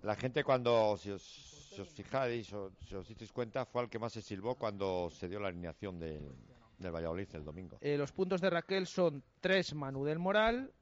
La 0.00 0.16
gente 0.16 0.42
cuando, 0.42 0.96
si 0.96 1.10
os 1.10 1.54
si 1.74 1.80
os 1.80 1.88
fijáis, 1.88 2.52
o, 2.52 2.70
si 2.86 2.94
os 2.94 3.06
disteis 3.08 3.32
cuenta, 3.32 3.64
fue 3.64 3.82
al 3.82 3.90
que 3.90 3.98
más 3.98 4.12
se 4.12 4.22
silbó 4.22 4.54
cuando 4.54 5.10
se 5.10 5.28
dio 5.28 5.40
la 5.40 5.48
alineación 5.48 5.98
del, 5.98 6.22
del 6.78 6.92
Valladolid 6.92 7.28
el 7.34 7.44
domingo. 7.44 7.78
Eh, 7.80 7.96
los 7.96 8.12
puntos 8.12 8.40
de 8.40 8.50
Raquel 8.50 8.86
son 8.86 9.22
tres 9.40 9.74
Manu 9.74 10.04
del 10.04 10.18
Moral, 10.18 10.72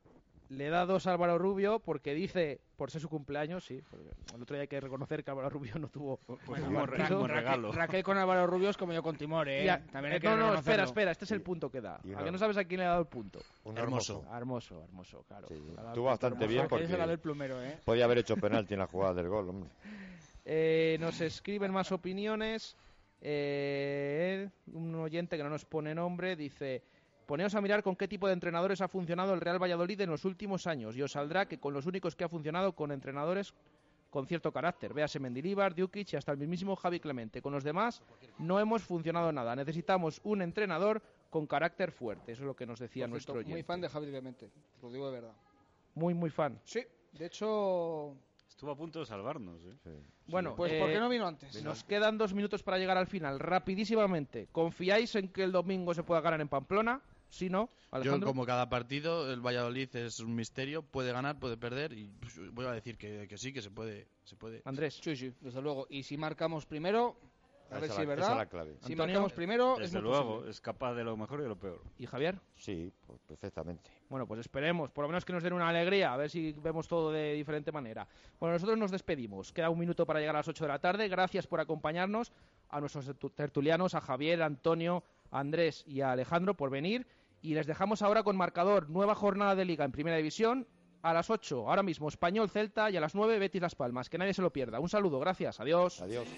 le 0.51 0.69
da 0.69 0.85
dos 0.85 1.07
a 1.07 1.13
Álvaro 1.13 1.39
Rubio 1.39 1.79
porque 1.79 2.15
dice, 2.15 2.61
por 2.83 2.91
ser 2.91 3.01
su 3.01 3.09
cumpleaños, 3.09 3.65
sí, 3.65 3.81
el 4.35 4.43
otro 4.43 4.57
día 4.57 4.63
hay 4.63 4.67
que 4.67 4.81
reconocer 4.81 5.23
que 5.23 5.31
Álvaro 5.31 5.49
Rubio 5.49 5.79
no 5.79 5.87
tuvo 5.87 6.17
pues, 6.45 6.61
un 6.65 7.29
regalo. 7.29 7.71
Raquel, 7.71 8.03
con 8.03 8.19
Álvaro 8.19 8.45
Rubio 8.49 8.71
es 8.71 8.77
como 8.77 8.93
yo 8.93 9.05
con 9.05 9.15
Timor, 9.15 9.49
¿eh? 9.49 9.65
También 9.93 10.15
hay 10.15 10.19
que 10.19 10.27
no, 10.27 10.37
no, 10.37 10.55
espera, 10.55 10.83
espera, 10.83 11.13
este 11.13 11.25
es 11.25 11.31
el 11.31 11.43
punto 11.43 11.71
que 11.71 11.81
da. 11.81 12.01
¿A 12.17 12.25
que 12.25 12.33
no 12.33 12.39
sabes 12.39 12.57
a 12.57 12.65
quién 12.65 12.81
le 12.81 12.87
ha 12.87 12.89
dado 12.89 13.03
el 13.03 13.07
punto? 13.07 13.39
Un 13.63 13.79
hermoso. 13.79 14.25
Hermoso, 14.35 14.83
hermoso, 14.83 15.25
claro. 15.29 15.47
Sí, 15.47 15.55
estuvo 15.55 16.07
bastante 16.07 16.45
bien 16.49 16.67
porque 16.67 16.87
¿eh? 16.87 17.79
podía 17.85 18.05
haber 18.05 18.19
hecho 18.19 18.37
penalti 18.37 18.75
en 18.75 18.81
la 18.81 18.89
jugada 18.89 19.15
del 19.15 19.29
gol, 19.29 19.49
hombre. 19.49 19.71
Eh, 20.45 20.97
nos 20.99 21.21
escriben 21.21 21.71
más 21.71 21.93
opiniones. 21.93 22.77
Eh, 23.21 24.49
un 24.73 24.93
oyente 24.97 25.37
que 25.37 25.45
no 25.45 25.51
nos 25.51 25.65
pone 25.65 25.95
nombre 25.95 26.35
dice: 26.35 26.83
Poneos 27.27 27.55
a 27.55 27.61
mirar 27.61 27.83
con 27.83 27.97
qué 27.97 28.09
tipo 28.09 28.27
de 28.27 28.35
entrenadores 28.35 28.81
ha 28.81 28.89
funcionado 28.89 29.35
el 29.35 29.41
Real 29.41 29.63
Valladolid 29.63 30.01
en 30.01 30.11
los 30.11 30.25
últimos 30.25 30.67
años 30.67 30.97
y 30.97 31.03
os 31.03 31.13
saldrá 31.13 31.47
que 31.47 31.59
con 31.59 31.73
los 31.73 31.87
únicos 31.87 32.17
que 32.17 32.25
ha 32.25 32.29
funcionado 32.29 32.73
con 32.73 32.93
entrenadores 32.93 33.55
con 34.11 34.27
cierto 34.27 34.53
carácter. 34.53 34.93
Véase 34.93 35.19
Mendilibar, 35.19 35.75
Djukic 35.75 36.13
y 36.13 36.17
hasta 36.17 36.33
el 36.33 36.39
mismísimo 36.39 36.77
Javi 36.77 37.01
Clemente. 37.01 37.41
Con 37.41 37.53
los 37.53 37.65
demás 37.65 38.03
no 38.39 38.61
hemos 38.61 38.83
funcionado 38.83 39.33
nada. 39.33 39.57
Necesitamos 39.57 40.21
un 40.25 40.43
entrenador 40.43 41.03
con 41.31 41.47
carácter 41.47 41.93
fuerte. 41.93 42.33
Eso 42.33 42.43
es 42.43 42.47
lo 42.47 42.55
que 42.55 42.67
nos 42.67 42.79
decía 42.79 43.07
nuestro 43.07 43.35
oyente. 43.35 43.53
Muy 43.53 43.63
fan 43.63 43.81
de 43.81 43.89
Javi 43.89 44.09
Clemente, 44.09 44.51
lo 44.83 44.91
digo 44.91 45.07
de 45.07 45.13
verdad. 45.13 45.33
Muy, 45.95 46.13
muy 46.13 46.31
fan. 46.31 46.61
Sí, 46.65 46.85
de 47.13 47.27
hecho 47.27 48.17
Estuvo 48.63 48.71
a 48.71 48.77
punto 48.77 49.01
de 49.01 49.07
salvarnos. 49.07 49.61
¿eh? 49.65 49.99
Bueno, 50.29 50.55
pues 50.55 50.73
¿por 50.75 50.89
qué 50.89 51.01
no 51.01 51.09
vino 51.09 51.27
antes? 51.27 51.65
Nos 51.65 51.83
quedan 51.83 52.17
dos 52.17 52.33
minutos 52.33 52.63
para 52.63 52.79
llegar 52.79 52.97
al 52.97 53.09
final. 53.09 53.41
Rapidísimamente, 53.41 54.47
¿confiáis 54.53 55.17
en 55.17 55.29
que 55.29 55.43
el 55.43 55.51
domingo 55.51 55.95
se 55.95 56.05
pueda 56.05 56.21
ganar 56.21 56.41
en 56.41 56.47
Pamplona? 56.47 57.01
¿Sí, 57.33 57.49
no? 57.49 57.71
Yo, 58.03 58.21
como 58.21 58.45
cada 58.45 58.69
partido, 58.69 59.33
el 59.33 59.41
Valladolid 59.41 59.97
es 59.97 60.21
un 60.21 60.35
misterio. 60.35 60.83
Puede 60.83 61.13
ganar, 61.13 61.39
puede 61.39 61.57
perder. 61.57 61.95
Y 61.95 62.05
pues, 62.21 62.39
voy 62.53 62.67
a 62.67 62.73
decir 62.73 62.99
que, 62.99 63.27
que, 63.27 63.39
sí, 63.39 63.55
que 63.55 63.63
se 63.63 63.71
puede, 63.71 64.07
se 64.25 64.37
puede. 64.37 64.61
Andrés. 64.67 65.01
Sí, 65.03 65.17
sí, 65.17 65.33
desde 65.41 65.63
luego. 65.63 65.87
Y 65.89 66.03
si 66.03 66.19
marcamos 66.19 66.67
primero, 66.67 67.17
a 67.71 67.79
ver 67.79 67.91
si 67.91 68.03
es 68.03 68.07
verdad. 68.07 68.37
la 68.37 68.47
clave. 68.47 68.77
Si 68.81 68.95
marcamos 68.95 69.33
primero, 69.33 69.77
Desde 69.79 70.01
luego, 70.01 70.45
es 70.47 70.61
capaz 70.61 70.95
de 70.95 71.05
lo 71.05 71.17
mejor 71.17 71.41
y 71.41 71.43
de 71.45 71.49
lo 71.49 71.57
peor. 71.57 71.81
¿Y 71.99 72.07
Javier? 72.07 72.39
Sí, 72.55 72.93
pues, 73.07 73.19
perfectamente. 73.27 73.91
Bueno, 74.11 74.27
pues 74.27 74.41
esperemos, 74.41 74.91
por 74.91 75.05
lo 75.05 75.09
menos 75.09 75.25
que 75.25 75.33
nos 75.33 75.43
den 75.43 75.55
una 75.55 75.69
alegría, 75.69 76.13
a 76.13 76.17
ver 76.19 76.29
si 76.29 76.53
vemos 76.53 76.87
todo 76.87 77.11
de 77.13 77.33
diferente 77.33 77.73
manera. 77.73 78.07
Bueno, 78.39 78.55
nosotros 78.55 78.77
nos 78.77 78.91
despedimos. 78.91 79.53
Queda 79.53 79.71
un 79.71 79.79
minuto 79.79 80.05
para 80.05 80.21
llegar 80.21 80.37
a 80.37 80.41
las 80.41 80.49
8 80.49 80.65
de 80.65 80.69
la 80.69 80.79
tarde. 80.79 81.09
Gracias 81.09 81.47
por 81.47 81.61
acompañarnos, 81.61 82.31
a 82.69 82.81
nuestros 82.81 83.11
tertulianos, 83.35 83.95
a 83.95 84.03
Javier, 84.03 84.43
Antonio, 84.43 85.03
Andrés 85.31 85.83
y 85.87 86.03
a 86.03 86.13
Alejandro 86.13 86.55
por 86.55 86.69
venir. 86.69 87.07
Y 87.43 87.55
les 87.55 87.67
dejamos 87.67 88.03
ahora 88.03 88.23
con 88.23 88.37
marcador, 88.37 88.89
nueva 88.89 89.17
jornada 89.17 89.57
de 89.57 89.65
liga 89.65 89.85
en 89.85 89.93
Primera 89.93 90.17
División. 90.17 90.67
A 91.03 91.13
las 91.13 91.29
8, 91.31 91.69
ahora 91.69 91.83
mismo, 91.83 92.09
Español 92.09 92.49
Celta 92.49 92.89
y 92.89 92.97
a 92.97 93.01
las 93.01 93.17
9, 93.17 93.41
Betis 93.41 93.61
Las 93.61 93.75
Palmas. 93.75 94.09
Que 94.09 94.19
nadie 94.19 94.33
se 94.33 94.43
lo 94.43 94.53
pierda. 94.53 94.79
Un 94.79 94.89
saludo, 94.89 95.19
gracias, 95.19 95.59
adiós. 95.59 96.01
Adiós. 96.01 96.29